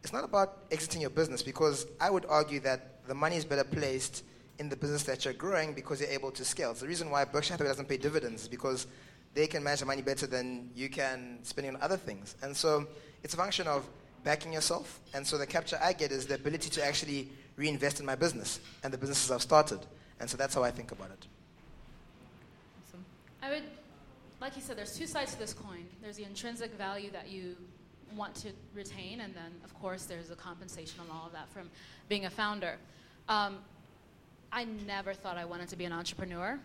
it's 0.03 0.13
not 0.13 0.25
about 0.25 0.65
exiting 0.73 1.01
your 1.01 1.11
business 1.11 1.45
because 1.45 1.87
I 2.01 2.11
would 2.11 2.27
argue 2.27 2.59
that 2.61 3.07
the 3.07 3.15
money 3.15 3.37
is 3.37 3.45
better 3.45 3.63
placed 3.63 4.25
in 4.63 4.69
the 4.69 4.77
business 4.77 5.03
that 5.03 5.25
you're 5.25 5.35
growing 5.35 5.75
because 5.75 6.01
you're 6.01 6.11
able 6.11 6.31
to 6.31 6.45
scale. 6.45 6.71
It's 6.71 6.81
the 6.81 6.87
reason 6.87 7.11
why 7.11 7.25
Berkshire 7.25 7.55
Hathaway 7.55 7.69
doesn't 7.69 7.89
pay 7.89 7.97
dividends 7.97 8.47
because 8.47 8.87
they 9.35 9.49
can 9.49 9.65
manage 9.65 9.81
the 9.81 9.87
money 9.87 10.03
better 10.03 10.29
than 10.29 10.71
you 10.73 10.89
can 10.89 11.41
spending 11.43 11.75
on 11.75 11.83
other 11.83 11.97
things. 11.97 12.37
And 12.43 12.57
so 12.57 12.87
it's 13.25 13.35
a 13.35 13.37
function 13.37 13.67
of 13.67 13.85
backing 14.23 14.53
yourself. 14.53 15.01
And 15.15 15.27
so 15.27 15.37
the 15.37 15.49
capture 15.49 15.79
I 15.83 15.93
get 15.93 16.13
is 16.13 16.29
the 16.29 16.37
ability 16.37 16.71
to 16.71 16.87
actually 16.87 17.29
reinvest 17.57 17.99
in 17.99 18.07
my 18.07 18.15
business 18.15 18.61
and 18.85 18.93
the 18.93 18.99
businesses 18.99 19.33
I've 19.33 19.43
started. 19.43 19.81
And 20.21 20.31
so 20.31 20.37
that's 20.37 20.55
how 20.55 20.63
I 20.63 20.71
think 20.71 20.93
about 20.93 21.11
it. 21.11 21.27
Awesome. 22.87 23.05
I 23.43 23.51
would, 23.51 23.65
like 24.41 24.55
you 24.55 24.63
said, 24.63 24.79
there's 24.79 24.97
two 24.97 25.09
sides 25.09 25.33
to 25.33 25.41
this 25.41 25.55
coin. 25.55 25.87
There's 26.01 26.19
the 26.19 26.25
intrinsic 26.25 26.73
value 26.75 27.11
that 27.11 27.29
you 27.29 27.57
want 28.15 28.37
to 28.37 28.51
retain, 28.75 29.23
and 29.23 29.35
then, 29.35 29.51
of 29.65 29.75
course, 29.81 30.05
there's 30.05 30.31
a 30.31 30.37
compensation 30.37 31.01
on 31.01 31.07
all 31.17 31.27
of 31.27 31.33
that 31.33 31.49
from 31.51 31.69
being 32.09 32.27
a 32.27 32.31
founder. 32.31 32.77
Um, 33.29 33.57
I 34.55 34.65
never 34.87 35.15
thought 35.15 35.39
I 35.39 35.47
wanted 35.47 35.69
to 35.71 35.77
be 35.77 35.87
an 35.87 35.95
entrepreneur. 35.95 36.61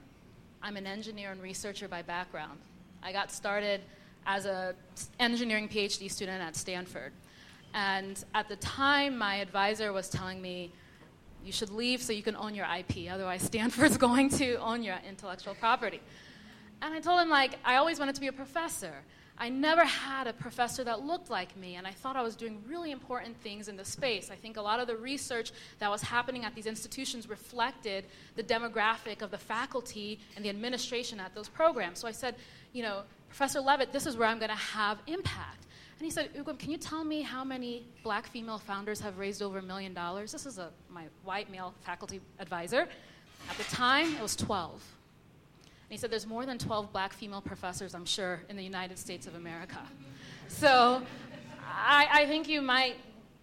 I'm 0.62 0.76
an 0.76 0.86
engineer 0.86 1.32
and 1.32 1.42
researcher 1.42 1.88
by 1.88 2.02
background. 2.02 2.60
I 3.02 3.14
got 3.14 3.32
started 3.32 3.80
as 4.26 4.46
an 4.46 4.74
engineering 5.22 5.70
PhD 5.70 6.12
student 6.12 6.42
at 6.42 6.58
Stanford. 6.58 7.14
And 7.74 8.22
at 8.36 8.50
the 8.50 8.58
time, 8.58 9.18
my 9.18 9.36
advisor 9.36 9.94
was 9.94 10.10
telling 10.10 10.42
me, 10.42 10.70
you 11.46 11.54
should 11.54 11.70
leave 11.70 12.02
so 12.02 12.12
you 12.12 12.24
can 12.24 12.36
own 12.36 12.56
your 12.56 12.66
IP, 12.66 13.10
otherwise, 13.10 13.42
Stanford's 13.42 13.96
going 14.08 14.28
to 14.32 14.56
own 14.56 14.84
your 14.84 14.98
intellectual 15.08 15.56
property. 15.56 16.02
And 16.82 16.94
I 16.94 17.00
told 17.00 17.22
him, 17.22 17.30
like, 17.30 17.58
I 17.64 17.78
always 17.78 18.00
wanted 18.00 18.16
to 18.16 18.22
be 18.22 18.28
a 18.28 18.34
professor. 18.34 18.96
I 19.40 19.50
never 19.50 19.86
had 19.86 20.26
a 20.26 20.34
professor 20.34 20.84
that 20.84 21.06
looked 21.06 21.30
like 21.30 21.56
me, 21.56 21.76
and 21.76 21.86
I 21.86 21.92
thought 21.92 22.16
I 22.16 22.24
was 22.24 22.36
doing 22.36 22.64
really 22.68 22.92
important 22.92 23.40
things 23.42 23.68
in 23.68 23.78
the 23.78 23.86
space. 23.86 24.32
I 24.32 24.36
think 24.36 24.58
a 24.58 24.62
lot 24.62 24.80
of 24.80 24.88
the 24.88 24.98
research 24.98 25.52
that 25.78 25.92
was 25.92 26.02
happening 26.02 26.44
at 26.44 26.56
these 26.56 26.66
institutions 26.66 27.30
reflected 27.30 28.06
the 28.36 28.44
demographic 28.44 29.22
of 29.22 29.30
the 29.30 29.38
faculty 29.38 30.20
and 30.36 30.44
the 30.44 30.50
administration 30.50 31.20
at 31.20 31.36
those 31.36 31.48
programs. 31.48 32.00
So 32.00 32.08
I 32.08 32.12
said, 32.12 32.36
you 32.74 32.82
know, 32.82 33.04
Professor 33.30 33.60
Levitt, 33.60 33.92
this 33.92 34.08
is 34.08 34.18
where 34.18 34.28
I'm 34.28 34.40
going 34.40 34.50
to 34.50 34.56
have 34.56 34.98
impact. 35.06 35.66
And 36.00 36.06
he 36.06 36.12
said, 36.12 36.34
Ugam, 36.36 36.58
can 36.58 36.72
you 36.72 36.78
tell 36.78 37.04
me 37.04 37.22
how 37.22 37.44
many 37.44 37.86
black 38.04 38.28
female 38.28 38.60
founders 38.60 39.00
have 39.02 39.18
raised 39.18 39.42
over 39.42 39.60
a 39.60 39.64
million 39.64 39.94
dollars? 39.94 40.32
This 40.32 40.46
is 40.46 40.58
a, 40.58 40.70
my 40.90 41.06
white 41.24 41.52
male 41.52 41.74
faculty 41.82 42.22
advisor. 42.40 42.88
At 43.50 43.58
the 43.58 43.64
time, 43.64 44.16
it 44.16 44.22
was 44.22 44.36
12. 44.36 44.97
And 45.90 45.96
he 45.96 45.98
said, 45.98 46.12
there's 46.12 46.28
more 46.28 46.46
than 46.46 46.58
12 46.58 46.92
black 46.92 47.14
female 47.14 47.42
professors, 47.42 47.96
I'm 47.96 48.06
sure, 48.06 48.42
in 48.50 48.58
the 48.58 48.64
United 48.64 49.00
States 49.00 49.26
of 49.26 49.36
America. 49.36 49.80
So 50.48 51.02
I, 51.66 52.08
I 52.12 52.26
think 52.26 52.50
you 52.50 52.62
might 52.62 52.96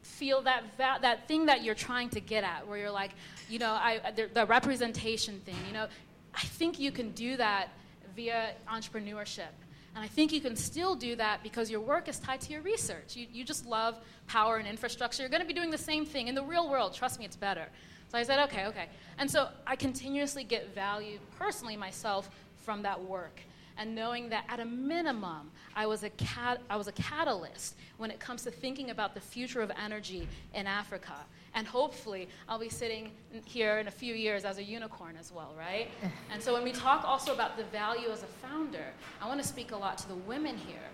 feel 0.03 0.43
that, 0.43 0.65
va- 0.77 0.99
that 1.01 1.27
thing 1.27 1.47
that 1.47 1.65
you're 1.65 1.75
trying 1.75 2.11
to 2.11 2.21
get 2.21 2.45
at, 2.45 2.67
where 2.67 2.79
you're 2.79 2.91
like, 2.91 3.13
you 3.49 3.59
know, 3.59 3.73
I, 3.73 4.01
the, 4.15 4.29
the 4.33 4.45
representation 4.47 5.41
thing, 5.41 5.57
you 5.67 5.73
know, 5.73 5.87
I 6.35 6.41
think 6.41 6.79
you 6.79 6.93
can 6.93 7.13
do 7.13 7.37
that 7.37 7.69
via 8.15 8.53
entrepreneurship 8.69 9.53
and 9.95 10.03
I 10.03 10.09
think 10.09 10.33
you 10.33 10.41
can 10.41 10.57
still 10.57 10.97
do 10.97 11.15
that 11.17 11.43
because 11.43 11.71
your 11.71 11.81
work 11.81 12.09
is 12.09 12.19
tied 12.19 12.41
to 12.43 12.53
your 12.53 12.63
research. 12.63 13.15
You, 13.15 13.27
you 13.33 13.45
just 13.45 13.65
love 13.65 13.97
power 14.27 14.57
and 14.57 14.67
infrastructure. 14.67 15.23
You're 15.23 15.31
going 15.31 15.43
to 15.43 15.47
be 15.47 15.55
doing 15.55 15.71
the 15.71 15.79
same 15.79 16.05
thing 16.05 16.27
in 16.27 16.35
the 16.35 16.43
real 16.43 16.69
world. 16.69 16.95
Trust 16.95 17.21
me, 17.21 17.25
it's 17.25 17.37
better. 17.37 17.67
So 18.15 18.21
I 18.21 18.23
said, 18.23 18.39
okay, 18.45 18.67
okay. 18.67 18.87
And 19.19 19.29
so 19.29 19.49
I 19.67 19.75
continuously 19.75 20.45
get 20.45 20.73
value 20.73 21.19
personally 21.37 21.77
myself 21.77 22.31
from 22.59 22.81
that 22.83 23.03
work. 23.03 23.41
And 23.77 23.93
knowing 23.93 24.29
that 24.29 24.45
at 24.49 24.61
a 24.61 24.65
minimum, 24.65 25.51
I 25.75 25.87
was 25.87 26.05
a, 26.05 26.11
cat, 26.11 26.61
I 26.71 26.77
was 26.77 26.87
a 26.87 26.93
catalyst 26.93 27.75
when 27.97 28.13
it 28.13 28.21
comes 28.21 28.45
to 28.45 28.53
thinking 28.53 28.91
about 28.91 29.15
the 29.15 29.21
future 29.21 29.63
of 29.63 29.73
energy 29.85 30.29
in 30.55 30.69
Africa. 30.69 31.17
And 31.57 31.67
hopefully, 31.67 32.29
I'll 32.49 32.61
be 32.61 32.69
sitting 32.69 33.11
here 33.47 33.79
in 33.79 33.89
a 33.89 33.91
few 33.91 34.15
years 34.15 34.45
as 34.45 34.59
a 34.59 34.63
unicorn 34.63 35.17
as 35.19 35.33
well, 35.33 35.53
right? 35.59 35.89
and 36.33 36.41
so, 36.41 36.53
when 36.53 36.63
we 36.63 36.71
talk 36.71 37.03
also 37.05 37.35
about 37.35 37.57
the 37.57 37.65
value 37.65 38.11
as 38.11 38.23
a 38.23 38.27
founder, 38.27 38.87
I 39.21 39.27
want 39.27 39.43
to 39.43 39.49
speak 39.49 39.73
a 39.73 39.77
lot 39.77 39.99
to 39.99 40.07
the 40.09 40.15
women 40.15 40.57
here. 40.57 40.89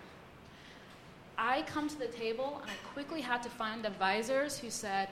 I 1.36 1.62
come 1.62 1.86
to 1.90 1.98
the 1.98 2.08
table 2.08 2.60
and 2.62 2.70
I 2.70 2.74
quickly 2.94 3.20
had 3.20 3.42
to 3.42 3.50
find 3.50 3.84
advisors 3.84 4.58
who 4.58 4.70
said, 4.70 5.10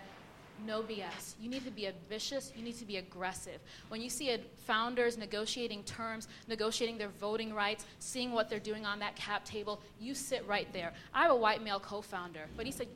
no 0.66 0.82
BS. 0.82 1.34
You 1.40 1.48
need 1.48 1.64
to 1.64 1.70
be 1.70 1.86
ambitious. 1.86 2.52
You 2.56 2.62
need 2.62 2.78
to 2.78 2.84
be 2.84 2.96
aggressive. 2.96 3.60
When 3.88 4.00
you 4.00 4.10
see 4.10 4.36
founders 4.66 5.16
negotiating 5.16 5.84
terms, 5.84 6.28
negotiating 6.46 6.98
their 6.98 7.10
voting 7.20 7.54
rights, 7.54 7.86
seeing 7.98 8.32
what 8.32 8.48
they're 8.48 8.58
doing 8.58 8.86
on 8.86 8.98
that 9.00 9.16
cap 9.16 9.44
table, 9.44 9.80
you 10.00 10.14
sit 10.14 10.46
right 10.46 10.72
there. 10.72 10.92
I 11.14 11.22
have 11.22 11.30
a 11.30 11.36
white 11.36 11.62
male 11.62 11.80
co 11.80 12.00
founder, 12.00 12.46
but 12.56 12.66
he 12.66 12.72
said, 12.72 12.88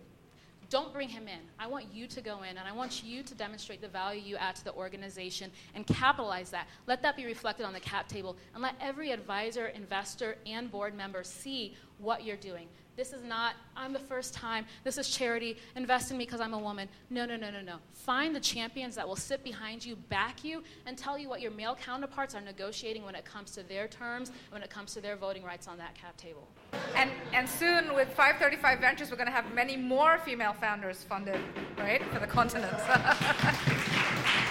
don't 0.72 0.90
bring 0.90 1.11
him 1.11 1.29
in. 1.29 1.40
I 1.59 1.66
want 1.66 1.85
you 1.92 2.07
to 2.07 2.22
go 2.22 2.44
in, 2.44 2.57
and 2.57 2.66
I 2.66 2.72
want 2.72 3.05
you 3.05 3.22
to 3.25 3.35
demonstrate 3.35 3.83
the 3.83 3.88
value 3.88 4.22
you 4.22 4.37
add 4.37 4.57
to 4.57 4.64
the 4.64 4.72
organization 4.72 5.51
and 5.75 5.87
capitalize 5.87 6.48
that. 6.48 6.66
Let 6.87 7.03
that 7.03 7.14
be 7.14 7.27
reflected 7.27 7.66
on 7.66 7.75
the 7.75 7.81
cap 7.81 8.09
table, 8.09 8.38
and 8.55 8.62
let 8.62 8.75
every 8.81 9.11
advisor, 9.11 9.66
investor, 9.66 10.38
and 10.46 10.72
board 10.72 10.94
member 10.96 11.25
see 11.25 11.77
what 12.03 12.25
you're 12.25 12.37
doing. 12.37 12.69
This 12.95 13.15
is 13.15 13.25
not, 13.25 13.55
I'm 13.75 13.95
the 13.95 13.99
first 13.99 14.35
time, 14.35 14.67
this 14.85 14.99
is 14.99 15.09
charity, 15.09 15.57
invest 15.77 16.11
in 16.11 16.19
me 16.19 16.27
because 16.27 16.43
I'm 16.43 16.53
a 16.53 16.59
woman. 16.59 16.88
No, 17.09 17.25
no, 17.25 17.37
no, 17.37 17.51
no, 17.51 17.62
no. 17.62 17.77
Find 17.95 18.37
the 18.37 18.41
champions 18.41 18.95
that 18.97 19.09
will 19.09 19.17
sit 19.17 19.43
behind 19.43 19.83
you, 19.85 19.97
back 19.97 20.45
you, 20.45 20.62
and 20.85 20.99
tell 20.99 21.19
you 21.19 21.27
what 21.27 21.41
your 21.41 21.53
male 21.53 21.75
counterparts 21.75 22.35
are 22.35 22.43
negotiating 22.43 23.03
when 23.03 23.15
it 23.15 23.25
comes 23.25 23.53
to 23.53 23.62
their 23.62 23.88
terms, 23.88 24.31
when 24.51 24.62
it 24.62 24.69
comes 24.69 24.93
to 24.93 25.01
their 25.01 25.17
voting 25.17 25.43
rights 25.43 25.69
on 25.69 25.79
that 25.79 25.95
cap 25.95 26.19
table. 26.19 26.47
And, 26.95 27.11
and 27.33 27.49
soon, 27.49 27.95
with 27.95 28.09
535 28.09 28.81
Ventures, 28.81 29.11
we're 29.11 29.17
going 29.17 29.27
to 29.27 29.33
have 29.33 29.55
many 29.55 29.77
more 29.77 30.19
female 30.19 30.53
founders 30.53 31.03
funded, 31.03 31.41
right, 31.79 32.03
for 32.12 32.19
the 32.19 32.27
continent. 32.27 32.77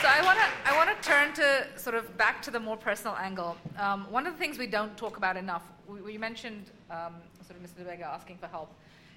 So 0.00 0.08
I 0.08 0.22
want 0.22 0.38
to 0.38 0.46
I 0.64 0.74
want 0.78 0.88
to 0.88 1.06
turn 1.06 1.34
to 1.34 1.66
sort 1.76 1.94
of 1.94 2.16
back 2.16 2.40
to 2.42 2.50
the 2.50 2.58
more 2.58 2.78
personal 2.78 3.16
angle. 3.16 3.58
Um, 3.78 4.10
one 4.10 4.26
of 4.26 4.32
the 4.32 4.38
things 4.38 4.56
we 4.56 4.66
don't 4.66 4.96
talk 4.96 5.18
about 5.18 5.36
enough. 5.36 5.62
We, 5.86 6.00
we 6.00 6.16
mentioned 6.16 6.70
um, 6.90 7.16
sort 7.46 7.60
of 7.60 7.66
Mr. 7.66 7.84
Debega 7.84 8.04
asking 8.06 8.38
for 8.38 8.46
help, 8.46 8.72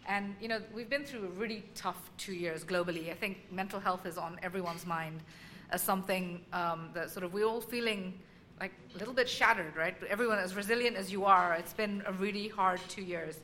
and 0.09 0.35
you 0.41 0.49
know 0.49 0.59
we've 0.75 0.89
been 0.89 1.05
through 1.05 1.23
a 1.23 1.29
really 1.39 1.63
tough 1.73 2.11
two 2.17 2.33
years 2.33 2.65
globally. 2.65 3.09
I 3.09 3.13
think 3.13 3.49
mental 3.49 3.79
health 3.79 4.05
is 4.05 4.17
on 4.17 4.37
everyone's 4.43 4.85
mind 4.85 5.21
as 5.69 5.81
something 5.81 6.41
um, 6.51 6.89
that 6.93 7.11
sort 7.11 7.23
of 7.23 7.31
we're 7.31 7.47
all 7.47 7.61
feeling 7.61 8.19
like 8.59 8.73
a 8.93 8.97
little 8.97 9.13
bit 9.13 9.29
shattered, 9.29 9.77
right? 9.77 9.95
Everyone 10.09 10.37
as 10.37 10.53
resilient 10.53 10.97
as 10.97 11.09
you 11.09 11.23
are, 11.23 11.53
it's 11.53 11.71
been 11.71 12.03
a 12.05 12.11
really 12.11 12.49
hard 12.49 12.81
two 12.89 13.03
years 13.03 13.39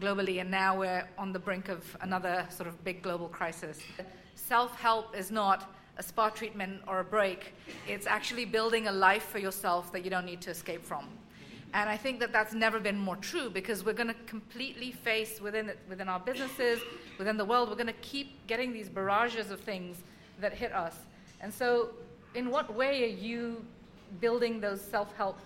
globally, 0.00 0.40
and 0.40 0.48
now 0.48 0.78
we're 0.78 1.08
on 1.18 1.32
the 1.32 1.40
brink 1.40 1.68
of 1.68 1.96
another 2.02 2.46
sort 2.50 2.68
of 2.68 2.84
big 2.84 3.02
global 3.02 3.26
crisis. 3.26 3.80
Self 4.36 4.78
help 4.78 5.16
is 5.16 5.32
not 5.32 5.73
a 5.96 6.02
spa 6.02 6.28
treatment 6.28 6.82
or 6.86 7.00
a 7.00 7.04
break. 7.04 7.54
It's 7.88 8.06
actually 8.06 8.44
building 8.44 8.88
a 8.88 8.92
life 8.92 9.28
for 9.28 9.38
yourself 9.38 9.92
that 9.92 10.04
you 10.04 10.10
don't 10.10 10.26
need 10.26 10.40
to 10.42 10.50
escape 10.50 10.84
from. 10.84 11.06
And 11.72 11.90
I 11.90 11.96
think 11.96 12.20
that 12.20 12.32
that's 12.32 12.54
never 12.54 12.78
been 12.78 12.98
more 12.98 13.16
true 13.16 13.50
because 13.50 13.84
we're 13.84 13.94
going 13.94 14.08
to 14.08 14.16
completely 14.26 14.92
face 14.92 15.40
within, 15.40 15.72
within 15.88 16.08
our 16.08 16.20
businesses, 16.20 16.80
within 17.18 17.36
the 17.36 17.44
world, 17.44 17.68
we're 17.68 17.74
going 17.74 17.88
to 17.88 17.92
keep 17.94 18.46
getting 18.46 18.72
these 18.72 18.88
barrages 18.88 19.50
of 19.50 19.58
things 19.60 19.96
that 20.40 20.52
hit 20.52 20.72
us. 20.72 20.94
And 21.40 21.52
so, 21.52 21.90
in 22.34 22.50
what 22.50 22.72
way 22.74 23.02
are 23.04 23.16
you 23.16 23.64
building 24.20 24.60
those 24.60 24.80
self 24.80 25.14
help 25.16 25.38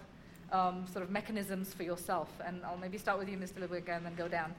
um, 0.53 0.87
sort 0.93 1.03
of 1.03 1.11
mechanisms 1.11 1.73
for 1.73 1.83
yourself? 1.83 2.29
And 2.45 2.63
I'll 2.65 2.77
maybe 2.77 2.99
start 2.99 3.19
with 3.19 3.29
you, 3.29 3.39
Mr. 3.39 3.67
Lewiga, 3.67 3.97
and 3.97 4.05
then 4.05 4.15
go 4.15 4.29
down. 4.29 4.55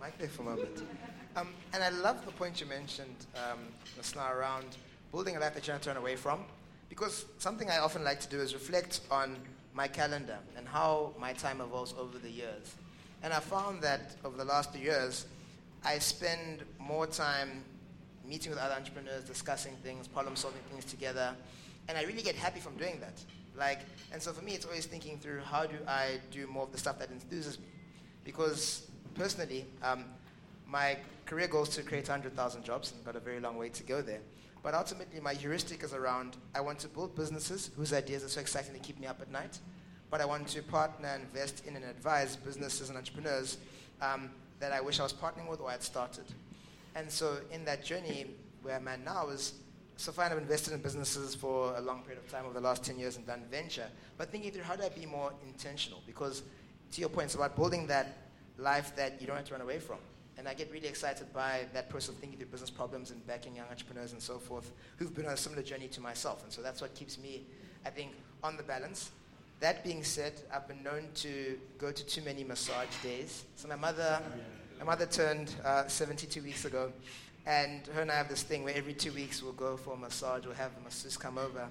Mic 0.00 0.16
there 0.18 0.28
for 0.28 0.42
a 0.42 0.44
moment. 0.46 0.82
Um, 1.34 1.48
and 1.72 1.82
I 1.82 1.88
love 1.88 2.24
the 2.26 2.32
point 2.32 2.60
you 2.60 2.66
mentioned, 2.66 3.26
um, 3.36 3.58
around 4.18 4.76
building 5.10 5.36
a 5.36 5.40
life 5.40 5.54
that 5.54 5.66
you're 5.66 5.74
not 5.74 5.82
turn 5.82 5.96
away 5.96 6.16
from. 6.16 6.40
Because 6.88 7.24
something 7.38 7.70
I 7.70 7.78
often 7.78 8.04
like 8.04 8.20
to 8.20 8.28
do 8.28 8.40
is 8.40 8.52
reflect 8.52 9.00
on 9.10 9.36
my 9.72 9.88
calendar 9.88 10.38
and 10.56 10.68
how 10.68 11.14
my 11.18 11.32
time 11.32 11.62
evolves 11.62 11.94
over 11.98 12.18
the 12.18 12.30
years. 12.30 12.74
And 13.22 13.32
I 13.32 13.40
found 13.40 13.80
that 13.82 14.16
over 14.24 14.36
the 14.36 14.44
last 14.44 14.72
few 14.72 14.82
years, 14.82 15.26
I 15.84 15.98
spend 15.98 16.64
more 16.78 17.06
time 17.06 17.64
meeting 18.28 18.50
with 18.50 18.58
other 18.58 18.74
entrepreneurs, 18.74 19.24
discussing 19.24 19.74
things, 19.82 20.06
problem 20.06 20.36
solving 20.36 20.60
things 20.70 20.84
together, 20.84 21.34
and 21.88 21.96
I 21.96 22.02
really 22.02 22.22
get 22.22 22.36
happy 22.36 22.60
from 22.60 22.76
doing 22.76 23.00
that. 23.00 23.20
Like, 23.56 23.80
and 24.12 24.22
so 24.22 24.32
for 24.32 24.44
me, 24.44 24.52
it's 24.52 24.64
always 24.64 24.86
thinking 24.86 25.18
through 25.18 25.40
how 25.40 25.66
do 25.66 25.76
I 25.88 26.20
do 26.30 26.46
more 26.46 26.64
of 26.64 26.72
the 26.72 26.78
stuff 26.78 26.98
that 26.98 27.10
enthuses 27.10 27.58
me, 27.58 27.66
because 28.24 28.86
personally, 29.14 29.64
um, 29.82 30.04
my 30.72 30.96
career 31.26 31.46
goal 31.46 31.64
is 31.64 31.68
to 31.68 31.82
create 31.82 32.08
100,000 32.08 32.64
jobs, 32.64 32.92
and 32.92 33.04
got 33.04 33.14
a 33.14 33.20
very 33.20 33.38
long 33.38 33.56
way 33.58 33.68
to 33.68 33.82
go 33.82 34.00
there. 34.00 34.20
But 34.62 34.74
ultimately, 34.74 35.20
my 35.20 35.34
heuristic 35.34 35.82
is 35.82 35.92
around 35.92 36.36
I 36.54 36.60
want 36.62 36.78
to 36.80 36.88
build 36.88 37.14
businesses 37.14 37.70
whose 37.76 37.92
ideas 37.92 38.24
are 38.24 38.28
so 38.28 38.40
exciting 38.40 38.72
they 38.72 38.78
keep 38.78 38.98
me 38.98 39.06
up 39.06 39.20
at 39.20 39.30
night. 39.30 39.58
but 40.10 40.20
I 40.20 40.26
want 40.26 40.46
to 40.48 40.62
partner, 40.62 41.18
invest 41.22 41.66
in, 41.66 41.74
and 41.74 41.86
advise 41.86 42.36
businesses 42.36 42.90
and 42.90 42.98
entrepreneurs 42.98 43.56
um, 44.02 44.28
that 44.60 44.70
I 44.70 44.78
wish 44.78 45.00
I 45.00 45.04
was 45.04 45.12
partnering 45.14 45.48
with 45.48 45.60
or 45.60 45.70
I 45.70 45.72
had 45.72 45.82
started. 45.82 46.26
And 46.94 47.10
so 47.10 47.38
in 47.50 47.64
that 47.64 47.82
journey 47.82 48.26
where 48.60 48.76
I'm 48.76 48.86
at 48.88 49.02
now 49.02 49.30
is 49.30 49.54
so 49.96 50.12
fine, 50.12 50.30
I've 50.30 50.36
invested 50.36 50.74
in 50.74 50.80
businesses 50.80 51.34
for 51.34 51.74
a 51.76 51.80
long 51.80 52.02
period 52.02 52.22
of 52.22 52.30
time 52.30 52.44
over 52.44 52.52
the 52.52 52.60
last 52.60 52.84
10 52.84 52.98
years 52.98 53.16
and 53.16 53.26
done 53.26 53.42
venture, 53.50 53.86
but 54.18 54.30
thinking 54.30 54.52
through 54.52 54.64
how 54.64 54.76
do 54.76 54.82
I 54.82 54.90
be 54.90 55.06
more 55.06 55.32
intentional? 55.46 56.02
Because 56.06 56.42
to 56.92 57.00
your 57.00 57.08
point, 57.08 57.26
it's 57.26 57.34
about 57.34 57.56
building 57.56 57.86
that 57.86 58.18
life 58.58 58.94
that 58.96 59.18
you 59.18 59.26
don't 59.26 59.36
have 59.36 59.46
to 59.46 59.52
run 59.52 59.62
away 59.62 59.78
from. 59.78 59.96
And 60.38 60.48
I 60.48 60.54
get 60.54 60.70
really 60.72 60.88
excited 60.88 61.32
by 61.32 61.66
that 61.74 61.90
person 61.90 62.14
thinking 62.14 62.38
through 62.38 62.48
business 62.48 62.70
problems 62.70 63.10
and 63.10 63.24
backing 63.26 63.54
young 63.54 63.66
entrepreneurs 63.68 64.12
and 64.12 64.22
so 64.22 64.38
forth 64.38 64.72
who've 64.96 65.14
been 65.14 65.26
on 65.26 65.34
a 65.34 65.36
similar 65.36 65.62
journey 65.62 65.88
to 65.88 66.00
myself. 66.00 66.42
And 66.42 66.52
so 66.52 66.62
that's 66.62 66.80
what 66.80 66.94
keeps 66.94 67.18
me, 67.18 67.42
I 67.84 67.90
think, 67.90 68.12
on 68.42 68.56
the 68.56 68.62
balance. 68.62 69.10
That 69.60 69.84
being 69.84 70.02
said, 70.02 70.32
I've 70.52 70.66
been 70.66 70.82
known 70.82 71.08
to 71.16 71.58
go 71.78 71.92
to 71.92 72.06
too 72.06 72.22
many 72.22 72.42
massage 72.42 72.88
days. 73.02 73.44
So 73.56 73.68
my 73.68 73.76
mother, 73.76 74.20
my 74.78 74.84
mother 74.84 75.06
turned 75.06 75.54
uh, 75.64 75.86
72 75.86 76.42
weeks 76.42 76.64
ago, 76.64 76.92
and 77.46 77.86
her 77.94 78.02
and 78.02 78.10
I 78.10 78.16
have 78.16 78.28
this 78.28 78.42
thing 78.42 78.64
where 78.64 78.74
every 78.74 78.94
two 78.94 79.12
weeks 79.12 79.42
we'll 79.42 79.52
go 79.52 79.76
for 79.76 79.94
a 79.94 79.96
massage, 79.96 80.46
we'll 80.46 80.54
have 80.54 80.72
a 80.80 80.82
masseuse 80.82 81.16
come 81.16 81.38
over. 81.38 81.68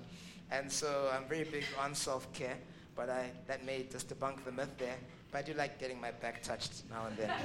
And 0.51 0.71
so 0.71 1.09
I'm 1.13 1.25
very 1.27 1.43
big 1.43 1.65
on 1.79 1.95
self 1.95 2.31
care, 2.33 2.57
but 2.95 3.09
I, 3.09 3.31
that 3.47 3.65
may 3.65 3.85
just 3.91 4.07
debunk 4.07 4.45
the 4.45 4.51
myth 4.51 4.71
there. 4.77 4.97
But 5.31 5.37
I 5.39 5.41
do 5.41 5.53
like 5.53 5.79
getting 5.79 5.99
my 5.99 6.11
back 6.11 6.43
touched 6.43 6.83
now 6.89 7.05
and 7.07 7.17
then. 7.17 7.31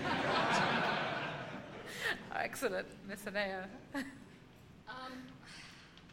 Excellent. 2.34 2.87
Miss 3.09 3.26
Anea. 3.26 3.68
Um, 4.89 5.12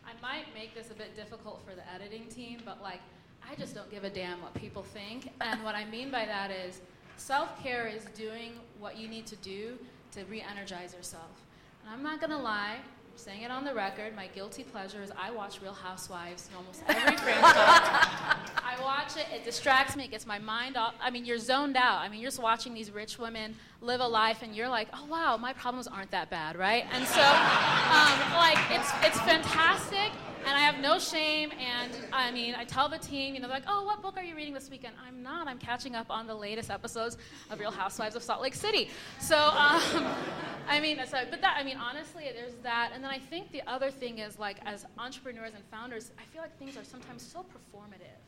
I 0.05 0.11
might 0.21 0.45
make 0.53 0.75
this 0.75 0.91
a 0.91 0.93
bit 0.93 1.15
difficult 1.15 1.63
for 1.67 1.75
the 1.75 1.81
editing 1.93 2.27
team, 2.27 2.59
but 2.63 2.81
like, 2.81 3.01
I 3.49 3.55
just 3.55 3.75
don't 3.75 3.89
give 3.91 4.03
a 4.03 4.09
damn 4.09 4.41
what 4.41 4.53
people 4.53 4.83
think. 4.83 5.29
And 5.41 5.63
what 5.63 5.75
I 5.75 5.85
mean 5.85 6.11
by 6.11 6.25
that 6.25 6.51
is 6.51 6.81
self 7.17 7.61
care 7.61 7.87
is 7.87 8.05
doing 8.15 8.53
what 8.79 8.97
you 8.97 9.07
need 9.07 9.25
to 9.27 9.35
do 9.37 9.77
to 10.11 10.23
re 10.25 10.41
energize 10.41 10.93
yourself. 10.93 11.41
And 11.81 11.93
I'm 11.93 12.03
not 12.03 12.19
going 12.19 12.31
to 12.31 12.37
lie, 12.37 12.77
I'm 12.77 13.02
saying 13.15 13.43
it 13.43 13.51
on 13.51 13.63
the 13.63 13.73
record, 13.73 14.15
my 14.15 14.27
guilty 14.27 14.63
pleasure 14.63 15.01
is 15.01 15.11
I 15.17 15.31
watch 15.31 15.61
Real 15.61 15.73
Housewives 15.73 16.49
in 16.49 16.57
almost 16.57 16.83
every 16.87 17.15
franchise. 17.17 17.43
I 17.45 18.75
watch 18.81 19.15
it, 19.17 19.25
it 19.33 19.43
distracts 19.45 19.95
me, 19.95 20.05
it 20.05 20.11
gets 20.11 20.25
my 20.25 20.39
mind 20.39 20.77
off. 20.77 20.95
I 20.99 21.09
mean, 21.09 21.25
you're 21.25 21.37
zoned 21.37 21.77
out. 21.77 21.99
I 21.99 22.09
mean, 22.09 22.19
you're 22.19 22.31
just 22.31 22.41
watching 22.41 22.73
these 22.73 22.91
rich 22.91 23.19
women 23.19 23.55
live 23.81 24.01
a 24.01 24.07
life, 24.07 24.41
and 24.41 24.55
you're 24.55 24.69
like, 24.69 24.87
oh, 24.93 25.05
wow, 25.05 25.37
my 25.37 25.53
problems 25.53 25.87
aren't 25.87 26.11
that 26.11 26.29
bad, 26.29 26.57
right? 26.57 26.85
And 26.91 27.07
so, 27.07 27.21
um, 27.21 28.33
like, 28.33 28.57
it's, 28.71 28.91
it's 29.03 29.19
fantastic 29.21 30.11
and 30.45 30.57
I 30.57 30.59
have 30.59 30.79
no 30.79 30.99
shame. 30.99 31.51
And 31.59 31.91
I 32.11 32.31
mean, 32.31 32.55
I 32.55 32.65
tell 32.65 32.89
the 32.89 32.97
team, 32.97 33.35
you 33.35 33.41
know, 33.41 33.47
like, 33.47 33.63
"Oh, 33.67 33.83
what 33.83 34.01
book 34.01 34.17
are 34.17 34.23
you 34.23 34.35
reading 34.35 34.53
this 34.53 34.69
weekend?" 34.69 34.95
I'm 35.05 35.21
not. 35.23 35.47
I'm 35.47 35.59
catching 35.59 35.95
up 35.95 36.07
on 36.09 36.27
the 36.27 36.35
latest 36.35 36.69
episodes 36.69 37.17
of 37.49 37.59
Real 37.59 37.71
Housewives 37.71 38.15
of 38.15 38.23
Salt 38.23 38.41
Lake 38.41 38.55
City. 38.55 38.89
So, 39.19 39.37
um, 39.37 40.05
I 40.67 40.79
mean, 40.81 40.99
so, 41.05 41.19
but 41.29 41.41
that, 41.41 41.57
I 41.59 41.63
mean, 41.63 41.77
honestly, 41.77 42.29
there's 42.33 42.55
that. 42.63 42.91
And 42.93 43.03
then 43.03 43.11
I 43.11 43.19
think 43.19 43.51
the 43.51 43.61
other 43.67 43.91
thing 43.91 44.19
is 44.19 44.39
like, 44.39 44.57
as 44.65 44.85
entrepreneurs 44.97 45.53
and 45.55 45.63
founders, 45.65 46.11
I 46.17 46.23
feel 46.31 46.41
like 46.41 46.57
things 46.57 46.77
are 46.77 46.83
sometimes 46.83 47.21
so 47.21 47.39
performative 47.39 48.19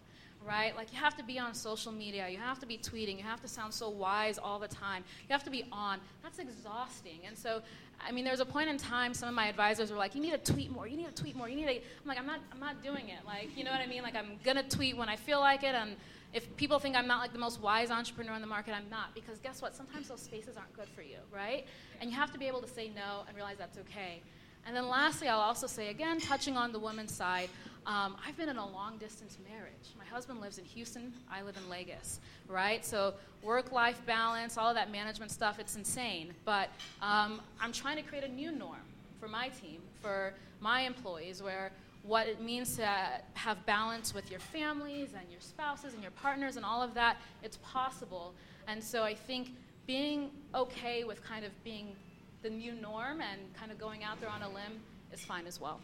right? 0.48 0.76
Like 0.76 0.92
you 0.94 1.00
have 1.00 1.16
to 1.18 1.24
be 1.24 1.40
on 1.40 1.54
social 1.54 1.92
media, 1.92 2.30
you 2.30 2.38
have 2.38 2.60
to 2.60 2.66
be 2.66 2.78
tweeting, 2.78 3.18
you 3.18 3.24
have 3.24 3.42
to 3.42 3.48
sound 3.48 3.74
so 3.74 3.90
wise 3.90 4.38
all 4.38 4.60
the 4.60 4.68
time, 4.68 5.04
you 5.28 5.34
have 5.34 5.44
to 5.44 5.50
be 5.50 5.66
on. 5.72 6.00
That's 6.24 6.40
exhausting. 6.40 7.22
And 7.26 7.38
so 7.38 7.62
I 8.06 8.12
mean, 8.12 8.24
there 8.24 8.34
was 8.34 8.40
a 8.40 8.46
point 8.46 8.70
in 8.70 8.78
time 8.78 9.14
some 9.14 9.30
of 9.30 9.36
my 9.36 9.48
advisors 9.48 9.92
were 9.92 9.98
like, 9.98 10.16
"You 10.16 10.22
need 10.22 10.32
to 10.32 10.54
tweet 10.54 10.72
more. 10.72 10.88
You 10.88 10.98
need 10.98 11.08
to 11.08 11.22
tweet 11.22 11.36
more. 11.36 11.50
You 11.50 11.56
need 11.56 11.68
to." 11.68 11.76
I'm 11.76 12.08
like, 12.08 12.20
"I'm 12.20 12.26
not. 12.26 12.40
I'm 12.52 12.60
not 12.60 12.84
doing 12.84 13.10
it. 13.10 13.26
Like, 13.26 13.56
you 13.58 13.64
know 13.64 13.72
what 13.72 13.80
I 13.80 13.88
mean? 13.88 14.04
Like, 14.04 14.16
I'm 14.16 14.38
gonna 14.44 14.64
tweet 14.64 14.98
when 14.98 15.10
I 15.10 15.16
feel 15.16 15.40
like 15.40 15.64
it. 15.64 15.76
And 15.76 15.96
if 16.34 16.56
people 16.58 16.78
think 16.80 16.96
I'm 16.96 17.08
not 17.08 17.22
like 17.22 17.34
the 17.34 17.40
most 17.40 17.62
wise 17.62 17.92
entrepreneur 17.92 18.34
in 18.34 18.42
the 18.42 18.48
market, 18.48 18.76
I'm 18.76 18.90
not. 18.90 19.16
Because 19.16 19.40
guess 19.40 19.62
what? 19.62 19.76
Sometimes 19.76 20.10
those 20.10 20.22
spaces 20.22 20.58
aren't 20.58 20.76
good 20.76 20.90
for 20.90 21.02
you, 21.02 21.18
right? 21.34 21.66
And 22.02 22.10
you 22.10 22.16
have 22.16 22.32
to 22.34 22.38
be 22.38 22.48
able 22.48 22.62
to 22.62 22.68
say 22.68 22.92
no 22.94 23.24
and 23.28 23.36
realize 23.36 23.58
that's 23.58 23.78
okay. 23.80 24.22
And 24.68 24.76
then 24.76 24.88
lastly, 24.90 25.28
I'll 25.28 25.40
also 25.40 25.68
say 25.68 25.90
again, 25.90 26.20
touching 26.20 26.58
on 26.58 26.72
the 26.72 26.80
women's 26.80 27.14
side, 27.14 27.50
um, 27.86 28.16
I've 28.26 28.36
been 28.36 28.50
in 28.50 28.58
a 28.58 28.68
long 28.68 28.98
distance 28.98 29.38
marriage. 29.48 29.94
My 29.98 30.06
husband 30.06 30.42
lives 30.42 30.58
in 30.58 30.66
Houston, 30.66 31.14
I 31.32 31.44
live 31.44 31.56
in 31.58 31.70
Lagos, 31.70 32.20
right? 32.48 32.84
So 32.84 33.14
work 33.44 33.72
life 33.72 34.02
balance, 34.06 34.58
all 34.58 34.70
of 34.70 34.76
that 34.76 34.92
management 34.92 35.32
stuff, 35.32 35.60
it's 35.60 35.76
insane. 35.76 36.34
But 36.46 36.70
um, 37.02 37.42
I'm 37.62 37.72
trying 37.72 37.98
to 37.98 38.02
create 38.02 38.24
a 38.24 38.28
new 38.28 38.52
norm 38.52 38.82
for 39.20 39.28
my 39.28 39.50
team, 39.50 39.82
for 40.02 40.34
my 40.62 40.82
employees, 40.82 41.44
where 41.44 41.72
what 42.02 42.28
it 42.28 42.42
means 42.42 42.76
to 42.78 42.88
have 43.34 43.66
balance 43.66 44.14
with 44.14 44.30
your 44.32 44.40
families 44.40 45.10
and 45.20 45.30
your 45.32 45.42
spouses 45.42 45.94
and 45.94 46.02
your 46.02 46.12
partners 46.12 46.56
and 46.56 46.66
all 46.66 46.82
of 46.82 46.94
that, 46.94 47.18
it's 47.44 47.58
possible. 47.58 48.34
And 48.68 48.84
so 48.84 49.04
I 49.04 49.14
think 49.14 49.50
being 49.88 50.32
okay 50.54 51.04
with 51.04 51.24
kind 51.24 51.46
of 51.46 51.52
being 51.64 51.96
the 52.42 52.50
new 52.50 52.74
norm 52.74 53.22
and 53.22 53.42
kind 53.56 53.72
of 53.72 53.80
going 53.80 54.04
out 54.04 54.20
there 54.22 54.30
on 54.30 54.42
a 54.42 54.48
limb 54.48 54.80
is 55.12 55.24
fine 55.24 55.48
as 55.48 55.60
well. 55.60 55.80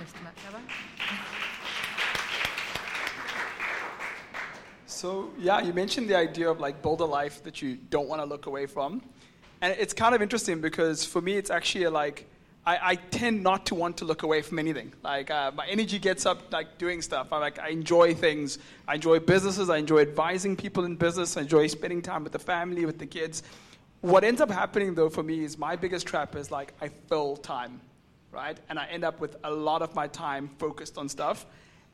Mr. 0.00 0.60
So 4.86 5.30
yeah, 5.38 5.60
you 5.60 5.72
mentioned 5.72 6.08
the 6.08 6.16
idea 6.16 6.50
of 6.50 6.60
like 6.60 6.82
build 6.82 7.00
a 7.00 7.04
life 7.04 7.42
that 7.44 7.62
you 7.62 7.76
don't 7.76 8.08
want 8.08 8.20
to 8.20 8.26
look 8.26 8.46
away 8.46 8.66
from, 8.66 9.02
and 9.60 9.74
it's 9.78 9.94
kind 9.94 10.14
of 10.14 10.22
interesting 10.22 10.60
because 10.60 11.04
for 11.04 11.20
me 11.20 11.36
it's 11.36 11.50
actually 11.50 11.86
like 11.86 12.26
I, 12.66 12.78
I 12.82 12.94
tend 12.96 13.42
not 13.42 13.66
to 13.66 13.74
want 13.74 13.96
to 13.98 14.04
look 14.04 14.22
away 14.22 14.42
from 14.42 14.58
anything. 14.58 14.92
Like 15.02 15.30
uh, 15.30 15.52
my 15.54 15.66
energy 15.66 15.98
gets 15.98 16.26
up 16.26 16.52
like 16.52 16.76
doing 16.76 17.00
stuff. 17.00 17.32
I 17.32 17.38
like 17.38 17.58
I 17.58 17.68
enjoy 17.68 18.14
things. 18.14 18.58
I 18.86 18.96
enjoy 18.96 19.20
businesses. 19.20 19.70
I 19.70 19.78
enjoy 19.78 20.00
advising 20.00 20.56
people 20.56 20.84
in 20.84 20.96
business. 20.96 21.36
I 21.36 21.42
enjoy 21.42 21.66
spending 21.68 22.02
time 22.02 22.22
with 22.22 22.32
the 22.32 22.38
family, 22.38 22.84
with 22.84 22.98
the 22.98 23.06
kids. 23.06 23.42
What 24.02 24.24
ends 24.24 24.40
up 24.40 24.50
happening 24.50 24.94
though 24.94 25.08
for 25.08 25.22
me 25.22 25.44
is 25.44 25.56
my 25.56 25.76
biggest 25.76 26.06
trap 26.06 26.36
is 26.36 26.50
like 26.50 26.74
I 26.80 26.88
fill 26.88 27.36
time, 27.38 27.80
right? 28.32 28.58
And 28.68 28.78
I 28.78 28.86
end 28.86 29.04
up 29.04 29.20
with 29.20 29.36
a 29.44 29.50
lot 29.50 29.82
of 29.82 29.94
my 29.94 30.06
time 30.06 30.50
focused 30.58 30.98
on 30.98 31.08
stuff. 31.08 31.46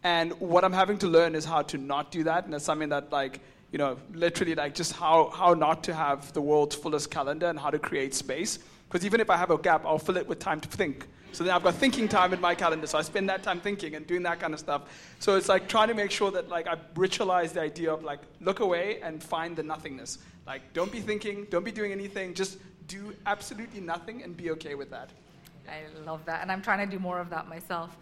And 0.03 0.33
what 0.41 0.65
I'm 0.65 0.73
having 0.73 0.99
to 0.99 1.09
learn 1.09 1.35
is 1.35 1.45
how 1.45 1.63
to 1.63 1.79
not 1.79 2.11
do 2.11 2.25
that. 2.25 2.45
And 2.45 2.55
it's 2.55 2.65
something 2.65 2.91
that 2.91 3.11
like, 3.11 3.41
you 3.73 3.79
know, 3.79 3.99
literally 4.13 4.55
like 4.55 4.75
just 4.75 4.93
how, 4.93 5.31
how 5.31 5.55
not 5.55 5.83
to 5.85 5.95
have 5.95 6.33
the 6.33 6.41
world's 6.41 6.77
fullest 6.77 7.11
calendar 7.11 7.49
and 7.49 7.59
how 7.59 7.71
to 7.71 7.79
create 7.79 8.15
space. 8.15 8.59
Because 8.89 9.05
even 9.05 9.21
if 9.21 9.31
I 9.31 9.37
have 9.37 9.51
a 9.51 9.59
gap, 9.59 9.85
I'll 9.85 9.99
fill 9.99 10.17
it 10.17 10.27
with 10.27 10.39
time 10.39 10.61
to 10.61 10.69
think. 10.69 11.07
So 11.33 11.45
then 11.45 11.53
I've 11.53 11.63
got 11.63 11.75
thinking 11.75 12.09
time 12.09 12.33
in 12.33 12.41
my 12.41 12.55
calendar. 12.55 12.87
So 12.87 12.97
I 12.97 13.03
spend 13.03 13.29
that 13.29 13.43
time 13.43 13.61
thinking 13.61 13.95
and 13.95 14.07
doing 14.07 14.23
that 14.23 14.41
kind 14.41 14.55
of 14.55 14.61
stuff. 14.61 14.83
So 15.19 15.37
it's 15.37 15.49
like 15.49 15.69
trying 15.69 15.89
to 15.89 15.95
make 15.95 16.11
sure 16.11 16.31
that 16.31 16.49
like 16.49 16.67
I 16.67 16.77
ritualize 16.95 17.53
the 17.53 17.61
idea 17.61 17.93
of 17.93 18.05
like 18.05 18.21
look 18.41 18.61
away 18.61 19.01
and 19.03 19.23
find 19.23 19.57
the 19.57 19.63
nothingness. 19.63 20.19
Like, 20.47 20.73
don't 20.73 20.93
be 20.93 21.01
thinking, 21.01 21.47
don't 21.51 21.65
be 21.65 21.73
doing 21.73 21.91
anything, 21.91 22.33
just 22.33 22.59
do 22.87 23.13
absolutely 23.27 23.81
nothing 23.81 24.23
and 24.23 24.37
be 24.37 24.53
okay 24.53 24.77
with 24.77 24.91
that. 24.91 25.11
I 25.69 25.83
love 26.05 26.25
that, 26.27 26.43
and 26.43 26.51
I'm 26.51 26.63
trying 26.63 26.89
to 26.89 26.97
do 26.97 26.99
more 26.99 27.19
of 27.19 27.31
that 27.31 27.49
myself. 27.49 27.97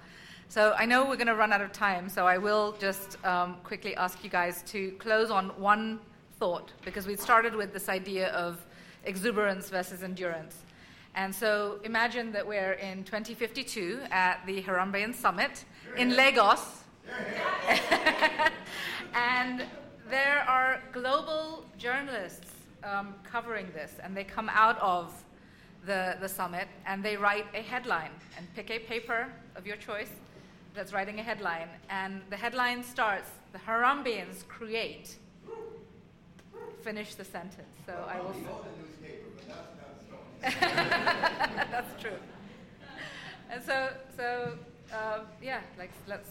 So 0.49 0.75
I 0.77 0.85
know 0.85 1.07
we're 1.07 1.17
going 1.17 1.29
to 1.29 1.35
run 1.35 1.53
out 1.53 1.61
of 1.61 1.73
time, 1.73 2.09
so 2.09 2.27
I 2.27 2.39
will 2.39 2.77
just 2.79 3.23
um, 3.25 3.57
quickly 3.65 3.97
ask 3.97 4.23
you 4.23 4.31
guys 4.31 4.63
to 4.69 4.93
close 4.93 5.31
on 5.31 5.49
one 5.61 6.01
thought, 6.39 6.73
because 6.85 7.07
we 7.07 7.17
started 7.17 7.55
with 7.55 7.73
this 7.73 7.89
idea 7.89 8.29
of 8.29 8.65
exuberance 9.05 9.71
versus 9.71 10.03
endurance. 10.03 10.57
And 11.15 11.35
so 11.35 11.79
imagine 11.85 12.33
that 12.33 12.47
we're 12.47 12.73
in 12.73 13.05
2052 13.05 14.01
at 14.11 14.45
the 14.47 14.63
Harambean 14.63 15.15
Summit 15.15 15.65
in 15.97 16.17
Lagos. 16.17 16.83
and 19.15 19.65
there 20.11 20.45
are 20.49 20.83
global 20.93 21.65
journalists 21.79 22.51
um, 22.83 23.15
covering 23.23 23.71
this, 23.73 23.95
and 24.03 24.17
they 24.17 24.25
come 24.25 24.51
out 24.51 24.79
of 24.81 25.24
the, 25.87 26.17
the 26.21 26.29
summit 26.29 26.69
and 26.87 27.05
they 27.05 27.17
write 27.17 27.47
a 27.55 27.63
headline 27.63 28.11
and 28.37 28.47
pick 28.55 28.71
a 28.71 28.79
paper 28.79 29.29
of 29.57 29.67
your 29.67 29.77
choice 29.77 30.11
that's 30.75 30.93
writing 30.93 31.21
a 31.21 31.23
headline. 31.23 31.69
And 31.89 32.21
the 32.31 32.37
headline 32.37 32.83
starts 32.83 33.31
The 33.53 33.59
Harambeans 33.59 34.47
create. 34.49 35.17
Finish 36.83 37.15
the 37.15 37.25
sentence. 37.25 37.77
So 37.87 37.95
I 38.09 38.21
will. 38.21 38.35
that's 41.71 42.03
true. 42.03 42.19
And 43.51 43.63
so, 43.63 43.89
so 44.17 44.59
uh, 44.93 45.21
yeah, 45.43 45.61
like 45.79 45.93
let's 46.07 46.29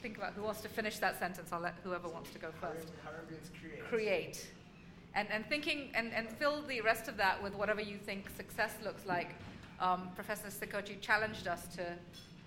think 0.00 0.16
about 0.16 0.32
who 0.32 0.42
wants 0.42 0.62
to 0.62 0.68
finish 0.68 0.98
that 0.98 1.18
sentence. 1.18 1.50
I'll 1.52 1.60
let 1.60 1.74
whoever 1.84 2.08
wants 2.08 2.30
to 2.30 2.38
go 2.38 2.48
first. 2.60 2.88
create. 3.60 3.84
Create. 3.88 4.46
And, 5.14 5.28
and 5.30 5.44
thinking 5.46 5.90
and, 5.94 6.12
and 6.12 6.28
fill 6.28 6.62
the 6.62 6.80
rest 6.80 7.08
of 7.08 7.16
that 7.16 7.42
with 7.42 7.54
whatever 7.54 7.80
you 7.80 7.96
think 7.98 8.30
success 8.36 8.72
looks 8.84 9.04
like. 9.06 9.34
Um, 9.80 10.08
Professor 10.14 10.48
Sikochi 10.48 11.00
challenged 11.00 11.48
us 11.48 11.66
to 11.76 11.84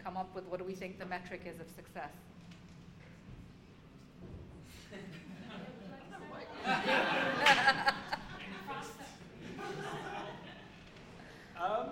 come 0.03 0.18
up 0.18 0.34
with 0.36 0.45
what 0.45 0.59
do 0.59 0.66
we 0.66 0.74
think 0.74 0.99
the 0.99 1.05
metric 1.05 1.41
is 1.45 1.59
of 1.59 1.68
success. 1.76 2.11
um, 11.61 11.89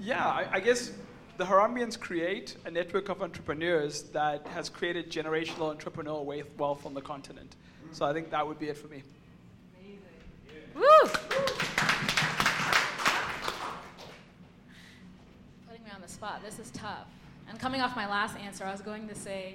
yeah, 0.00 0.26
I, 0.26 0.48
I 0.52 0.60
guess 0.60 0.92
the 1.36 1.44
Harambeans 1.44 1.98
create 1.98 2.56
a 2.64 2.70
network 2.70 3.08
of 3.08 3.22
entrepreneurs 3.22 4.02
that 4.04 4.46
has 4.48 4.68
created 4.68 5.10
generational 5.10 5.76
entrepreneurial 5.76 6.24
wealth 6.56 6.86
on 6.86 6.94
the 6.94 7.00
continent. 7.00 7.56
So 7.92 8.04
I 8.04 8.12
think 8.12 8.30
that 8.30 8.46
would 8.46 8.58
be 8.58 8.68
it 8.68 8.76
for 8.76 8.88
me. 8.88 9.02
Woo! 10.76 10.82
Putting 15.66 15.84
me 15.84 15.90
on 15.94 16.02
the 16.02 16.08
spot. 16.08 16.42
This 16.44 16.58
is 16.58 16.70
tough. 16.72 17.08
And 17.48 17.58
coming 17.58 17.80
off 17.80 17.96
my 17.96 18.06
last 18.06 18.36
answer, 18.38 18.64
I 18.64 18.72
was 18.72 18.82
going 18.82 19.08
to 19.08 19.14
say 19.14 19.54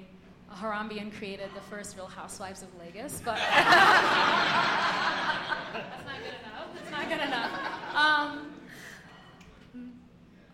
Harambean 0.55 1.13
created 1.13 1.49
the 1.55 1.61
first 1.61 1.95
Real 1.95 2.07
Housewives 2.07 2.63
of 2.63 2.69
Lagos, 2.79 3.21
but 3.23 3.37
that's 3.53 3.65
not 6.05 6.17
good 6.19 6.33
enough. 6.41 6.67
That's 6.75 6.91
not 6.91 7.07
good 7.07 7.21
enough. 7.21 7.51
Um, 7.95 8.47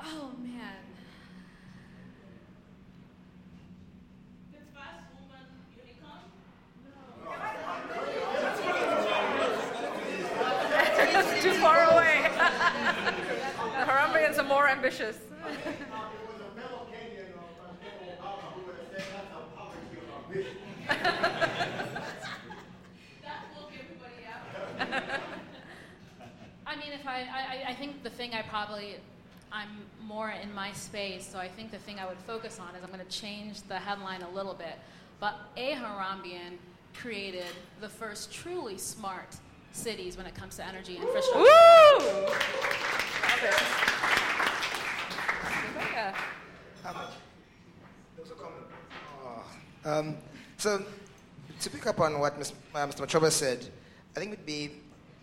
oh 0.01 0.31
man. 0.43 0.73
It's 10.99 11.43
too 11.43 11.53
far 11.53 11.83
away. 11.91 12.29
the 12.33 13.85
Harambeans 13.85 14.36
are 14.36 14.36
more 14.47 14.67
ambitious. 14.67 15.17
I 26.65 26.75
mean, 26.75 26.91
if 26.93 27.07
I, 27.07 27.21
I, 27.21 27.69
I 27.69 27.73
think 27.73 28.03
the 28.03 28.09
thing 28.09 28.33
I 28.33 28.41
probably, 28.41 28.95
I'm 29.51 29.69
more 30.01 30.31
in 30.31 30.53
my 30.53 30.71
space, 30.73 31.25
so 31.25 31.39
I 31.39 31.47
think 31.47 31.71
the 31.71 31.79
thing 31.79 31.99
I 31.99 32.05
would 32.07 32.19
focus 32.19 32.59
on 32.59 32.75
is 32.75 32.83
I'm 32.83 32.91
going 32.91 33.05
to 33.05 33.11
change 33.11 33.61
the 33.63 33.79
headline 33.79 34.21
a 34.21 34.29
little 34.29 34.53
bit. 34.53 34.77
But 35.19 35.35
a 35.55 35.73
Harambean 35.73 36.57
created 36.93 37.45
the 37.81 37.89
first 37.89 38.31
truly 38.31 38.77
smart 38.77 39.37
cities 39.71 40.17
when 40.17 40.25
it 40.25 40.35
comes 40.35 40.55
to 40.57 40.65
energy 40.65 40.97
infrastructure. 40.97 41.39
Woo! 41.39 41.45
Love 41.99 43.43
it. 43.43 43.53
Rebecca. 45.67 46.13
How 46.83 46.93
much? 46.93 47.09
There 48.15 48.23
was 48.23 48.31
a 48.31 48.35
comment. 48.35 48.65
Oh. 49.23 49.43
Um, 49.87 50.17
so, 50.57 50.83
to 51.61 51.69
pick 51.69 51.87
up 51.87 52.01
on 52.01 52.19
what 52.19 52.37
Ms. 52.37 52.51
Uh, 52.75 52.79
Mr. 52.79 53.07
Matshoba 53.07 53.31
said, 53.31 53.65
I 54.15 54.19
think 54.19 54.33
it 54.33 54.39
would 54.39 54.45
be 54.45 54.71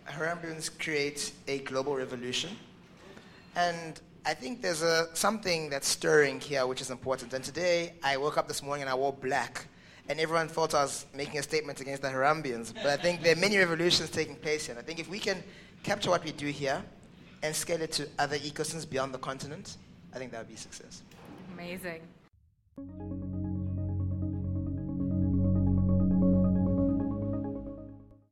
Harambeans 0.07 0.71
create 0.79 1.33
a 1.47 1.59
global 1.59 1.95
revolution. 1.95 2.49
And 3.55 4.01
I 4.25 4.33
think 4.33 4.63
there's 4.63 4.81
a, 4.81 5.07
something 5.13 5.69
that's 5.69 5.87
stirring 5.87 6.39
here 6.39 6.65
which 6.65 6.81
is 6.81 6.89
important. 6.89 7.33
And 7.33 7.43
today, 7.43 7.93
I 8.03 8.17
woke 8.17 8.39
up 8.39 8.47
this 8.47 8.63
morning 8.63 8.81
and 8.81 8.89
I 8.89 8.95
wore 8.95 9.13
black. 9.13 9.67
And 10.09 10.19
everyone 10.19 10.47
thought 10.47 10.73
I 10.73 10.81
was 10.81 11.05
making 11.13 11.39
a 11.39 11.43
statement 11.43 11.79
against 11.81 12.01
the 12.01 12.09
Harambeans. 12.09 12.73
But 12.73 12.87
I 12.87 12.97
think 12.97 13.21
there 13.21 13.33
are 13.33 13.39
many 13.39 13.57
revolutions 13.57 14.09
taking 14.09 14.35
place 14.35 14.65
here. 14.65 14.75
And 14.75 14.83
I 14.83 14.85
think 14.85 14.99
if 14.99 15.09
we 15.09 15.19
can 15.19 15.43
capture 15.83 16.09
what 16.09 16.23
we 16.23 16.31
do 16.31 16.47
here 16.47 16.83
and 17.43 17.55
scale 17.55 17.81
it 17.81 17.91
to 17.93 18.07
other 18.17 18.37
ecosystems 18.37 18.89
beyond 18.89 19.13
the 19.13 19.19
continent, 19.19 19.77
I 20.13 20.17
think 20.17 20.31
that 20.31 20.39
would 20.39 20.49
be 20.49 20.55
success. 20.55 21.03
Amazing. 21.53 22.01